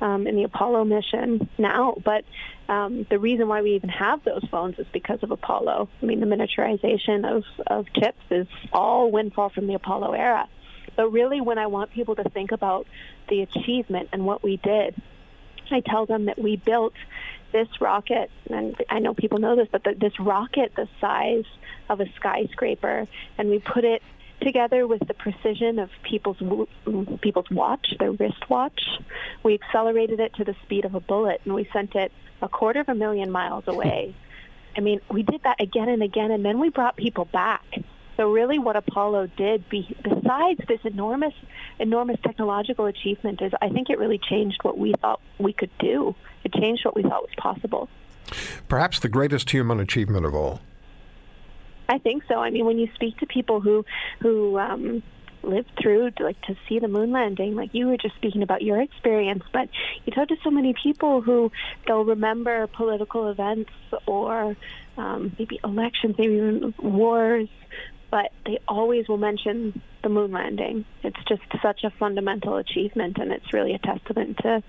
um, 0.00 0.26
in 0.26 0.36
the 0.36 0.42
Apollo 0.44 0.84
mission 0.84 1.48
now. 1.58 1.94
But 2.02 2.24
um, 2.68 3.06
the 3.08 3.18
reason 3.18 3.48
why 3.48 3.62
we 3.62 3.74
even 3.74 3.90
have 3.90 4.24
those 4.24 4.44
phones 4.50 4.78
is 4.78 4.86
because 4.92 5.22
of 5.22 5.30
Apollo. 5.30 5.88
I 6.02 6.06
mean, 6.06 6.20
the 6.20 6.26
miniaturization 6.26 7.24
of 7.30 7.44
of 7.66 7.86
chips 7.92 8.22
is 8.30 8.46
all 8.72 9.10
windfall 9.10 9.50
from 9.50 9.66
the 9.66 9.74
Apollo 9.74 10.12
era. 10.12 10.48
But 10.96 11.10
really, 11.10 11.40
when 11.40 11.58
I 11.58 11.66
want 11.66 11.90
people 11.92 12.16
to 12.16 12.24
think 12.24 12.52
about 12.52 12.86
the 13.28 13.42
achievement 13.42 14.10
and 14.12 14.26
what 14.26 14.42
we 14.42 14.56
did, 14.58 14.94
I 15.70 15.80
tell 15.80 16.06
them 16.06 16.26
that 16.26 16.38
we 16.38 16.56
built 16.56 16.94
this 17.52 17.68
rocket, 17.80 18.30
and 18.50 18.76
I 18.88 18.98
know 18.98 19.14
people 19.14 19.38
know 19.38 19.56
this, 19.56 19.68
but 19.70 19.84
the, 19.84 19.94
this 19.94 20.18
rocket 20.18 20.74
the 20.74 20.88
size 21.00 21.44
of 21.88 22.00
a 22.00 22.06
skyscraper, 22.16 23.06
and 23.38 23.50
we 23.50 23.58
put 23.58 23.84
it 23.84 24.02
together 24.40 24.86
with 24.86 25.06
the 25.06 25.14
precision 25.14 25.78
of 25.78 25.90
people's 26.02 26.38
people's 27.20 27.50
watch, 27.50 27.94
their 27.98 28.12
wristwatch. 28.12 28.82
We 29.42 29.54
accelerated 29.54 30.20
it 30.20 30.34
to 30.34 30.44
the 30.44 30.54
speed 30.62 30.84
of 30.84 30.94
a 30.94 31.00
bullet, 31.00 31.40
and 31.44 31.54
we 31.54 31.68
sent 31.72 31.94
it 31.94 32.12
a 32.40 32.48
quarter 32.48 32.80
of 32.80 32.88
a 32.88 32.94
million 32.94 33.30
miles 33.30 33.64
away. 33.66 34.14
I 34.76 34.80
mean, 34.80 35.00
we 35.10 35.22
did 35.22 35.42
that 35.42 35.60
again 35.60 35.88
and 35.88 36.02
again, 36.02 36.30
and 36.30 36.44
then 36.44 36.58
we 36.58 36.70
brought 36.70 36.96
people 36.96 37.26
back. 37.26 37.62
So 38.16 38.30
really, 38.30 38.58
what 38.58 38.76
Apollo 38.76 39.28
did, 39.36 39.68
be, 39.68 39.96
besides 40.02 40.60
this 40.68 40.80
enormous, 40.84 41.34
enormous 41.78 42.18
technological 42.22 42.86
achievement, 42.86 43.40
is 43.40 43.52
I 43.60 43.70
think 43.70 43.88
it 43.90 43.98
really 43.98 44.18
changed 44.18 44.58
what 44.62 44.76
we 44.78 44.94
thought 45.00 45.20
we 45.38 45.52
could 45.52 45.70
do. 45.78 46.14
It 46.44 46.52
changed 46.52 46.84
what 46.84 46.94
we 46.94 47.02
thought 47.02 47.22
was 47.22 47.34
possible. 47.36 47.88
Perhaps 48.68 49.00
the 49.00 49.08
greatest 49.08 49.50
human 49.50 49.80
achievement 49.80 50.26
of 50.26 50.34
all. 50.34 50.60
I 51.88 51.98
think 51.98 52.24
so. 52.28 52.36
I 52.36 52.50
mean, 52.50 52.64
when 52.64 52.78
you 52.78 52.88
speak 52.94 53.18
to 53.18 53.26
people 53.26 53.60
who 53.60 53.84
who 54.20 54.58
um, 54.58 55.02
lived 55.42 55.70
through 55.80 56.10
to, 56.12 56.24
like 56.24 56.40
to 56.42 56.56
see 56.68 56.78
the 56.78 56.88
moon 56.88 57.12
landing, 57.12 57.54
like 57.54 57.70
you 57.72 57.86
were 57.88 57.96
just 57.96 58.14
speaking 58.16 58.42
about 58.42 58.62
your 58.62 58.80
experience, 58.80 59.42
but 59.52 59.68
you 60.04 60.12
talk 60.12 60.28
to 60.28 60.36
so 60.42 60.50
many 60.50 60.74
people 60.80 61.20
who 61.20 61.50
they'll 61.86 62.04
remember 62.04 62.66
political 62.68 63.28
events 63.30 63.70
or 64.06 64.56
um, 64.96 65.34
maybe 65.38 65.58
elections, 65.64 66.14
maybe 66.18 66.34
even 66.34 66.74
wars, 66.78 67.48
but 68.12 68.30
they 68.44 68.58
always 68.68 69.08
will 69.08 69.16
mention 69.16 69.80
the 70.02 70.10
moon 70.10 70.30
landing. 70.30 70.84
It's 71.02 71.16
just 71.26 71.40
such 71.62 71.82
a 71.82 71.90
fundamental 71.98 72.58
achievement, 72.58 73.16
and 73.18 73.32
it's 73.32 73.52
really 73.54 73.72
a 73.72 73.78
testament 73.78 74.38
to 74.42 74.62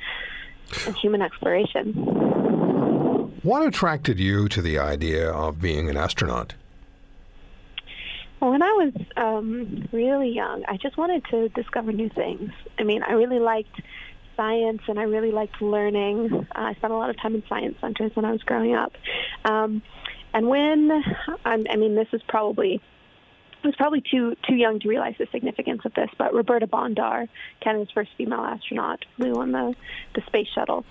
human 0.94 1.22
exploration. 1.22 1.92
What 3.44 3.68
attracted 3.68 4.18
you 4.18 4.48
to 4.48 4.62
the 4.62 4.80
idea 4.80 5.30
of 5.30 5.62
being 5.62 5.90
an 5.90 5.98
astronaut? 5.98 6.56
Well, 8.40 8.52
when 8.52 8.64
I 8.64 8.72
was 8.72 8.94
um, 9.18 9.90
really 9.92 10.30
young, 10.30 10.64
I 10.70 10.78
just 10.78 10.96
wanted 10.96 11.26
to 11.26 11.50
discover 11.50 11.92
new 11.92 12.10
things. 12.10 12.52
I 12.80 12.84
mean, 12.84 13.04
I 13.04 13.12
really 13.12 13.40
liked 13.40 13.82
science 14.38 14.82
and 14.88 14.98
I 14.98 15.04
really 15.04 15.32
liked 15.32 15.62
learning. 15.62 16.34
Uh, 16.34 16.62
I 16.62 16.74
spent 16.76 16.94
a 16.94 16.98
lot 16.98 17.10
of 17.10 17.20
time 17.20 17.36
in 17.36 17.44
science 17.50 17.76
centers 17.82 18.16
when 18.16 18.24
I 18.24 18.32
was 18.32 18.42
growing 18.44 18.74
up. 18.74 18.94
Um, 19.44 19.82
and 20.34 20.48
when, 20.48 20.92
I, 21.46 21.64
I 21.70 21.76
mean, 21.76 21.96
this 21.96 22.08
is 22.14 22.22
probably 22.28 22.82
was 23.64 23.76
probably 23.76 24.02
too 24.02 24.36
too 24.48 24.56
young 24.56 24.80
to 24.80 24.88
realize 24.88 25.16
the 25.18 25.28
significance 25.32 25.82
of 25.86 25.94
this, 25.94 26.10
but 26.18 26.34
Roberta 26.34 26.68
Bondar, 26.68 27.28
Canada's 27.62 27.92
first 27.94 28.12
female 28.18 28.42
astronaut, 28.42 29.06
flew 29.16 29.36
on 29.36 29.52
the, 29.52 29.76
the 30.16 30.22
space 30.28 30.48
shuttle. 30.54 30.86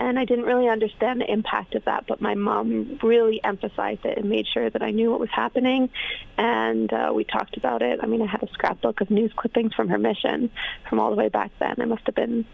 And 0.00 0.16
I 0.18 0.24
didn't 0.24 0.44
really 0.44 0.68
understand 0.68 1.20
the 1.20 1.30
impact 1.30 1.74
of 1.74 1.84
that, 1.86 2.06
but 2.06 2.20
my 2.20 2.34
mom 2.34 3.00
really 3.02 3.42
emphasized 3.42 4.04
it 4.04 4.16
and 4.16 4.30
made 4.30 4.46
sure 4.46 4.70
that 4.70 4.80
I 4.80 4.92
knew 4.92 5.10
what 5.10 5.18
was 5.18 5.30
happening. 5.30 5.90
And 6.36 6.92
uh, 6.92 7.12
we 7.12 7.24
talked 7.24 7.56
about 7.56 7.82
it. 7.82 7.98
I 8.00 8.06
mean, 8.06 8.22
I 8.22 8.26
had 8.26 8.42
a 8.44 8.48
scrapbook 8.52 9.00
of 9.00 9.10
news 9.10 9.32
clippings 9.34 9.74
from 9.74 9.88
her 9.88 9.98
mission 9.98 10.50
from 10.88 11.00
all 11.00 11.10
the 11.10 11.16
way 11.16 11.28
back 11.28 11.50
then. 11.58 11.74
I 11.78 11.84
must 11.84 12.06
have 12.06 12.14
been 12.14 12.44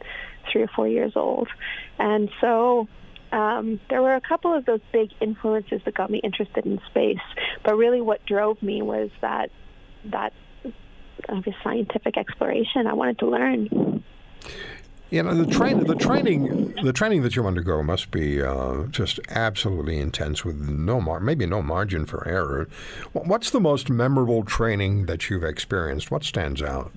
three 0.51 0.63
or 0.63 0.69
four 0.69 0.89
years 0.89 1.13
old. 1.17 1.49
And 1.99 2.31
so 2.41 2.89
um, 3.35 3.81
there 3.91 4.01
were 4.01 4.15
a 4.15 4.21
couple 4.21 4.55
of 4.55 4.65
those 4.65 4.81
big 4.93 5.11
influences 5.21 5.81
that 5.85 5.95
got 5.95 6.09
me 6.09 6.19
interested 6.19 6.65
in 6.65 6.81
space, 6.89 7.19
but 7.65 7.75
really 7.77 8.01
what 8.01 8.25
drove 8.27 8.63
me 8.63 8.81
was 8.81 9.11
that 9.21 9.51
that 10.05 10.33
obvious 11.29 11.57
scientific 11.65 12.17
exploration. 12.17 12.87
I 12.87 12.95
wanted 12.95 13.19
to 13.19 13.27
learn. 13.27 14.05
You 15.11 15.23
know 15.23 15.35
the 15.35 15.47
train, 15.47 15.85
the 15.85 15.97
training, 15.97 16.75
the 16.83 16.93
training 16.93 17.23
that 17.23 17.35
you 17.35 17.45
undergo 17.47 17.83
must 17.83 18.13
be 18.13 18.41
uh, 18.41 18.85
just 18.85 19.19
absolutely 19.29 19.99
intense, 19.99 20.45
with 20.45 20.57
no 20.57 21.01
mar- 21.01 21.21
maybe 21.21 21.45
no 21.45 21.61
margin 21.61 22.07
for 22.07 22.27
error. 22.29 22.69
What's 23.13 23.51
the 23.51 23.61
most 23.61 23.91
memorable 23.91 24.45
training 24.45 25.07
that 25.07 25.29
you've 25.29 25.45
experienced? 25.45 26.11
What 26.11 26.23
stands 26.23 26.63
out? 26.63 26.93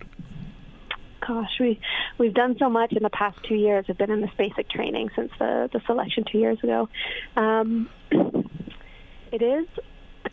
Gosh, 1.28 1.60
we 1.60 1.80
we've 2.18 2.34
done 2.34 2.56
so 2.58 2.70
much 2.70 2.94
in 2.94 3.04
the 3.04 3.10
past 3.10 3.38
two 3.48 3.56
years. 3.56 3.86
I've 3.90 3.98
been 3.98 4.12
in 4.12 4.22
this 4.22 4.32
basic 4.38 4.70
training 4.70 5.10
since 5.16 5.32
the 5.40 5.70
the 5.72 5.82
selection 5.86 6.24
two 6.32 6.40
years 6.40 6.60
ago. 6.64 6.90
Um, 7.36 7.90
it 8.12 9.42
is 9.42 9.68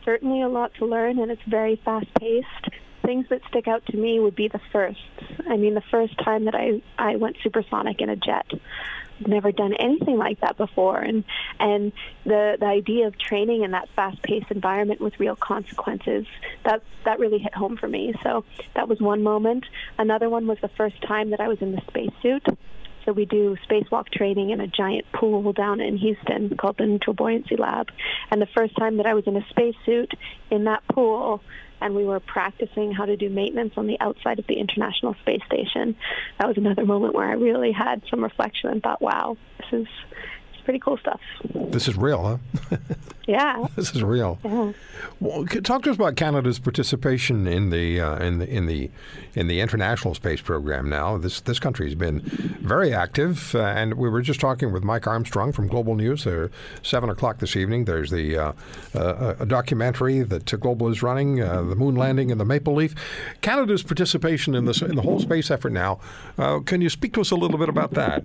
certainly 0.05 0.43
a 0.43 0.49
lot 0.49 0.73
to 0.79 0.87
learn, 0.87 1.19
and 1.19 1.31
it's 1.31 1.43
very 1.49 1.81
fast 1.85 2.07
paced. 2.19 2.47
Things 3.03 3.27
that 3.29 3.41
stick 3.49 3.69
out 3.69 3.85
to 3.87 3.97
me 3.97 4.19
would 4.19 4.35
be 4.35 4.49
the 4.49 4.61
first. 4.73 4.99
I 5.49 5.57
mean, 5.57 5.75
the 5.75 5.83
first 5.91 6.17
time 6.25 6.47
that 6.47 6.55
I 6.55 6.81
I 6.99 7.17
went 7.17 7.37
supersonic 7.43 8.01
in 8.01 8.09
a 8.09 8.17
jet 8.17 8.47
never 9.27 9.53
done 9.53 9.75
anything 9.75 10.17
like 10.17 10.41
that 10.41 10.57
before. 10.57 10.99
And 10.99 11.25
and 11.59 11.93
the 12.25 12.57
the 12.59 12.67
idea 12.67 13.07
of 13.07 13.19
training 13.19 13.63
in 13.63 13.73
that 13.73 13.89
fast 13.95 14.23
paced 14.23 14.51
environment 14.51 15.01
with 15.01 15.19
real 15.19 15.37
consequences 15.37 16.27
that 16.65 16.83
that 17.05 17.19
really 17.19 17.39
hit 17.39 17.55
home 17.55 17.77
for 17.77 17.89
me. 17.89 18.15
So 18.23 18.45
that 18.75 18.89
was 18.89 19.01
one 19.01 19.23
moment. 19.23 19.65
Another 19.99 20.29
one 20.29 20.47
was 20.47 20.59
the 20.61 20.71
first 20.77 21.01
time 21.03 21.31
that 21.31 21.41
I 21.41 21.49
was 21.49 21.59
in 21.61 21.73
the 21.73 21.83
spacesuit. 21.89 22.47
So 23.05 23.13
we 23.13 23.27
do 23.27 23.57
spacewalk 23.69 24.09
training 24.09 24.51
in 24.51 24.61
a 24.61 24.67
giant 24.67 25.05
pool 25.13 25.53
down 25.53 25.81
in 25.81 25.99
Houston 25.99 26.57
called 26.57 26.77
the 26.79 26.87
Neutral 26.87 27.15
Buoyancy 27.15 27.57
Lab. 27.57 27.89
And 28.31 28.41
the 28.41 28.49
first 28.55 28.75
time 28.77 28.97
that 28.97 29.07
I 29.07 29.15
was 29.15 29.27
in 29.27 29.37
a 29.37 29.47
spacesuit 29.51 30.13
in 30.51 30.65
that 30.65 30.83
pool, 30.89 31.43
and 31.85 31.95
we 31.95 32.07
were 32.07 32.19
practicing 32.19 32.93
how 32.93 33.05
to 33.05 33.15
do 33.15 33.29
maintenance 33.29 33.75
on 33.77 33.87
the 33.87 34.01
outside 34.01 34.39
of 34.39 34.47
the 34.47 34.55
International 34.55 35.15
Space 35.21 35.43
Station. 35.45 35.95
That 36.39 36.49
was 36.49 36.57
another 36.57 36.87
moment 36.87 37.15
where 37.15 37.29
I 37.29 37.35
really 37.35 37.73
had 37.73 38.03
some 38.11 38.25
reflection 38.25 38.71
and 38.71 38.83
thought, 38.83 39.03
wow, 39.03 39.37
this 39.59 39.83
is 39.83 39.87
pretty 40.65 40.79
cool 40.79 40.97
stuff. 40.97 41.21
This 41.55 41.89
is 41.89 41.97
real, 41.97 42.41
huh? 42.71 42.77
yeah. 43.27 43.67
This 43.77 43.95
is 43.95 44.03
real. 44.03 44.39
Yeah. 44.45 44.73
Well, 45.21 45.45
talk 45.47 45.83
to 45.83 45.91
us 45.91 45.97
about 45.97 46.17
Canada's 46.17 46.59
participation 46.59 47.47
in 47.47 47.71
the 47.71 48.01
uh, 48.01 48.17
in 48.19 48.39
the 48.39 48.49
in 48.49 48.67
the 48.67 48.91
in 49.35 49.47
the 49.47 49.61
international 49.61 50.15
space 50.15 50.41
program. 50.41 50.89
Now, 50.89 51.19
this 51.19 51.41
this 51.41 51.59
country 51.59 51.87
has 51.87 51.95
been 51.95 52.21
very 52.61 52.95
active, 52.95 53.55
uh, 53.55 53.61
and 53.61 53.95
we 53.95 54.09
were 54.09 54.23
just 54.23 54.41
talking 54.41 54.73
with 54.73 54.85
Mike 54.85 55.07
Armstrong 55.07 55.53
from 55.53 55.69
Global 55.69 55.95
News. 55.95 56.25
There, 56.25 56.51
seven 56.83 57.11
o'clock 57.11 57.39
this 57.39 57.57
evening. 57.57 57.85
There's 57.85 58.11
the 58.11 58.37
uh, 58.37 58.53
uh 58.95 59.35
a 59.41 59.47
documentary 59.47 60.23
that 60.23 60.45
Global 60.61 60.89
is 60.89 61.03
running, 61.03 61.41
uh, 61.41 61.63
the 61.63 61.77
moon 61.77 61.97
landing 61.97 62.31
and 62.31 62.41
the 62.41 62.45
Maple 62.45 62.75
Leaf. 62.75 62.95
Canada's 63.41 63.83
participation 63.83 64.55
in 64.55 64.65
this 64.65 64.81
in 64.83 64.95
the 64.95 65.03
whole 65.03 65.21
space 65.21 65.51
effort 65.51 65.73
now. 65.73 66.01
Uh, 66.39 66.61
can 66.61 66.81
you 66.81 66.89
speak 66.89 67.13
to 67.15 67.21
us 67.21 67.31
a 67.31 67.37
little 67.37 67.59
bit 67.59 67.69
about 67.69 67.93
that? 67.93 68.25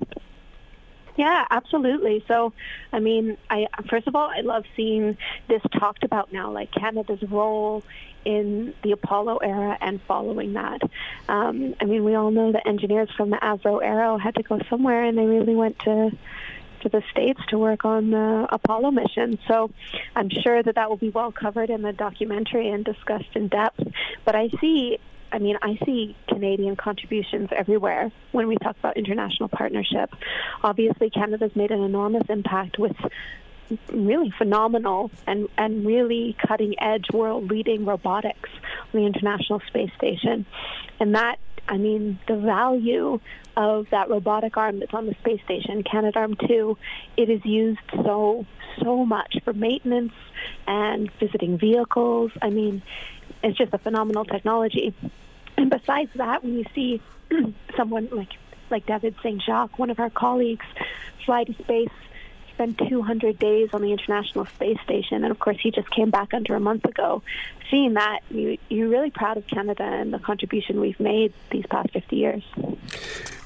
Yeah, 1.20 1.46
absolutely. 1.50 2.24
So, 2.30 2.54
I 2.94 3.00
mean, 3.00 3.36
I 3.50 3.68
first 3.90 4.08
of 4.08 4.16
all, 4.16 4.30
I 4.30 4.40
love 4.40 4.64
seeing 4.78 5.18
this 5.50 5.62
talked 5.78 6.06
about 6.06 6.32
now, 6.32 6.50
like 6.50 6.72
Canada's 6.72 7.22
role 7.24 7.84
in 8.24 8.74
the 8.84 8.94
Apollo 8.94 9.40
era 9.40 9.78
and 9.82 10.02
following 10.04 10.54
that. 10.54 10.82
Um, 11.28 11.76
I 11.82 11.84
mean, 11.84 12.06
we 12.06 12.16
all 12.16 12.32
know 12.32 12.54
that 12.54 12.66
engineers 12.66 13.10
from 13.18 13.32
the 13.32 13.36
Avro 13.36 13.84
Arrow 13.84 14.18
had 14.18 14.36
to 14.36 14.44
go 14.44 14.62
somewhere, 14.70 15.04
and 15.04 15.18
they 15.18 15.26
really 15.26 15.56
went 15.56 15.78
to 15.80 16.12
to 16.84 16.88
the 16.88 17.04
states 17.12 17.42
to 17.50 17.58
work 17.58 17.84
on 17.84 18.12
the 18.12 18.48
Apollo 18.50 18.92
mission. 18.92 19.40
So 19.46 19.72
I'm 20.16 20.30
sure 20.30 20.64
that 20.64 20.76
that 20.76 20.90
will 20.90 20.96
be 20.96 21.10
well 21.10 21.34
covered 21.34 21.70
in 21.70 21.82
the 21.82 21.92
documentary 21.92 22.70
and 22.70 22.86
discussed 22.86 23.36
in 23.36 23.50
depth. 23.50 23.84
But 24.24 24.38
I 24.38 24.48
see 24.62 25.00
I 25.32 25.40
mean, 25.40 25.58
I 25.62 25.78
see 25.86 26.16
Canadian 26.28 26.76
contributions 26.76 27.50
everywhere 27.52 28.12
when 28.32 28.48
we 28.48 28.58
talk 28.58 28.78
about 28.80 28.98
international 28.98 29.50
partnership. 29.50 30.14
Obviously, 30.64 31.10
Canada's 31.10 31.56
made 31.56 31.72
an 31.72 31.82
enormous 31.82 32.24
impact 32.30 32.80
with 32.80 32.96
really 33.92 34.34
phenomenal 34.38 35.12
and, 35.28 35.48
and 35.58 35.86
really 35.86 36.36
cutting 36.48 36.76
edge 36.82 37.06
world 37.14 37.50
leading 37.50 37.86
robotics 37.86 38.50
on 38.94 39.02
the 39.02 39.06
International 39.06 39.62
Space 39.68 39.92
Station. 39.98 40.46
And 41.00 41.16
that, 41.16 41.38
I 41.68 41.78
mean, 41.78 42.20
the 42.28 42.36
value 42.36 43.20
of 43.56 43.90
that 43.92 44.10
robotic 44.10 44.58
arm 44.58 44.80
that's 44.80 44.94
on 44.94 45.06
the 45.06 45.14
space 45.16 45.42
station, 45.44 45.84
Canadarm2, 45.84 46.78
it 47.18 47.30
is 47.30 47.44
used 47.46 47.80
so, 47.92 48.46
so 48.82 49.06
much 49.06 49.38
for 49.44 49.54
maintenance 49.54 50.14
and 50.66 51.12
visiting 51.20 51.58
vehicles. 51.58 52.32
I 52.42 52.50
mean, 52.50 52.82
it's 53.44 53.58
just 53.58 53.74
a 53.74 53.78
phenomenal 53.78 54.26
technology. 54.26 54.94
And 55.58 55.70
besides 55.70 56.12
that, 56.16 56.44
when 56.44 56.58
you 56.58 56.66
see 56.74 57.02
someone 57.78 58.10
like 58.12 58.30
like 58.70 58.86
David 58.86 59.16
St. 59.24 59.42
Jacques, 59.42 59.80
one 59.80 59.90
of 59.90 60.00
our 60.00 60.12
colleagues, 60.12 60.66
fly 61.26 61.44
to 61.44 61.54
space, 61.54 61.90
spend 62.60 62.78
200 62.90 63.40
days 63.40 63.70
on 63.72 63.82
the 63.82 63.94
International 63.94 64.46
Space 64.46 64.78
Station, 64.84 65.24
and 65.24 65.32
of 65.32 65.40
course 65.40 65.58
he 65.62 65.72
just 65.72 65.90
came 65.92 66.10
back 66.10 66.34
under 66.34 66.56
a 66.56 66.60
month 66.60 66.84
ago. 66.84 67.24
Seeing 67.72 67.94
that, 67.94 68.20
you, 68.30 68.58
you're 68.68 68.90
really 68.90 69.12
proud 69.12 69.38
of 69.38 69.48
Canada 69.48 69.84
and 69.84 70.14
the 70.14 70.20
contribution 70.20 70.82
we've 70.82 71.00
made 71.00 71.32
these 71.52 71.66
past 71.68 71.92
50 71.92 72.16
years. 72.18 72.44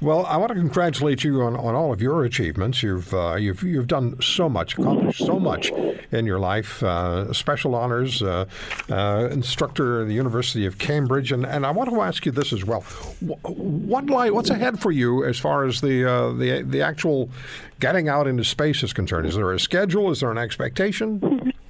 Well, 0.01 0.25
I 0.25 0.35
want 0.35 0.49
to 0.49 0.55
congratulate 0.55 1.23
you 1.23 1.43
on, 1.43 1.55
on 1.55 1.75
all 1.75 1.93
of 1.93 2.01
your 2.01 2.25
achievements. 2.25 2.83
You've 2.83 3.13
uh, 3.13 3.35
you've 3.35 3.63
you've 3.63 3.87
done 3.87 4.21
so 4.21 4.49
much, 4.49 4.77
accomplished 4.77 5.25
so 5.25 5.39
much 5.39 5.71
in 6.11 6.25
your 6.25 6.39
life. 6.39 6.83
Uh, 6.83 7.31
special 7.31 7.73
honors, 7.73 8.21
uh, 8.21 8.45
uh 8.89 9.29
instructor 9.31 10.01
at 10.01 10.09
the 10.09 10.13
University 10.13 10.65
of 10.65 10.77
Cambridge, 10.77 11.31
and, 11.31 11.45
and 11.45 11.65
I 11.65 11.71
want 11.71 11.89
to 11.89 12.01
ask 12.01 12.25
you 12.25 12.33
this 12.33 12.51
as 12.51 12.65
well. 12.65 12.81
What 13.21 14.07
light, 14.07 14.33
what's 14.33 14.49
ahead 14.49 14.77
for 14.77 14.91
you 14.91 15.23
as 15.23 15.39
far 15.39 15.63
as 15.63 15.79
the 15.79 16.03
uh, 16.03 16.33
the 16.33 16.63
the 16.63 16.81
actual 16.81 17.29
getting 17.79 18.09
out 18.09 18.27
into 18.27 18.43
space 18.43 18.83
is 18.83 18.93
concerned? 18.93 19.27
Is 19.27 19.35
there 19.35 19.51
a 19.51 19.59
schedule? 19.59 20.11
Is 20.11 20.21
there 20.21 20.31
an 20.31 20.37
expectation? 20.37 21.53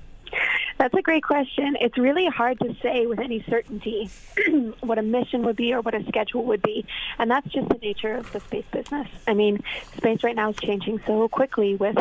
That's 0.78 0.94
a 0.96 1.02
great 1.02 1.24
question. 1.24 1.78
It's 1.80 1.98
really 1.98 2.26
hard 2.26 2.60
to 2.60 2.76
say 2.82 3.06
with 3.06 3.20
any 3.20 3.44
certainty 3.44 4.10
what 4.82 4.98
a 4.98 5.02
mission 5.02 5.44
would 5.44 5.56
be 5.56 5.74
or 5.74 5.82
what 5.82 5.94
a 5.94 6.04
schedule 6.08 6.44
would 6.46 6.62
be. 6.62 6.86
And 7.20 7.32
that's 7.32 7.48
just 7.48 7.70
the 7.70 7.78
nature 7.78 8.16
of 8.16 8.30
the 8.34 8.42
space 8.42 8.66
business. 8.72 9.08
I 9.26 9.34
mean, 9.34 9.64
space 9.96 10.24
right 10.24 10.36
now 10.36 10.50
is 10.50 10.58
changing 10.58 11.00
so 11.06 11.30
quickly 11.30 11.76
with 11.76 11.96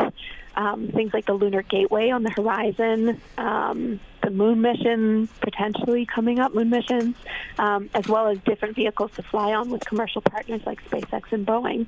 um, 0.55 0.89
things 0.89 1.13
like 1.13 1.25
the 1.25 1.33
Lunar 1.33 1.63
Gateway 1.63 2.09
on 2.09 2.23
the 2.23 2.29
horizon, 2.29 3.21
um, 3.37 3.99
the 4.23 4.29
moon 4.29 4.61
mission 4.61 5.27
potentially 5.41 6.05
coming 6.05 6.39
up, 6.39 6.53
moon 6.53 6.69
missions, 6.69 7.15
um, 7.59 7.89
as 7.93 8.07
well 8.07 8.27
as 8.27 8.37
different 8.39 8.75
vehicles 8.75 9.11
to 9.15 9.23
fly 9.23 9.53
on 9.53 9.69
with 9.69 9.85
commercial 9.85 10.21
partners 10.21 10.61
like 10.65 10.83
SpaceX 10.89 11.31
and 11.31 11.45
Boeing. 11.45 11.87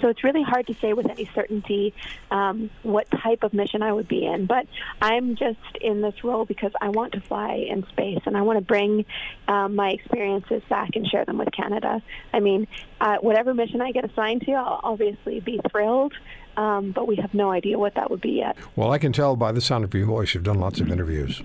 So 0.00 0.08
it's 0.08 0.24
really 0.24 0.42
hard 0.42 0.66
to 0.66 0.74
say 0.74 0.92
with 0.92 1.08
any 1.08 1.30
certainty 1.34 1.94
um, 2.30 2.70
what 2.82 3.08
type 3.10 3.44
of 3.44 3.54
mission 3.54 3.82
I 3.82 3.92
would 3.92 4.08
be 4.08 4.26
in. 4.26 4.46
But 4.46 4.66
I'm 5.00 5.36
just 5.36 5.60
in 5.80 6.00
this 6.00 6.24
role 6.24 6.44
because 6.44 6.72
I 6.80 6.88
want 6.88 7.12
to 7.12 7.20
fly 7.20 7.54
in 7.68 7.86
space 7.88 8.20
and 8.26 8.36
I 8.36 8.42
want 8.42 8.58
to 8.58 8.64
bring 8.64 9.04
um, 9.46 9.76
my 9.76 9.90
experiences 9.90 10.62
back 10.68 10.96
and 10.96 11.06
share 11.06 11.24
them 11.24 11.38
with 11.38 11.52
Canada. 11.52 12.02
I 12.32 12.40
mean, 12.40 12.66
uh, 13.00 13.18
whatever 13.18 13.54
mission 13.54 13.80
I 13.80 13.92
get 13.92 14.04
assigned 14.04 14.42
to, 14.42 14.52
I'll 14.52 14.80
obviously 14.82 15.40
be 15.40 15.60
thrilled 15.70 16.14
um, 16.56 16.92
but 16.92 17.06
we 17.06 17.16
have 17.16 17.34
no 17.34 17.50
idea 17.50 17.78
what 17.78 17.94
that 17.94 18.10
would 18.10 18.20
be 18.20 18.32
yet. 18.32 18.56
Well, 18.76 18.92
I 18.92 18.98
can 18.98 19.12
tell 19.12 19.36
by 19.36 19.52
the 19.52 19.60
sound 19.60 19.84
of 19.84 19.94
your 19.94 20.06
voice 20.06 20.34
you've 20.34 20.44
done 20.44 20.60
lots 20.60 20.80
of 20.80 20.90
interviews. 20.90 21.42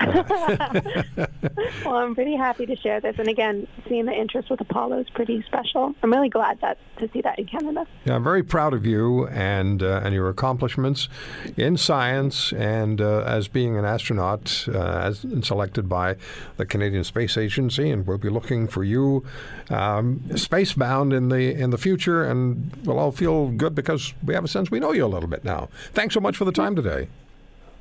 well, 1.84 1.96
I'm 1.96 2.14
pretty 2.14 2.34
happy 2.34 2.64
to 2.66 2.76
share 2.76 3.00
this. 3.00 3.18
And 3.18 3.28
again, 3.28 3.66
seeing 3.88 4.06
the 4.06 4.12
interest 4.12 4.48
with 4.48 4.60
Apollo 4.60 5.00
is 5.00 5.10
pretty 5.10 5.42
special. 5.42 5.94
I'm 6.02 6.10
really 6.10 6.30
glad 6.30 6.60
that 6.62 6.78
to 6.98 7.08
see 7.12 7.20
that 7.20 7.38
in 7.38 7.46
Canada. 7.46 7.86
Yeah, 8.04 8.14
I'm 8.16 8.24
very 8.24 8.42
proud 8.42 8.72
of 8.72 8.86
you 8.86 9.26
and 9.28 9.82
uh, 9.82 10.00
and 10.02 10.14
your 10.14 10.28
accomplishments 10.28 11.08
in 11.56 11.76
science 11.76 12.52
and 12.52 13.00
uh, 13.00 13.24
as 13.26 13.48
being 13.48 13.76
an 13.76 13.84
astronaut, 13.84 14.66
uh, 14.68 14.78
as 14.78 15.26
selected 15.42 15.88
by 15.88 16.16
the 16.56 16.64
Canadian 16.64 17.04
Space 17.04 17.36
Agency, 17.36 17.90
and 17.90 18.06
we'll 18.06 18.18
be 18.18 18.30
looking 18.30 18.68
for 18.68 18.82
you 18.82 19.24
um, 19.68 20.20
spacebound 20.30 21.14
in 21.14 21.28
the 21.28 21.52
in 21.54 21.70
the 21.70 21.78
future. 21.78 22.24
And 22.24 22.74
we'll 22.84 22.98
all 22.98 23.12
feel 23.12 23.48
good 23.48 23.74
because 23.74 24.14
we 24.24 24.34
have 24.34 24.44
a 24.44 24.48
sense 24.48 24.70
we 24.70 24.80
know 24.80 24.92
you 24.92 25.04
a 25.04 25.08
little 25.08 25.28
bit 25.28 25.44
now. 25.44 25.68
Thanks 25.92 26.14
so 26.14 26.20
much 26.20 26.36
for 26.36 26.44
the 26.46 26.52
time 26.52 26.74
today. 26.74 27.08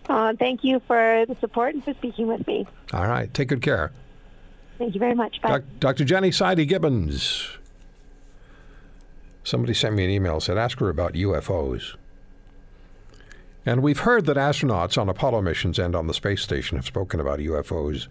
Uh, 0.09 0.33
thank 0.39 0.63
you 0.63 0.81
for 0.87 1.25
the 1.27 1.37
support 1.39 1.75
and 1.75 1.83
for 1.83 1.93
speaking 1.93 2.27
with 2.27 2.45
me. 2.47 2.67
All 2.93 3.07
right. 3.07 3.31
Take 3.31 3.49
good 3.49 3.61
care. 3.61 3.91
Thank 4.79 4.95
you 4.95 4.99
very 4.99 5.13
much. 5.13 5.39
Bye. 5.41 5.61
Dr. 5.79 6.03
Jenni 6.03 6.33
Sidey 6.33 6.65
Gibbons. 6.65 7.47
Somebody 9.43 9.73
sent 9.73 9.95
me 9.95 10.05
an 10.05 10.09
email, 10.09 10.39
said, 10.39 10.57
ask 10.57 10.79
her 10.79 10.89
about 10.89 11.13
UFOs. 11.13 11.95
And 13.65 13.83
we've 13.83 13.99
heard 13.99 14.25
that 14.25 14.37
astronauts 14.37 14.99
on 14.99 15.09
Apollo 15.09 15.41
missions 15.41 15.77
and 15.77 15.95
on 15.95 16.07
the 16.07 16.13
space 16.13 16.41
station 16.41 16.77
have 16.77 16.85
spoken 16.85 17.19
about 17.19 17.39
UFOs 17.39 18.07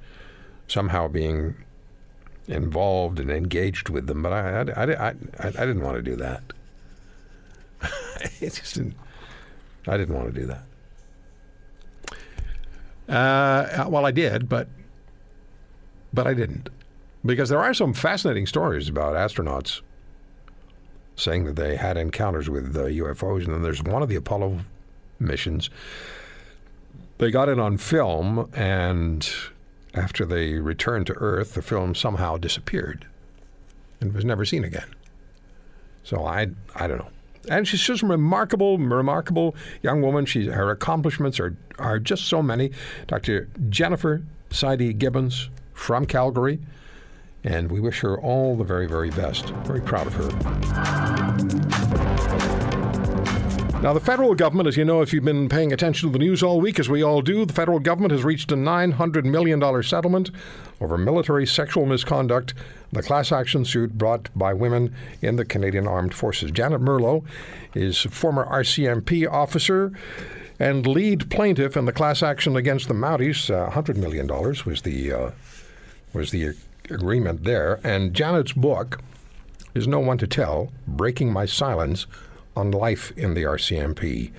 somehow 0.69 1.09
being 1.09 1.57
involved 2.47 3.19
and 3.19 3.31
engaged 3.31 3.89
with 3.89 4.07
them, 4.07 4.23
but 4.23 4.33
I, 4.33 4.61
I, 4.61 4.83
I, 4.83 5.09
I, 5.09 5.15
I 5.41 5.51
didn't 5.51 5.83
want 5.83 5.97
to 5.97 6.03
do 6.03 6.17
that. 6.17 6.43
it 8.41 8.55
just 8.55 8.75
didn't, 8.75 8.95
I 9.87 9.97
didn't 9.97 10.15
want 10.15 10.33
to 10.33 10.41
do 10.41 10.47
that. 10.47 10.63
Uh, 13.09 13.87
well, 13.89 14.05
I 14.05 14.11
did, 14.11 14.49
but 14.49 14.69
but 16.13 16.27
I 16.27 16.35
didn't, 16.35 16.69
because 17.25 17.49
there 17.49 17.61
are 17.61 17.75
some 17.75 17.95
fascinating 17.95 18.47
stories 18.47 18.89
about 18.89 19.15
astronauts 19.15 19.81
saying 21.17 21.45
that 21.45 21.57
they 21.57 21.77
had 21.77 21.97
encounters 21.97 22.49
with 22.49 22.77
uh, 22.77 22.85
UFOs, 22.85 23.45
and 23.45 23.55
then 23.55 23.63
there's 23.63 23.83
one 23.83 24.03
of 24.03 24.09
the 24.09 24.17
Apollo 24.17 24.61
missions. 25.19 25.69
They 27.19 27.31
got 27.31 27.49
it 27.49 27.59
on 27.59 27.77
film, 27.79 28.51
and 28.55 29.29
after 29.95 30.25
they 30.25 30.55
returned 30.55 31.07
to 31.09 31.15
Earth, 31.15 31.55
the 31.55 31.63
film 31.63 31.95
somehow 31.95 32.37
disappeared 32.37 33.07
and 34.01 34.15
was 34.15 34.25
never 34.25 34.45
seen 34.45 34.65
again. 34.65 34.95
So 36.05 36.25
I, 36.25 36.49
I 36.77 36.87
don't 36.87 36.99
know 36.99 37.11
and 37.49 37.67
she's 37.67 37.81
just 37.81 38.03
a 38.03 38.07
remarkable, 38.07 38.79
remarkable 38.79 39.55
young 39.83 40.03
woman. 40.03 40.27
She, 40.27 40.47
her 40.47 40.71
accomplishments 40.71 41.41
are, 41.41 41.57
are 41.79 41.99
just 41.99 42.25
so 42.25 42.43
many. 42.43 42.71
Dr. 43.07 43.49
Jennifer 43.69 44.23
Sidey 44.51 44.93
Gibbons 44.93 45.51
from 45.75 46.07
Calgary, 46.07 46.59
and 47.45 47.71
we 47.71 47.81
wish 47.81 48.01
her 48.01 48.21
all 48.21 48.57
the 48.57 48.65
very, 48.65 48.87
very 48.87 49.11
best. 49.11 49.51
Very 49.65 49.81
proud 49.81 50.07
of 50.07 50.15
her. 50.15 52.08
Now, 53.81 53.93
the 53.93 54.01
federal 54.01 54.35
government, 54.35 54.67
as 54.67 54.77
you 54.77 54.85
know, 54.85 55.03
if 55.03 55.13
you've 55.13 55.25
been 55.25 55.49
paying 55.49 55.73
attention 55.73 56.09
to 56.09 56.13
the 56.13 56.19
news 56.19 56.43
all 56.43 56.61
week, 56.61 56.81
as 56.81 56.89
we 56.89 57.01
all 57.01 57.23
do, 57.23 57.45
the 57.45 57.53
federal 57.53 57.79
government 57.79 58.11
has 58.11 58.25
reached 58.25 58.51
a 58.51 58.57
$900 58.57 59.25
million 59.25 59.83
settlement 59.85 60.33
over 60.81 60.99
military 60.99 61.47
sexual 61.47 61.87
misconduct, 61.87 62.55
the 62.91 63.05
class 63.05 63.31
action 63.31 63.65
suit 63.65 63.97
brought 63.97 64.31
by 64.37 64.53
women 64.53 64.93
in 65.23 65.37
the 65.37 65.45
Canadian 65.45 65.87
Armed 65.87 66.13
Forces. 66.13 66.51
Janet 66.51 66.81
Merlo 66.81 67.25
is 67.73 68.01
former 68.01 68.45
RCMP 68.47 69.31
officer 69.31 69.93
and 70.59 70.85
lead 70.85 71.31
plaintiff 71.31 71.77
in 71.77 71.85
the 71.85 71.93
class 71.93 72.21
action 72.21 72.57
against 72.57 72.89
the 72.89 72.95
Mounties. 72.95 73.49
Uh, 73.49 73.71
$100 73.71 73.95
million 73.95 74.27
was 74.67 74.83
the, 74.83 75.13
uh, 75.13 75.31
was 76.13 76.33
the 76.33 76.53
agreement 76.91 77.45
there. 77.45 77.79
And 77.85 78.13
Janet's 78.13 78.55
book 78.55 79.01
is 79.73 79.87
No 79.87 80.01
One 80.01 80.19
to 80.19 80.27
Tell 80.27 80.73
Breaking 80.89 81.33
My 81.33 81.47
Silence 81.47 82.07
on 82.59 82.73
life 82.73 83.13
in 83.17 83.35
the 83.35 83.45
RCMP. 83.45 84.33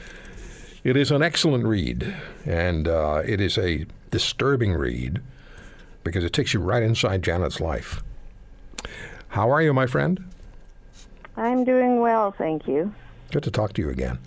It 0.84 0.98
is 0.98 1.10
an 1.10 1.24
excellent 1.24 1.66
read, 1.66 2.16
and 2.46 2.88
uh, 2.88 3.22
it 3.26 3.40
is 3.40 3.58
a 3.58 3.86
disturbing 4.12 4.74
read 4.74 5.22
because 6.04 6.24
it 6.24 6.34
takes 6.34 6.54
you 6.54 6.60
right 6.60 6.84
inside 6.84 7.24
Janet's 7.24 7.60
life. 7.60 8.04
How 9.30 9.50
are 9.52 9.62
you, 9.62 9.74
my 9.74 9.88
friend? 9.88 10.24
I'm 11.38 11.64
doing 11.64 12.02
well, 12.02 12.32
thank 12.32 12.68
you. 12.68 12.94
Good 13.32 13.44
to 13.44 13.52
talk 13.52 13.74
to 13.74 13.82
you 13.82 13.90
again. 13.90 14.20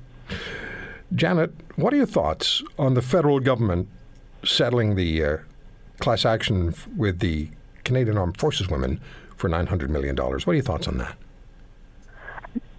Janet, 1.15 1.53
what 1.77 1.93
are 1.93 1.97
your 1.97 2.07
thoughts 2.07 2.63
on 2.79 2.95
the 2.95 3.03
federal 3.03 3.41
government 3.41 3.89
settling 4.45 4.95
the 4.95 5.25
uh, 5.25 5.37
class 5.99 6.25
action 6.25 6.75
with 6.97 7.19
the 7.19 7.51
Canadian 7.85 8.17
Armed 8.17 8.39
Forces 8.39 8.69
women 8.69 9.01
for 9.37 9.51
$900 9.51 9.91
million? 9.91 10.17
What 10.17 10.49
are 10.49 10.55
your 10.55 10.63
thoughts 10.63 10.89
on 10.89 10.97
that? 10.99 11.17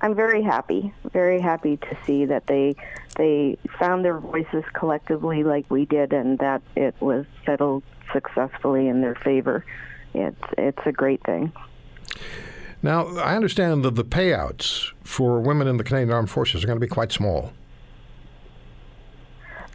I'm 0.03 0.15
very 0.15 0.43
happy, 0.43 0.93
very 1.13 1.39
happy 1.39 1.77
to 1.77 1.97
see 2.05 2.25
that 2.25 2.45
they 2.47 2.75
they 3.15 3.57
found 3.79 4.03
their 4.03 4.19
voices 4.19 4.65
collectively 4.73 5.45
like 5.45 5.65
we 5.69 5.85
did, 5.85 6.11
and 6.11 6.37
that 6.39 6.61
it 6.75 6.93
was 6.99 7.25
settled 7.45 7.83
successfully 8.11 8.89
in 8.89 8.99
their 8.99 9.15
favor. 9.15 9.63
It's 10.13 10.43
it's 10.57 10.85
a 10.85 10.91
great 10.91 11.23
thing. 11.23 11.53
Now, 12.81 13.15
I 13.15 13.37
understand 13.37 13.85
that 13.85 13.95
the 13.95 14.03
payouts 14.03 14.91
for 15.05 15.39
women 15.39 15.69
in 15.69 15.77
the 15.77 15.85
Canadian 15.85 16.11
Armed 16.11 16.29
Forces 16.29 16.65
are 16.65 16.67
going 16.67 16.79
to 16.79 16.85
be 16.85 16.89
quite 16.89 17.13
small. 17.13 17.53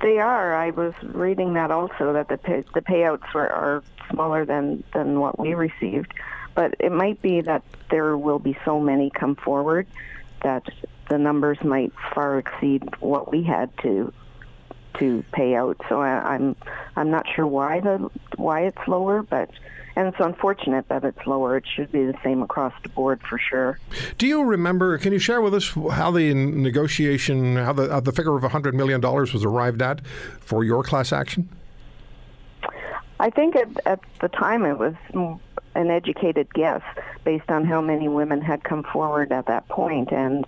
They 0.03 0.19
are. 0.19 0.55
I 0.55 0.71
was 0.71 0.93
reading 1.03 1.55
that 1.55 1.71
also 1.71 2.13
that 2.13 2.29
the 2.29 2.37
pay, 2.37 2.65
the 2.75 2.83
payouts 2.83 3.33
were, 3.33 3.49
are 3.49 3.83
smaller 4.11 4.45
than 4.45 4.85
than 4.93 5.21
what 5.21 5.39
we 5.39 5.55
received, 5.55 6.13
but 6.59 6.75
it 6.81 6.91
might 6.91 7.23
be 7.23 7.41
that 7.41 7.63
there 7.89 8.17
will 8.17 8.41
be 8.41 8.59
so 8.65 8.81
many 8.81 9.11
come 9.11 9.37
forward 9.37 9.87
that 10.43 10.65
the 11.09 11.17
numbers 11.17 11.57
might 11.63 11.93
far 12.13 12.37
exceed 12.37 12.83
what 12.99 13.31
we 13.31 13.45
had 13.45 13.71
to 13.79 14.13
to 14.95 15.23
pay 15.31 15.55
out. 15.55 15.81
So 15.89 16.03
I, 16.03 16.35
I'm 16.35 16.57
I'm 16.97 17.13
not 17.13 17.27
sure 17.33 17.47
why 17.47 17.79
the 17.79 18.11
why 18.35 18.63
it's 18.63 18.89
lower, 18.89 19.23
but 19.23 19.51
and 19.95 20.09
it's 20.09 20.17
unfortunate 20.19 20.89
that 20.89 21.05
it's 21.05 21.25
lower. 21.29 21.59
It 21.59 21.65
should 21.73 21.93
be 21.93 22.05
the 22.05 22.19
same 22.25 22.43
across 22.43 22.73
the 22.83 22.89
board 22.89 23.21
for 23.23 23.39
sure. 23.39 23.79
Do 24.19 24.27
you 24.27 24.43
remember? 24.43 24.99
Can 24.99 25.13
you 25.13 25.21
share 25.21 25.41
with 25.41 25.55
us 25.55 25.69
how 25.93 26.11
the 26.11 26.35
negotiation, 26.35 27.55
how 27.55 27.73
the 27.73 27.89
how 27.89 28.01
the 28.01 28.11
figure 28.11 28.37
of 28.37 28.43
hundred 28.51 28.75
million 28.75 29.01
dollars 29.01 29.33
was 29.33 29.45
arrived 29.45 29.81
at 29.81 30.05
for 30.41 30.65
your 30.65 30.83
class 30.83 31.13
action? 31.13 31.49
I 33.21 33.31
think 33.31 33.55
at, 33.55 33.69
at 33.87 34.01
the 34.21 34.29
time 34.29 34.65
it 34.65 34.77
was 34.77 34.95
an 35.79 35.91
educated 35.91 36.53
guess 36.53 36.83
based 37.25 37.49
on 37.49 37.65
how 37.65 37.81
many 37.81 38.09
women 38.09 38.41
had 38.43 38.65
come 38.65 38.83
forward 38.83 39.31
at 39.33 39.47
that 39.47 39.69
point, 39.69 40.13
and 40.13 40.45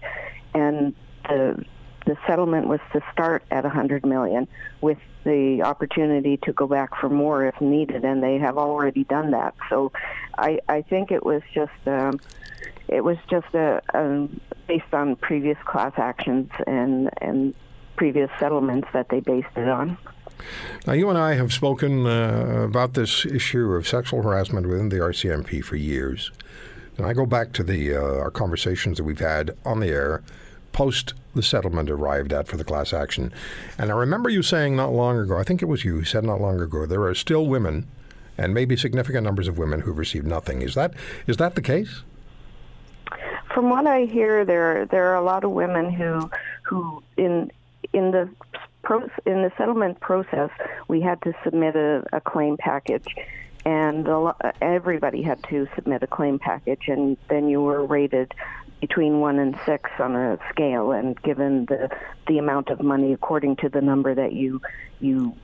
and 0.55 0.95
the 1.29 1.65
the 2.07 2.17
settlement 2.27 2.67
was 2.67 2.81
to 2.93 3.01
start 3.13 3.45
at 3.51 3.63
100 3.63 4.05
million 4.05 4.49
with 4.81 4.99
the 5.23 5.63
opportunity 5.63 6.39
to 6.39 6.53
go 6.53 6.67
back 6.67 6.99
for 6.99 7.09
more 7.09 7.47
if 7.47 7.61
needed. 7.61 8.05
And 8.05 8.23
they 8.23 8.39
have 8.39 8.59
already 8.59 9.05
done 9.05 9.31
that. 9.31 9.55
So 9.69 9.93
i 10.37 10.59
i 10.69 10.83
think 10.83 11.13
it 11.13 11.25
was 11.25 11.43
just 11.55 11.81
um 11.87 12.19
it 12.89 13.05
was 13.05 13.19
just 13.29 13.55
a, 13.55 13.81
a 13.95 14.29
based 14.67 14.93
on 14.93 15.15
previous 15.17 15.59
class 15.65 15.93
actions 15.97 16.51
and 16.67 17.11
and 17.21 17.55
previous 17.97 18.31
settlements 18.41 18.89
that 18.93 19.09
they 19.11 19.21
based 19.21 19.57
it 19.57 19.69
on 19.69 19.97
now, 20.87 20.95
you 20.95 21.09
and 21.09 21.19
I 21.19 21.35
have 21.35 21.53
spoken 21.53 22.07
uh, 22.07 22.63
about 22.65 22.95
this 22.95 23.25
issue 23.27 23.73
of 23.73 23.87
sexual 23.87 24.23
harassment 24.23 24.67
within 24.67 24.89
the 24.89 24.97
RCMP 24.97 25.63
for 25.63 25.77
years. 25.77 26.31
And 26.97 27.07
I 27.07 27.13
go 27.13 27.27
back 27.27 27.53
to 27.55 27.63
the 27.63 27.97
uh, 27.97 28.01
our 28.01 28.31
conversations 28.31 28.99
that 28.99 29.05
we've 29.05 29.21
had 29.21 29.57
on 29.65 29.81
the 29.81 29.89
air 29.89 30.23
post 30.73 31.15
the 31.35 31.43
settlement 31.43 31.91
arrived 31.91 32.33
at 32.33 32.49
for 32.49 32.57
the 32.57 32.65
class 32.65 32.93
action. 32.93 33.33
And 33.79 33.91
I 33.91 33.95
remember 33.95 34.29
you 34.29 34.43
saying 34.43 34.77
not 34.77 34.93
long 34.93 35.19
ago, 35.19 35.39
I 35.39 35.45
think 35.45 35.63
it 35.63 35.67
was 35.67 35.85
you 35.85 35.97
who 35.97 36.05
said 36.05 36.25
not 36.25 36.41
long 36.41 36.61
ago, 36.61 36.87
there 36.87 37.03
are 37.03 37.15
still 37.15 37.47
women 37.47 37.87
and 38.37 38.55
maybe 38.55 38.77
significant 38.77 39.25
numbers 39.25 39.49
of 39.49 39.59
women 39.59 39.81
who've 39.81 39.99
received 39.99 40.27
nothing. 40.27 40.63
Is 40.63 40.75
that 40.75 40.95
is 41.27 41.37
that 41.37 41.55
the 41.55 41.63
case? 41.63 42.03
From 43.55 43.69
what 43.71 43.87
I 43.87 44.05
hear, 44.05 44.45
there 44.45 44.87
there 44.87 45.07
are 45.07 45.17
a 45.17 45.23
lot 45.23 45.45
of 45.45 45.51
women 45.51 45.91
who 45.91 46.31
who 46.63 47.03
in 47.17 47.51
in 47.93 48.11
the 48.11 48.29
pro, 48.83 49.09
in 49.27 49.43
the 49.43 49.53
settlement 49.57 50.01
process, 50.01 50.51
we 50.89 51.01
had 51.01 51.21
to 51.23 51.33
submit 51.45 51.77
a, 51.77 52.05
a 52.13 52.21
claim 52.21 52.57
package, 52.57 53.15
and 53.65 54.07
a, 54.09 54.35
everybody 54.61 55.23
had 55.23 55.43
to 55.45 55.69
submit 55.75 56.03
a 56.03 56.07
claim 56.07 56.39
package, 56.39 56.89
and 56.89 57.17
then 57.29 57.49
you 57.49 57.61
were 57.61 57.85
rated 57.85 58.35
between 58.81 59.21
one 59.21 59.39
and 59.39 59.59
six 59.67 59.91
on 59.99 60.17
a 60.17 60.39
scale, 60.51 60.93
and 60.93 61.21
given 61.23 61.67
the 61.67 61.91
the 62.27 62.39
amount 62.39 62.71
of 62.71 62.81
money 62.81 63.13
according 63.13 63.57
to 63.57 63.69
the 63.69 63.81
number 63.81 64.15
that 64.15 64.33
you 64.33 64.61
you 65.01 65.35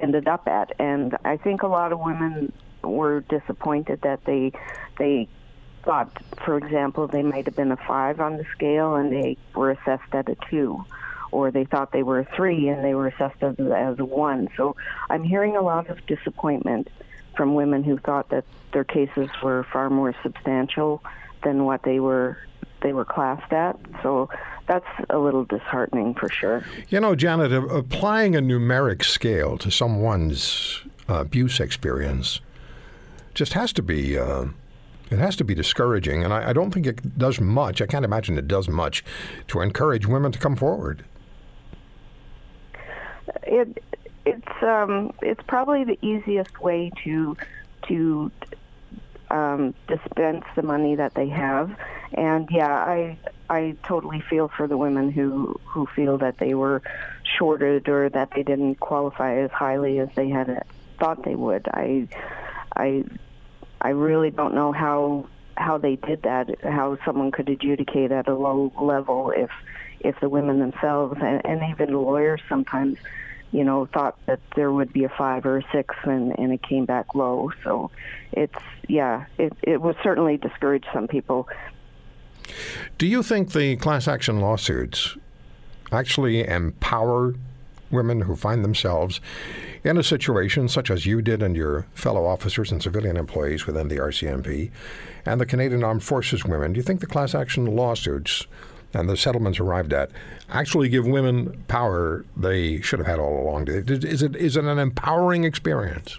ended 0.00 0.28
up 0.28 0.46
at. 0.46 0.72
And 0.78 1.16
I 1.24 1.36
think 1.36 1.62
a 1.62 1.66
lot 1.66 1.92
of 1.92 2.00
women 2.00 2.52
were 2.82 3.20
disappointed 3.20 4.02
that 4.02 4.24
they 4.24 4.52
they 4.98 5.28
thought, 5.84 6.10
for 6.44 6.58
example, 6.58 7.06
they 7.06 7.22
might 7.22 7.46
have 7.46 7.56
been 7.56 7.72
a 7.72 7.76
five 7.76 8.20
on 8.20 8.36
the 8.36 8.44
scale 8.54 8.96
and 8.96 9.12
they 9.12 9.36
were 9.54 9.70
assessed 9.70 10.12
at 10.12 10.28
a 10.28 10.36
two, 10.50 10.84
or 11.32 11.50
they 11.50 11.64
thought 11.64 11.92
they 11.92 12.02
were 12.02 12.24
three 12.36 12.68
and 12.68 12.84
they 12.84 12.94
were 12.94 13.08
assessed 13.08 13.42
as, 13.42 13.58
as 13.58 13.98
one. 13.98 14.48
So 14.56 14.76
I'm 15.08 15.22
hearing 15.22 15.56
a 15.56 15.62
lot 15.62 15.88
of 15.88 16.04
disappointment 16.06 16.88
from 17.36 17.54
women 17.54 17.82
who 17.84 17.98
thought 17.98 18.28
that 18.30 18.44
their 18.72 18.84
cases 18.84 19.28
were 19.42 19.64
far 19.72 19.90
more 19.90 20.14
substantial 20.22 21.02
than 21.42 21.64
what 21.64 21.82
they 21.82 22.00
were 22.00 22.38
they 22.82 22.92
were 22.92 23.04
classed 23.04 23.52
at. 23.52 23.78
So 24.02 24.30
that's 24.66 24.86
a 25.10 25.18
little 25.18 25.44
disheartening 25.44 26.14
for 26.14 26.30
sure. 26.30 26.64
You 26.88 27.00
know, 27.00 27.14
Janet, 27.14 27.52
applying 27.52 28.34
a 28.34 28.40
numeric 28.40 29.04
scale 29.04 29.58
to 29.58 29.70
someone's 29.70 30.80
uh, 31.08 31.20
abuse 31.20 31.60
experience 31.60 32.40
just 33.34 33.52
has 33.52 33.72
to 33.74 33.82
be. 33.82 34.18
Uh, 34.18 34.46
it 35.10 35.18
has 35.18 35.34
to 35.36 35.44
be 35.44 35.56
discouraging, 35.56 36.22
and 36.22 36.32
I, 36.32 36.50
I, 36.50 36.52
don't 36.52 36.70
think 36.70 36.86
it 36.86 37.18
does 37.18 37.40
much. 37.40 37.82
I 37.82 37.86
can't 37.86 38.04
imagine 38.04 38.38
it 38.38 38.46
does 38.46 38.68
much 38.68 39.04
to 39.48 39.60
encourage 39.60 40.06
women 40.06 40.30
to 40.30 40.38
come 40.38 40.54
forward. 40.54 41.04
It 43.42 43.82
it's 44.26 44.62
um, 44.62 45.12
it's 45.22 45.42
probably 45.46 45.84
the 45.84 45.98
easiest 46.02 46.60
way 46.60 46.90
to 47.04 47.36
to 47.88 48.30
um, 49.30 49.74
dispense 49.86 50.44
the 50.56 50.62
money 50.62 50.96
that 50.96 51.14
they 51.14 51.28
have. 51.28 51.74
And 52.14 52.48
yeah, 52.50 52.72
I 52.72 53.18
I 53.48 53.76
totally 53.84 54.20
feel 54.20 54.48
for 54.48 54.66
the 54.66 54.76
women 54.76 55.10
who 55.10 55.58
who 55.64 55.86
feel 55.86 56.18
that 56.18 56.38
they 56.38 56.54
were 56.54 56.82
shorted 57.38 57.88
or 57.88 58.08
that 58.08 58.30
they 58.34 58.42
didn't 58.42 58.76
qualify 58.76 59.36
as 59.36 59.50
highly 59.50 59.98
as 59.98 60.08
they 60.14 60.28
had 60.28 60.64
thought 60.98 61.24
they 61.24 61.34
would. 61.34 61.68
I 61.72 62.08
I 62.76 63.04
I 63.80 63.90
really 63.90 64.30
don't 64.30 64.54
know 64.54 64.72
how 64.72 65.26
how 65.56 65.78
they 65.78 65.96
did 65.96 66.22
that. 66.22 66.62
How 66.62 66.98
someone 67.04 67.30
could 67.30 67.48
adjudicate 67.48 68.12
at 68.12 68.28
a 68.28 68.34
low 68.34 68.72
level 68.80 69.32
if 69.36 69.50
if 70.00 70.18
the 70.20 70.28
women 70.28 70.58
themselves 70.58 71.18
and, 71.22 71.44
and 71.44 71.62
even 71.70 71.94
lawyers 71.94 72.40
sometimes 72.48 72.98
you 73.52 73.64
know, 73.64 73.86
thought 73.86 74.16
that 74.26 74.40
there 74.54 74.70
would 74.70 74.92
be 74.92 75.04
a 75.04 75.08
five 75.08 75.44
or 75.44 75.58
a 75.58 75.62
six, 75.72 75.94
and, 76.04 76.38
and 76.38 76.52
it 76.52 76.62
came 76.62 76.84
back 76.84 77.14
low. 77.14 77.50
So 77.64 77.90
it's, 78.32 78.54
yeah, 78.88 79.26
it, 79.38 79.52
it 79.62 79.80
will 79.80 79.96
certainly 80.02 80.36
discourage 80.36 80.84
some 80.92 81.08
people. 81.08 81.48
Do 82.98 83.06
you 83.06 83.22
think 83.22 83.52
the 83.52 83.76
class 83.76 84.06
action 84.06 84.40
lawsuits 84.40 85.16
actually 85.92 86.46
empower 86.46 87.34
women 87.90 88.20
who 88.20 88.36
find 88.36 88.64
themselves 88.64 89.20
in 89.82 89.96
a 89.96 90.02
situation 90.02 90.68
such 90.68 90.90
as 90.90 91.06
you 91.06 91.20
did 91.20 91.42
and 91.42 91.56
your 91.56 91.86
fellow 91.92 92.24
officers 92.24 92.70
and 92.70 92.80
civilian 92.80 93.16
employees 93.16 93.66
within 93.66 93.88
the 93.88 93.96
RCMP 93.96 94.70
and 95.26 95.40
the 95.40 95.46
Canadian 95.46 95.82
Armed 95.82 96.04
Forces 96.04 96.44
women? 96.44 96.72
Do 96.72 96.76
you 96.76 96.84
think 96.84 97.00
the 97.00 97.06
class 97.06 97.34
action 97.34 97.66
lawsuits 97.66 98.46
and 98.94 99.08
the 99.08 99.16
settlements 99.16 99.60
arrived 99.60 99.92
at 99.92 100.10
actually 100.48 100.88
give 100.88 101.06
women 101.06 101.64
power 101.68 102.24
they 102.36 102.80
should 102.80 102.98
have 102.98 103.06
had 103.06 103.18
all 103.18 103.40
along. 103.40 103.68
Is 103.68 104.22
it 104.22 104.36
is 104.36 104.56
it 104.56 104.64
an 104.64 104.78
empowering 104.78 105.44
experience? 105.44 106.18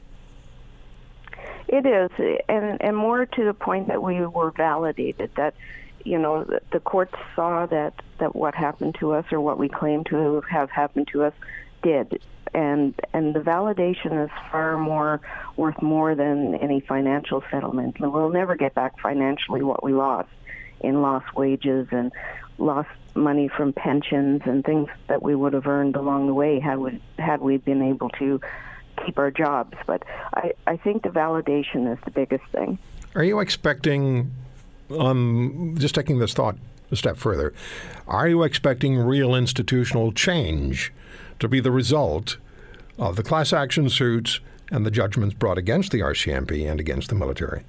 It 1.68 1.86
is, 1.86 2.12
and 2.50 2.82
and 2.82 2.98
more 2.98 3.26
to 3.26 3.46
the 3.46 3.54
point 3.54 3.88
that 3.88 4.02
we 4.02 4.26
were 4.26 4.52
validated 4.52 5.32
that 5.36 5.54
you 6.04 6.18
know 6.18 6.44
the, 6.72 6.80
courts 6.80 7.14
saw 7.36 7.66
that 7.68 7.94
that 8.20 8.36
what 8.36 8.56
happened 8.56 8.96
to 9.00 9.12
us 9.12 9.26
or 9.32 9.40
what 9.40 9.58
we 9.58 9.70
claim 9.70 10.04
to 10.06 10.42
have 10.50 10.70
happened 10.70 11.08
to 11.10 11.24
us 11.24 11.34
did 11.84 12.22
and 12.54 12.94
and 13.14 13.34
the 13.34 13.40
validation 13.40 14.24
is 14.24 14.30
far 14.52 14.78
more 14.78 15.22
worth 15.56 15.82
more 15.82 16.16
than 16.16 16.56
any 16.56 16.82
financial 16.82 17.44
settlement. 17.50 18.00
We'll 18.00 18.30
never 18.30 18.56
get 18.56 18.74
back 18.74 19.00
financially 19.00 19.64
what 19.64 19.84
we 19.84 19.94
lost 19.94 20.30
in 20.82 21.02
lost 21.02 21.34
wages 21.36 21.88
and 21.92 22.12
lost 22.58 22.90
money 23.16 23.48
from 23.48 23.74
pensions 23.74 24.42
and 24.46 24.64
things 24.64 24.88
that 25.08 25.22
we 25.22 25.36
would 25.36 25.54
have 25.54 25.68
earned 25.68 25.96
along 25.96 26.28
the 26.28 26.34
way 26.34 26.60
had 26.60 26.78
we 26.78 27.02
had 27.18 27.42
we 27.42 27.58
been 27.58 27.82
able 27.82 28.10
to 28.10 28.40
keep 29.06 29.18
our 29.18 29.32
jobs. 29.32 29.78
But 29.86 30.04
I, 30.34 30.54
I 30.68 30.78
think 30.78 31.04
the 31.04 31.10
validation 31.10 31.92
is 31.92 32.00
the 32.06 32.12
biggest 32.12 32.44
thing. 32.52 32.78
Are 33.16 33.24
you 33.24 33.40
expecting, 33.40 34.32
um, 34.98 35.76
just 35.78 35.96
taking 35.96 36.20
this 36.20 36.34
thought 36.34 36.56
a 36.92 36.96
step 36.96 37.18
further, 37.18 37.54
are 38.08 38.28
you 38.28 38.44
expecting 38.44 38.98
real 38.98 39.36
institutional 39.36 40.12
change 40.12 40.94
to 41.40 41.48
be 41.48 41.60
the 41.60 41.72
result 41.72 42.38
of 42.98 43.16
the 43.16 43.24
class 43.24 43.52
action 43.54 43.90
suits 43.90 44.40
and 44.72 44.86
the 44.86 44.92
judgments 44.92 45.34
brought 45.34 45.58
against 45.58 45.92
the 45.92 46.00
RCMP 46.00 46.70
and 46.70 46.80
against 46.80 47.10
the 47.10 47.16
military? 47.16 47.64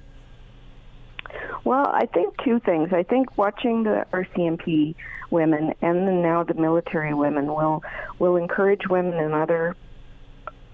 Well, 1.63 1.87
I 1.87 2.05
think 2.07 2.35
two 2.43 2.59
things. 2.59 2.91
I 2.91 3.03
think 3.03 3.37
watching 3.37 3.83
the 3.83 4.05
RCMP 4.11 4.95
women 5.29 5.73
and 5.81 6.21
now 6.21 6.43
the 6.43 6.53
military 6.53 7.13
women 7.13 7.47
will 7.47 7.83
will 8.19 8.35
encourage 8.35 8.87
women 8.87 9.13
in 9.13 9.33
other 9.33 9.75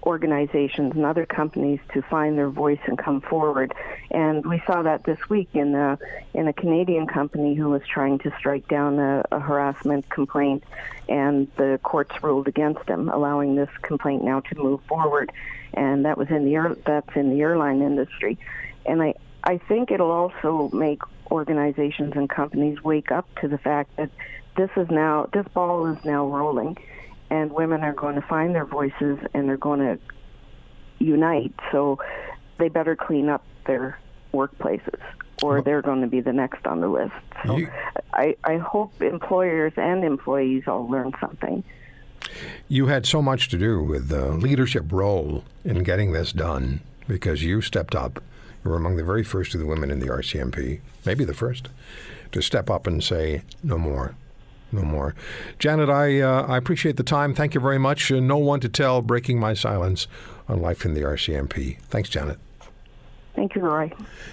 organizations 0.04 0.94
and 0.94 1.04
other 1.04 1.26
companies 1.26 1.80
to 1.92 2.02
find 2.02 2.36
their 2.36 2.48
voice 2.48 2.78
and 2.86 2.98
come 2.98 3.20
forward. 3.20 3.74
And 4.10 4.44
we 4.44 4.62
saw 4.66 4.82
that 4.82 5.04
this 5.04 5.18
week 5.28 5.48
in 5.52 5.74
a, 5.74 5.98
in 6.34 6.48
a 6.48 6.52
Canadian 6.52 7.06
company 7.06 7.54
who 7.54 7.68
was 7.68 7.82
trying 7.86 8.18
to 8.20 8.32
strike 8.38 8.66
down 8.68 8.98
a, 8.98 9.24
a 9.30 9.38
harassment 9.38 10.08
complaint, 10.08 10.64
and 11.08 11.48
the 11.56 11.78
courts 11.82 12.22
ruled 12.22 12.48
against 12.48 12.86
them, 12.86 13.08
allowing 13.08 13.56
this 13.56 13.70
complaint 13.82 14.24
now 14.24 14.40
to 14.40 14.54
move 14.56 14.80
forward. 14.88 15.30
And 15.74 16.04
that 16.04 16.18
was 16.18 16.28
in 16.30 16.44
the 16.44 16.76
that's 16.84 17.14
in 17.14 17.30
the 17.30 17.40
airline 17.40 17.82
industry. 17.82 18.38
And 18.86 19.02
I 19.02 19.14
I 19.44 19.58
think 19.58 19.90
it'll 19.90 20.10
also 20.10 20.70
make 20.76 21.00
organizations 21.30 22.12
and 22.16 22.28
companies 22.28 22.82
wake 22.82 23.10
up 23.10 23.26
to 23.40 23.48
the 23.48 23.58
fact 23.58 23.96
that 23.96 24.10
this 24.56 24.70
is 24.76 24.88
now 24.90 25.28
this 25.32 25.46
ball 25.54 25.86
is 25.86 26.04
now 26.04 26.26
rolling 26.26 26.76
and 27.30 27.52
women 27.52 27.82
are 27.82 27.92
going 27.92 28.16
to 28.16 28.22
find 28.22 28.54
their 28.54 28.64
voices 28.66 29.18
and 29.32 29.48
they're 29.48 29.56
going 29.56 29.80
to 29.80 29.98
unite. 30.98 31.54
So 31.72 31.98
they 32.58 32.68
better 32.68 32.96
clean 32.96 33.28
up 33.28 33.44
their 33.66 33.98
workplaces 34.34 35.00
or 35.42 35.62
they're 35.62 35.82
going 35.82 36.02
to 36.02 36.06
be 36.06 36.20
the 36.20 36.32
next 36.32 36.66
on 36.66 36.80
the 36.80 36.88
list. 36.88 37.12
So 37.46 37.56
You- 37.56 37.70
I, 38.12 38.36
I 38.44 38.56
hope 38.58 39.00
employers 39.00 39.72
and 39.76 40.04
employees 40.04 40.64
all 40.66 40.88
learn 40.88 41.12
something. 41.20 41.62
You 42.68 42.86
had 42.86 43.06
so 43.06 43.22
much 43.22 43.48
to 43.48 43.56
do 43.56 43.82
with 43.82 44.08
the 44.08 44.30
leadership 44.32 44.92
role 44.92 45.44
in 45.64 45.82
getting 45.84 46.12
this 46.12 46.32
done 46.32 46.80
because 47.08 47.42
you 47.42 47.60
stepped 47.62 47.94
up. 47.94 48.22
Were 48.62 48.76
among 48.76 48.96
the 48.96 49.04
very 49.04 49.24
first 49.24 49.54
of 49.54 49.60
the 49.60 49.66
women 49.66 49.90
in 49.90 50.00
the 50.00 50.08
RCMP, 50.08 50.80
maybe 51.06 51.24
the 51.24 51.34
first, 51.34 51.68
to 52.32 52.42
step 52.42 52.68
up 52.68 52.86
and 52.86 53.02
say, 53.02 53.42
no 53.62 53.78
more. 53.78 54.14
No 54.72 54.82
more. 54.82 55.14
Janet, 55.58 55.88
I, 55.88 56.20
uh, 56.20 56.46
I 56.46 56.56
appreciate 56.56 56.96
the 56.96 57.02
time. 57.02 57.34
Thank 57.34 57.54
you 57.54 57.60
very 57.60 57.78
much. 57.78 58.12
Uh, 58.12 58.20
no 58.20 58.36
one 58.36 58.60
to 58.60 58.68
tell, 58.68 59.02
breaking 59.02 59.40
my 59.40 59.54
silence 59.54 60.06
on 60.48 60.60
life 60.60 60.84
in 60.84 60.94
the 60.94 61.00
RCMP. 61.00 61.80
Thanks, 61.88 62.08
Janet. 62.08 62.38
Thank 63.34 63.54
you, 63.54 63.62
Roy. 63.62 63.90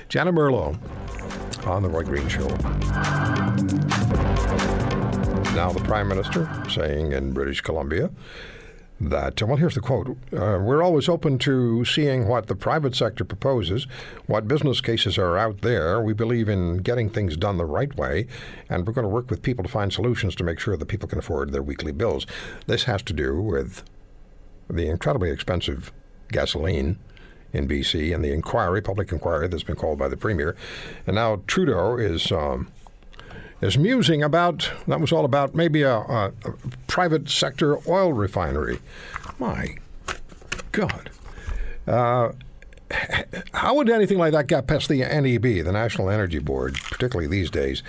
Janet 0.10 0.36
Merlo 0.36 0.78
on 1.66 1.82
The 1.84 1.90
Roy 1.90 2.04
Green 2.04 2.28
Show. 2.28 2.48
Now, 5.56 5.72
the 5.72 5.82
Prime 5.84 6.08
Minister 6.08 6.48
saying 6.70 7.14
in 7.14 7.34
British 7.34 7.62
Columbia 7.62 8.12
that, 9.00 9.42
well, 9.44 9.58
here's 9.58 9.76
the 9.76 9.82
quote 9.82 10.10
uh, 10.34 10.58
We're 10.60 10.82
always 10.82 11.08
open 11.08 11.38
to 11.40 11.86
seeing 11.86 12.28
what 12.28 12.48
the 12.48 12.56
private 12.56 12.96
sector 12.96 13.24
proposes, 13.24 13.86
what 14.26 14.48
business 14.48 14.82
cases 14.82 15.18
are 15.18 15.38
out 15.38 15.62
there. 15.62 16.02
We 16.02 16.14
believe 16.14 16.50
in 16.50 16.78
getting 16.78 17.10
things 17.10 17.38
done 17.38 17.58
the 17.58 17.66
right 17.66 17.96
way, 17.96 18.28
and 18.70 18.88
we're 18.88 18.94
going 18.94 19.04
to 19.04 19.10
work 19.10 19.30
with 19.30 19.44
people 19.44 19.64
to 19.64 19.70
find 19.70 19.94
solutions 19.94 20.36
to 20.36 20.44
make 20.44 20.60
sure 20.60 20.76
that 20.76 20.86
people 20.88 21.08
can 21.08 21.20
afford 21.20 21.52
their 21.52 21.62
weekly 21.62 21.92
bills. 21.92 22.26
This 22.66 22.86
has 22.86 23.04
to 23.04 23.14
do 23.14 23.40
with 23.40 23.84
the 24.70 24.88
incredibly 24.88 25.30
expensive 25.30 25.92
gasoline 26.32 26.98
in 27.54 27.68
BC 27.68 28.14
and 28.14 28.24
the 28.24 28.34
inquiry, 28.34 28.82
public 28.82 29.12
inquiry 29.12 29.48
that's 29.48 29.64
been 29.64 29.76
called 29.76 30.00
by 30.00 30.08
the 30.08 30.18
premier. 30.18 30.56
And 31.06 31.16
now 31.16 31.42
Trudeau 31.48 31.98
is 31.98 32.32
um, 32.32 32.72
is 33.62 33.78
musing 33.78 34.22
about 34.24 34.70
that 34.88 35.00
was 35.00 35.12
all 35.12 35.26
about 35.26 35.56
maybe 35.56 35.82
a, 35.82 35.98
a, 35.98 36.32
a 36.46 36.54
private 36.88 37.30
sector 37.30 37.78
oil 37.90 38.14
refinery. 38.14 38.80
My 39.40 39.78
God. 40.72 41.10
Uh, 41.88 42.32
how 43.54 43.76
would 43.76 43.90
anything 43.90 44.18
like 44.18 44.32
that 44.34 44.48
get 44.48 44.68
past 44.68 44.88
the 44.90 45.00
NEB, 45.00 45.66
the 45.66 45.72
National 45.72 46.10
Energy 46.10 46.40
Board, 46.40 46.76
particularly 46.76 47.28
these 47.28 47.50
days? 47.50 47.84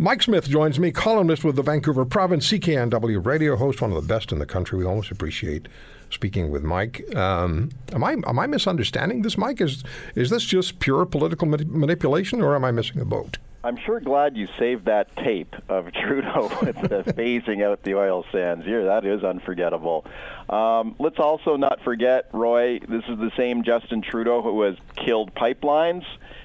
Mike 0.00 0.22
Smyth 0.22 0.48
joins 0.48 0.78
me, 0.78 0.92
columnist 0.92 1.42
with 1.42 1.56
the 1.56 1.62
Vancouver 1.62 2.04
Province, 2.04 2.48
CKNW 2.50 3.24
radio 3.24 3.56
host, 3.56 3.82
one 3.82 3.92
of 3.92 4.00
the 4.00 4.06
best 4.06 4.30
in 4.30 4.38
the 4.38 4.46
country. 4.46 4.78
We 4.78 4.84
always 4.84 5.10
appreciate 5.10 5.66
speaking 6.10 6.50
with 6.50 6.62
Mike. 6.62 7.04
Um, 7.16 7.70
am 7.92 8.04
I 8.04 8.12
am 8.12 8.38
I 8.38 8.46
misunderstanding 8.46 9.22
this, 9.22 9.36
Mike? 9.36 9.60
Is 9.60 9.82
is 10.14 10.30
this 10.30 10.44
just 10.44 10.78
pure 10.78 11.04
political 11.04 11.48
mani- 11.48 11.64
manipulation, 11.64 12.40
or 12.40 12.54
am 12.54 12.64
I 12.64 12.70
missing 12.70 13.00
the 13.00 13.04
boat? 13.04 13.38
I'm 13.64 13.76
sure 13.76 13.98
glad 13.98 14.36
you 14.36 14.46
saved 14.56 14.84
that 14.84 15.16
tape 15.16 15.56
of 15.68 15.92
Trudeau 15.92 16.48
with 16.62 16.76
the 16.76 17.02
phasing 17.12 17.64
out 17.64 17.82
the 17.82 17.94
oil 17.94 18.24
sands. 18.30 18.64
Here, 18.64 18.84
that 18.84 19.04
is 19.04 19.24
unforgettable. 19.24 20.04
Um, 20.48 20.94
let's 20.98 21.18
also 21.18 21.56
not 21.56 21.80
forget, 21.82 22.28
Roy, 22.32 22.78
this 22.78 23.04
is 23.08 23.18
the 23.18 23.32
same 23.36 23.64
Justin 23.64 24.00
Trudeau 24.00 24.42
who 24.42 24.62
has 24.62 24.76
killed 24.96 25.34
pipelines. 25.34 26.04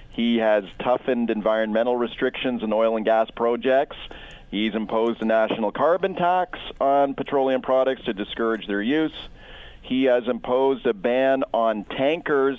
He 0.09 0.37
has 0.37 0.63
toughened 0.79 1.29
environmental 1.29 1.95
restrictions 1.95 2.63
in 2.63 2.73
oil 2.73 2.97
and 2.97 3.05
gas 3.05 3.29
projects. 3.31 3.97
He's 4.49 4.73
imposed 4.75 5.21
a 5.21 5.25
national 5.25 5.71
carbon 5.71 6.15
tax 6.15 6.59
on 6.79 7.13
petroleum 7.13 7.61
products 7.61 8.03
to 8.05 8.13
discourage 8.13 8.67
their 8.67 8.81
use. 8.81 9.13
He 9.81 10.05
has 10.05 10.27
imposed 10.27 10.85
a 10.87 10.93
ban 10.93 11.43
on 11.53 11.83
tankers 11.85 12.57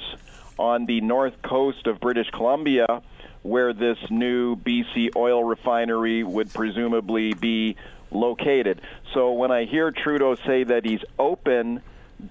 on 0.59 0.87
the 0.87 1.01
north 1.01 1.41
coast 1.43 1.87
of 1.87 2.01
British 2.01 2.31
Columbia 2.31 3.03
where 3.45 3.75
this 3.75 3.99
new 4.11 4.57
BC 4.57 5.11
oil 5.15 5.45
refinery 5.45 6.25
would 6.25 6.53
presumably 6.53 7.35
be 7.35 7.77
located. 8.11 8.81
So 9.13 9.33
when 9.33 9.51
I 9.51 9.67
hear 9.67 9.91
Trudeau 9.91 10.37
say 10.47 10.65
that 10.65 10.85
he's 10.85 11.05
open 11.19 11.83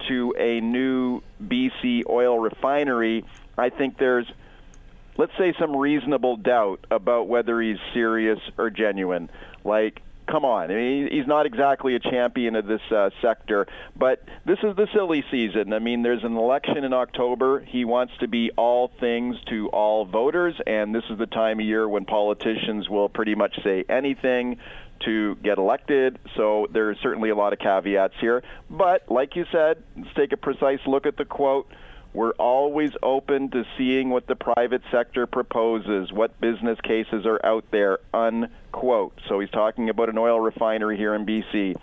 to 0.08 0.34
a 0.38 0.60
new 0.60 1.22
BC 1.42 2.04
oil 2.10 2.40
refinery, 2.40 3.26
I 3.56 3.70
think 3.70 4.00
there's, 4.00 4.26
let's 5.16 5.38
say, 5.38 5.54
some 5.60 5.76
reasonable 5.76 6.38
doubt 6.38 6.86
about 6.90 7.28
whether 7.28 7.62
he's 7.62 7.78
serious 7.94 8.40
or 8.58 8.72
genuine. 8.72 9.30
Like, 9.64 10.02
come 10.28 10.46
on. 10.46 10.72
I 10.72 10.76
mean, 10.76 11.10
he's 11.12 11.28
not 11.28 11.46
exactly 11.46 11.96
a 11.96 12.00
champion 12.00 12.56
of 12.56 12.66
this 12.66 12.82
uh, 12.92 13.10
sector, 13.22 13.68
but 13.96 14.24
this 14.46 14.60
is 14.64 14.76
the 14.76 14.88
silly 14.94 15.24
season. 15.32 15.74
I 15.74 15.80
mean, 15.80 16.02
there's 16.02 16.24
an 16.24 16.38
election 16.38 16.84
in 16.84 16.94
October. 16.94 17.60
He 17.62 17.86
wants 17.86 18.14
to 18.20 18.28
be 18.28 18.52
all 18.52 18.92
things 19.00 19.36
to 19.50 19.70
all 19.70 20.06
voters, 20.06 20.56
and 20.66 20.94
this 20.94 21.04
is 21.10 21.18
the 21.18 21.28
time 21.28 21.60
of 21.60 21.66
year 21.66 21.88
when 21.88 22.06
politicians 22.06 22.90
will 22.90 23.10
pretty 23.10 23.36
much 23.36 23.62
say 23.64 23.84
anything 23.90 24.58
to 25.06 25.36
get 25.36 25.58
elected. 25.58 26.20
So 26.36 26.68
there's 26.72 26.98
certainly 27.02 27.30
a 27.30 27.36
lot 27.36 27.54
of 27.54 27.60
caveats 27.60 28.16
here. 28.20 28.44
But 28.70 29.10
like 29.12 29.36
you 29.36 29.46
said, 29.52 29.84
let's 29.98 30.14
take 30.16 30.32
a 30.32 30.38
precise 30.38 30.80
look 30.86 31.06
at 31.06 31.18
the 31.18 31.26
quote. 31.26 31.68
We're 32.14 32.32
always 32.32 32.92
open 33.02 33.50
to 33.52 33.66
seeing 33.78 34.10
what 34.10 34.28
the 34.28 34.36
private 34.36 34.84
sector 34.92 35.26
proposes, 35.26 36.12
what 36.12 36.40
business 36.40 36.80
cases 36.82 37.26
are 37.26 37.44
out 37.44 37.66
there, 37.72 38.00
unquote. 38.14 39.20
So 39.28 39.40
he's 39.40 39.50
talking 39.50 39.90
about 39.90 40.10
an 40.10 40.18
oil 40.18 40.40
refinery 40.40 40.96
here 40.96 41.16
in 41.16 41.26
BC. 41.26 41.76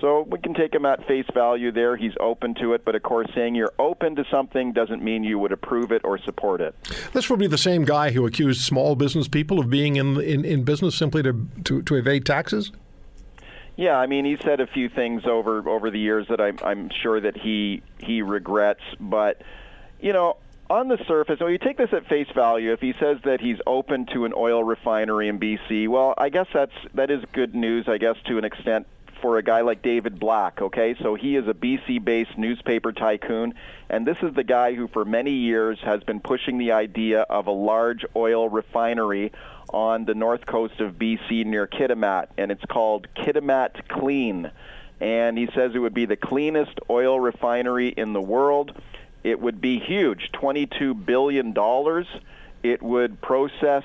So 0.00 0.22
we 0.22 0.38
can 0.40 0.52
take 0.54 0.74
him 0.74 0.84
at 0.84 1.06
face 1.06 1.26
value 1.32 1.70
there. 1.70 1.96
He's 1.96 2.14
open 2.18 2.54
to 2.56 2.74
it, 2.74 2.84
but 2.84 2.96
of 2.96 3.02
course, 3.04 3.28
saying 3.34 3.54
you're 3.54 3.72
open 3.78 4.16
to 4.16 4.24
something 4.30 4.72
doesn't 4.72 5.02
mean 5.02 5.22
you 5.22 5.38
would 5.38 5.52
approve 5.52 5.92
it 5.92 6.02
or 6.04 6.18
support 6.18 6.60
it. 6.60 6.74
This 7.12 7.30
would 7.30 7.38
be 7.38 7.46
the 7.46 7.58
same 7.58 7.84
guy 7.84 8.10
who 8.10 8.26
accused 8.26 8.62
small 8.62 8.96
business 8.96 9.28
people 9.28 9.60
of 9.60 9.70
being 9.70 9.96
in 9.96 10.20
in, 10.20 10.44
in 10.44 10.64
business 10.64 10.96
simply 10.96 11.22
to, 11.22 11.46
to, 11.64 11.82
to 11.82 11.94
evade 11.94 12.26
taxes. 12.26 12.72
Yeah, 13.76 13.96
I 13.96 14.06
mean, 14.06 14.24
he 14.24 14.36
said 14.42 14.60
a 14.60 14.66
few 14.66 14.88
things 14.88 15.22
over 15.24 15.68
over 15.68 15.90
the 15.90 16.00
years 16.00 16.26
that 16.28 16.40
I'm 16.40 16.58
I'm 16.64 16.90
sure 17.02 17.20
that 17.20 17.36
he 17.36 17.82
he 17.98 18.22
regrets, 18.22 18.82
but 18.98 19.40
you 20.02 20.12
know, 20.12 20.36
on 20.68 20.88
the 20.88 20.98
surface, 21.06 21.38
when 21.40 21.52
you 21.52 21.58
take 21.58 21.78
this 21.78 21.92
at 21.92 22.06
face 22.08 22.28
value, 22.34 22.72
if 22.72 22.80
he 22.80 22.94
says 22.98 23.18
that 23.24 23.40
he's 23.40 23.58
open 23.66 24.06
to 24.06 24.24
an 24.24 24.32
oil 24.36 24.64
refinery 24.64 25.28
in 25.28 25.38
BC, 25.38 25.88
well, 25.88 26.14
I 26.18 26.28
guess 26.28 26.46
that's 26.52 26.72
that 26.94 27.10
is 27.10 27.22
good 27.32 27.54
news, 27.54 27.88
I 27.88 27.98
guess, 27.98 28.16
to 28.26 28.38
an 28.38 28.44
extent 28.44 28.86
for 29.20 29.38
a 29.38 29.42
guy 29.42 29.60
like 29.60 29.82
David 29.82 30.18
Black, 30.18 30.60
okay? 30.60 30.96
So 31.00 31.14
he 31.14 31.36
is 31.36 31.46
a 31.46 31.54
BC-based 31.54 32.36
newspaper 32.36 32.92
tycoon, 32.92 33.54
and 33.88 34.04
this 34.04 34.16
is 34.20 34.34
the 34.34 34.42
guy 34.42 34.74
who 34.74 34.88
for 34.88 35.04
many 35.04 35.30
years 35.30 35.78
has 35.82 36.02
been 36.02 36.18
pushing 36.18 36.58
the 36.58 36.72
idea 36.72 37.20
of 37.20 37.46
a 37.46 37.52
large 37.52 38.04
oil 38.16 38.48
refinery 38.48 39.30
on 39.72 40.04
the 40.06 40.14
north 40.14 40.44
coast 40.44 40.80
of 40.80 40.94
BC 40.98 41.46
near 41.46 41.68
Kitimat, 41.68 42.28
and 42.36 42.50
it's 42.50 42.64
called 42.64 43.06
Kitimat 43.14 43.88
Clean. 43.88 44.50
And 45.00 45.38
he 45.38 45.48
says 45.54 45.72
it 45.74 45.78
would 45.78 45.94
be 45.94 46.06
the 46.06 46.16
cleanest 46.16 46.78
oil 46.90 47.18
refinery 47.18 47.88
in 47.88 48.12
the 48.12 48.20
world. 48.20 48.72
It 49.24 49.40
would 49.40 49.60
be 49.60 49.78
huge, 49.78 50.30
$22 50.32 51.06
billion. 51.06 51.54
It 52.62 52.82
would 52.82 53.20
process 53.20 53.84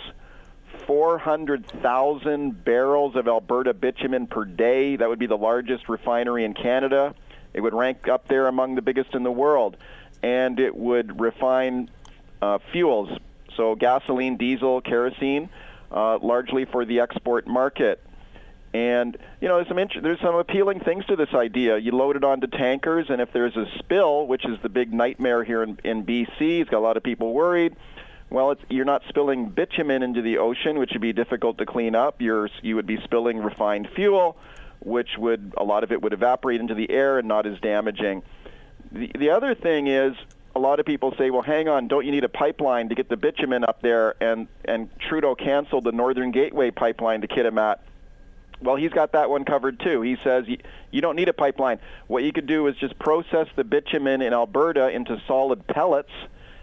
400,000 0.86 2.64
barrels 2.64 3.16
of 3.16 3.28
Alberta 3.28 3.74
bitumen 3.74 4.28
per 4.28 4.46
day. 4.46 4.96
That 4.96 5.10
would 5.10 5.20
be 5.20 5.28
the 5.28 5.38
largest 5.38 5.90
refinery 5.90 6.44
in 6.44 6.54
Canada. 6.54 7.14
It 7.54 7.62
would 7.62 7.74
rank 7.74 8.08
up 8.08 8.28
there 8.28 8.48
among 8.48 8.76
the 8.76 8.82
biggest 8.82 9.14
in 9.14 9.24
the 9.24 9.32
world. 9.32 9.78
And 10.24 10.60
it 10.60 10.76
would 10.76 11.20
refine 11.20 11.90
uh, 12.42 12.60
fuels, 12.72 13.10
so 13.56 13.76
gasoline, 13.76 14.38
diesel, 14.38 14.82
kerosene, 14.82 15.50
uh, 15.92 16.18
largely 16.20 16.66
for 16.66 16.86
the 16.86 17.00
export 17.00 17.48
market. 17.48 18.04
And 18.74 19.18
you 19.42 19.48
know, 19.48 19.56
there's 19.56 19.68
some 19.68 19.80
int- 19.80 20.04
there's 20.04 20.20
some 20.20 20.36
appealing 20.36 20.82
things 20.82 21.06
to 21.06 21.16
this 21.16 21.34
idea. 21.34 21.78
You 21.78 21.94
load 21.94 22.16
it 22.16 22.24
onto 22.24 22.48
tankers, 22.48 23.10
and 23.10 23.22
if 23.22 23.32
there's 23.32 23.56
a 23.56 23.66
spill, 23.80 24.28
which 24.28 24.46
is 24.46 24.58
the 24.62 24.70
big 24.70 24.94
nightmare 24.94 25.44
here 25.44 25.64
in, 25.64 25.80
in 25.84 26.06
BC, 26.06 26.62
it's 26.62 26.70
got 26.70 26.80
a 26.80 26.80
lot 26.80 26.98
of 26.98 27.04
people 27.04 27.34
worried. 27.34 27.76
Well, 28.30 28.52
it's, 28.52 28.62
you're 28.70 28.86
not 28.86 29.04
spilling 29.08 29.50
bitumen 29.50 30.04
into 30.04 30.22
the 30.22 30.40
ocean, 30.40 30.80
which 30.80 30.92
would 30.92 31.02
be 31.02 31.14
difficult 31.14 31.58
to 31.60 31.66
clean 31.66 31.96
up. 31.96 32.22
You're 32.22 32.50
you 32.62 32.76
would 32.76 32.88
be 32.88 33.00
spilling 33.04 33.40
refined 33.40 33.90
fuel, 33.96 34.38
which 34.80 35.18
would 35.18 35.54
a 35.58 35.64
lot 35.64 35.84
of 35.84 35.92
it 35.92 36.02
would 36.02 36.14
evaporate 36.14 36.60
into 36.60 36.76
the 36.76 36.90
air 36.90 37.20
and 37.20 37.28
not 37.28 37.46
as 37.46 37.60
damaging. 37.60 38.24
the, 38.92 39.12
the 39.18 39.30
other 39.30 39.56
thing 39.56 39.88
is 39.88 40.16
a 40.58 40.60
lot 40.60 40.80
of 40.80 40.86
people 40.88 41.14
say, 41.18 41.30
well, 41.30 41.44
hang 41.44 41.70
on, 41.70 41.88
don't 41.88 42.06
you 42.06 42.12
need 42.12 42.24
a 42.24 42.30
pipeline 42.30 42.90
to 42.90 42.96
get 42.96 43.08
the 43.10 43.16
bitumen 43.16 43.64
up 43.64 43.82
there? 43.82 44.16
And, 44.20 44.48
and 44.66 44.90
Trudeau 45.00 45.36
canceled 45.36 45.84
the 45.84 45.92
Northern 45.92 46.32
Gateway 46.32 46.72
pipeline 46.72 47.22
to 47.22 47.28
Kitimat. 47.28 47.78
Well, 48.62 48.76
he's 48.76 48.92
got 48.92 49.12
that 49.12 49.30
one 49.30 49.46
covered 49.46 49.80
too. 49.80 50.02
He 50.02 50.18
says 50.24 50.46
you 50.92 51.02
don't 51.02 51.16
need 51.16 51.30
a 51.30 51.34
pipeline. 51.34 51.80
What 52.08 52.24
you 52.24 52.32
could 52.32 52.48
do 52.48 52.68
is 52.68 52.76
just 52.78 52.98
process 52.98 53.48
the 53.56 53.64
bitumen 53.64 54.22
in 54.22 54.34
Alberta 54.34 54.90
into 54.90 55.22
solid 55.28 55.68
pellets 55.68 56.12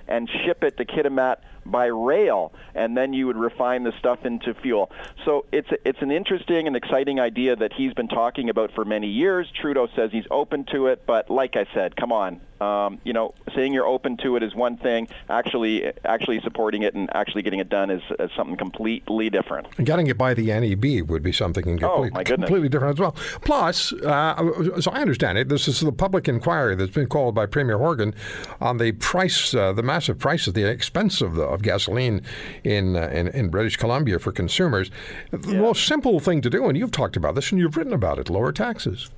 and 0.08 0.28
ship 0.44 0.64
it 0.64 0.76
to 0.76 0.84
Kitimat 0.84 1.36
by 1.66 1.86
rail, 1.86 2.52
and 2.74 2.96
then 2.96 3.12
you 3.12 3.26
would 3.26 3.36
refine 3.36 3.84
the 3.84 3.92
stuff 3.98 4.24
into 4.24 4.54
fuel. 4.54 4.90
So 5.24 5.46
it's 5.52 5.68
it's 5.84 6.02
an 6.02 6.10
interesting 6.10 6.66
and 6.66 6.76
exciting 6.76 7.20
idea 7.20 7.56
that 7.56 7.72
he's 7.72 7.94
been 7.94 8.08
talking 8.08 8.48
about 8.50 8.72
for 8.74 8.84
many 8.84 9.08
years. 9.08 9.50
Trudeau 9.60 9.88
says 9.94 10.10
he's 10.12 10.26
open 10.30 10.64
to 10.72 10.86
it, 10.88 11.02
but 11.06 11.30
like 11.30 11.56
I 11.56 11.66
said, 11.74 11.96
come 11.96 12.12
on, 12.12 12.40
um, 12.60 13.00
you 13.04 13.12
know, 13.12 13.34
saying 13.54 13.72
you're 13.72 13.86
open 13.86 14.16
to 14.18 14.36
it 14.36 14.42
is 14.42 14.54
one 14.54 14.76
thing. 14.76 15.08
Actually, 15.28 15.92
actually 16.04 16.40
supporting 16.40 16.82
it 16.82 16.94
and 16.94 17.14
actually 17.14 17.42
getting 17.42 17.60
it 17.60 17.68
done 17.68 17.90
is, 17.90 18.02
is 18.18 18.30
something 18.36 18.56
completely 18.56 19.30
different. 19.30 19.66
And 19.76 19.86
getting 19.86 20.06
it 20.06 20.16
by 20.16 20.34
the 20.34 20.46
NEB 20.46 21.08
would 21.08 21.22
be 21.22 21.32
something 21.32 21.78
completely, 21.78 22.10
oh, 22.14 22.24
completely 22.24 22.68
different 22.68 22.94
as 22.94 23.00
well. 23.00 23.12
Plus, 23.42 23.92
uh, 23.92 24.80
so 24.80 24.90
I 24.90 25.00
understand 25.00 25.38
it. 25.38 25.48
This 25.48 25.68
is 25.68 25.80
the 25.80 25.92
public 25.92 26.28
inquiry 26.28 26.74
that's 26.76 26.92
been 26.92 27.08
called 27.08 27.34
by 27.34 27.46
Premier 27.46 27.78
Horgan 27.78 28.14
on 28.60 28.78
the 28.78 28.92
price, 28.92 29.54
uh, 29.54 29.72
the 29.72 29.82
massive 29.82 30.18
prices, 30.18 30.54
the 30.54 30.68
expense 30.68 31.20
of, 31.20 31.34
the, 31.34 31.42
of 31.54 31.62
gasoline 31.62 32.22
in, 32.62 32.96
uh, 32.96 33.08
in, 33.08 33.28
in 33.28 33.48
British 33.48 33.76
Columbia 33.76 34.18
for 34.18 34.32
consumers. 34.32 34.90
The 35.30 35.52
yeah. 35.52 35.60
most 35.60 35.86
simple 35.86 36.20
thing 36.20 36.40
to 36.42 36.50
do, 36.50 36.68
and 36.68 36.76
you've 36.76 36.90
talked 36.92 37.16
about 37.16 37.34
this 37.34 37.50
and 37.50 37.58
you've 37.58 37.76
written 37.76 37.92
about 37.92 38.18
it: 38.18 38.28
lower 38.28 38.52
taxes. 38.52 39.10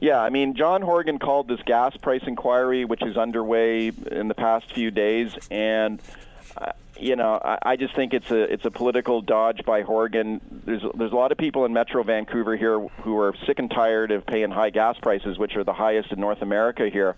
Yeah, 0.00 0.20
I 0.20 0.30
mean, 0.30 0.54
John 0.54 0.82
Horgan 0.82 1.18
called 1.18 1.48
this 1.48 1.60
gas 1.66 1.96
price 1.96 2.22
inquiry, 2.24 2.84
which 2.84 3.02
is 3.02 3.16
underway 3.16 3.88
in 3.88 4.28
the 4.28 4.34
past 4.34 4.72
few 4.72 4.92
days, 4.92 5.36
and 5.50 6.00
uh, 6.56 6.72
you 7.00 7.16
know, 7.16 7.40
I, 7.44 7.58
I 7.62 7.76
just 7.76 7.94
think 7.94 8.14
it's 8.14 8.30
a 8.30 8.42
it's 8.52 8.64
a 8.64 8.70
political 8.70 9.20
dodge 9.22 9.64
by 9.64 9.82
Horgan. 9.82 10.40
There's 10.64 10.82
there's 10.94 11.12
a 11.12 11.16
lot 11.16 11.32
of 11.32 11.38
people 11.38 11.64
in 11.64 11.72
Metro 11.72 12.02
Vancouver 12.02 12.56
here 12.56 12.78
who 12.78 13.18
are 13.18 13.34
sick 13.46 13.58
and 13.58 13.70
tired 13.70 14.12
of 14.12 14.24
paying 14.26 14.50
high 14.50 14.70
gas 14.70 14.98
prices, 14.98 15.38
which 15.38 15.56
are 15.56 15.64
the 15.64 15.72
highest 15.72 16.12
in 16.12 16.20
North 16.20 16.42
America 16.42 16.88
here. 16.88 17.16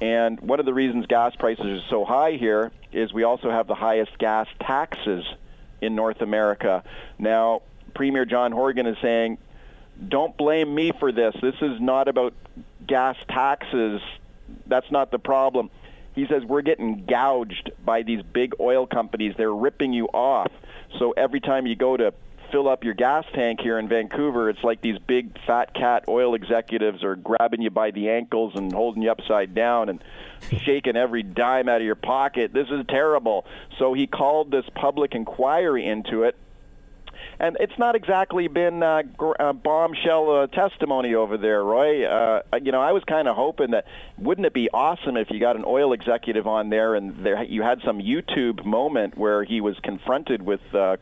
And 0.00 0.40
one 0.40 0.60
of 0.60 0.66
the 0.66 0.74
reasons 0.74 1.06
gas 1.06 1.34
prices 1.36 1.64
are 1.64 1.88
so 1.88 2.04
high 2.04 2.32
here 2.32 2.70
is 2.92 3.12
we 3.12 3.24
also 3.24 3.50
have 3.50 3.66
the 3.66 3.74
highest 3.74 4.18
gas 4.18 4.46
taxes 4.60 5.24
in 5.80 5.94
North 5.94 6.20
America. 6.20 6.84
Now, 7.18 7.62
Premier 7.94 8.24
John 8.24 8.52
Horgan 8.52 8.86
is 8.86 8.96
saying 9.00 9.38
don't 10.08 10.36
blame 10.36 10.74
me 10.74 10.92
for 10.98 11.10
this. 11.10 11.34
This 11.40 11.54
is 11.62 11.80
not 11.80 12.08
about 12.08 12.34
gas 12.86 13.16
taxes. 13.28 14.02
That's 14.66 14.90
not 14.90 15.10
the 15.10 15.18
problem. 15.18 15.70
He 16.14 16.26
says 16.26 16.44
we're 16.44 16.62
getting 16.62 17.04
gouged 17.06 17.70
by 17.84 18.02
these 18.02 18.22
big 18.22 18.54
oil 18.60 18.86
companies. 18.86 19.34
They're 19.36 19.54
ripping 19.54 19.92
you 19.92 20.06
off. 20.06 20.50
So 20.98 21.12
every 21.12 21.40
time 21.40 21.66
you 21.66 21.76
go 21.76 21.96
to 21.96 22.12
fill 22.50 22.68
up 22.68 22.84
your 22.84 22.94
gas 22.94 23.24
tank 23.34 23.60
here 23.60 23.78
in 23.78 23.88
Vancouver, 23.88 24.50
it's 24.50 24.62
like 24.62 24.80
these 24.80 24.98
big 24.98 25.38
fat 25.46 25.74
cat 25.74 26.04
oil 26.08 26.34
executives 26.34 27.04
are 27.04 27.16
grabbing 27.16 27.62
you 27.62 27.70
by 27.70 27.90
the 27.90 28.08
ankles 28.10 28.54
and 28.54 28.72
holding 28.72 29.02
you 29.02 29.10
upside 29.10 29.54
down 29.54 29.88
and 29.88 30.02
shaking 30.62 30.96
every 30.96 31.22
dime 31.22 31.68
out 31.68 31.80
of 31.80 31.86
your 31.86 31.94
pocket. 31.94 32.52
This 32.52 32.68
is 32.70 32.84
terrible. 32.88 33.46
So 33.78 33.94
he 33.94 34.06
called 34.06 34.50
this 34.50 34.64
public 34.74 35.14
inquiry 35.14 35.86
into 35.86 36.22
it 36.24 36.36
and 37.38 37.56
it's 37.60 37.78
not 37.78 37.94
exactly 37.94 38.48
been 38.48 38.82
uh, 38.82 39.02
gr- 39.02 39.34
uh, 39.38 39.52
bombshell 39.52 40.30
uh, 40.30 40.46
testimony 40.46 41.14
over 41.14 41.36
there, 41.36 41.62
Roy. 41.62 42.04
Uh, 42.04 42.42
you 42.62 42.72
know, 42.72 42.80
I 42.80 42.92
was 42.92 43.04
kind 43.04 43.28
of 43.28 43.36
hoping 43.36 43.72
that 43.72 43.86
wouldn't 44.16 44.46
it 44.46 44.54
be 44.54 44.70
awesome 44.72 45.16
if 45.16 45.30
you 45.30 45.38
got 45.38 45.56
an 45.56 45.64
oil 45.66 45.92
executive 45.92 46.46
on 46.46 46.70
there 46.70 46.94
and 46.94 47.24
there 47.24 47.42
you 47.44 47.62
had 47.62 47.82
some 47.84 47.98
YouTube 47.98 48.64
moment 48.64 49.16
where 49.18 49.44
he 49.44 49.60
was 49.60 49.76
confronted 49.82 50.42
with. 50.42 50.60
Uh, 50.74 50.96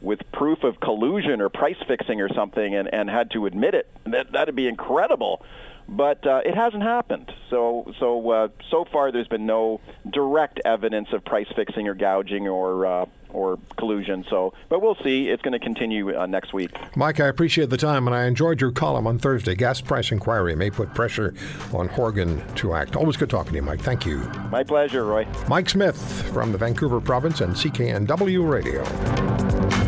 with 0.00 0.20
proof 0.32 0.64
of 0.64 0.80
collusion 0.80 1.40
or 1.40 1.48
price 1.48 1.76
fixing 1.86 2.20
or 2.20 2.28
something 2.32 2.74
and, 2.74 2.92
and 2.92 3.10
had 3.10 3.30
to 3.32 3.46
admit 3.46 3.74
it. 3.74 3.88
That, 4.04 4.32
that'd 4.32 4.54
be 4.54 4.68
incredible 4.68 5.42
but 5.88 6.26
uh, 6.26 6.42
it 6.44 6.54
hasn't 6.54 6.82
happened. 6.82 7.32
So 7.48 7.92
so 7.98 8.30
uh, 8.30 8.48
so 8.70 8.84
far, 8.84 9.10
there's 9.10 9.26
been 9.26 9.46
no 9.46 9.80
direct 10.10 10.60
evidence 10.64 11.08
of 11.12 11.24
price 11.24 11.48
fixing 11.56 11.88
or 11.88 11.94
gouging 11.94 12.46
or 12.46 12.84
uh, 12.84 13.06
or 13.30 13.58
collusion. 13.76 14.24
So, 14.28 14.52
but 14.68 14.82
we'll 14.82 14.96
see. 15.02 15.28
It's 15.28 15.42
going 15.42 15.52
to 15.52 15.58
continue 15.58 16.16
uh, 16.16 16.26
next 16.26 16.52
week. 16.52 16.70
Mike, 16.96 17.20
I 17.20 17.26
appreciate 17.26 17.70
the 17.70 17.76
time, 17.76 18.06
and 18.06 18.14
I 18.14 18.26
enjoyed 18.26 18.60
your 18.60 18.70
column 18.70 19.06
on 19.06 19.18
Thursday. 19.18 19.54
Gas 19.54 19.80
price 19.80 20.12
inquiry 20.12 20.54
may 20.54 20.70
put 20.70 20.94
pressure 20.94 21.34
on 21.72 21.88
Horgan 21.88 22.42
to 22.56 22.74
act. 22.74 22.96
Always 22.96 23.16
good 23.16 23.30
talking 23.30 23.52
to 23.52 23.56
you, 23.56 23.62
Mike. 23.62 23.80
Thank 23.80 24.06
you. 24.06 24.18
My 24.50 24.62
pleasure, 24.62 25.04
Roy. 25.04 25.26
Mike 25.48 25.68
Smyth 25.68 26.30
from 26.32 26.52
the 26.52 26.58
Vancouver 26.58 27.00
Province 27.00 27.40
and 27.40 27.54
CKNW 27.54 28.48
Radio. 28.48 29.87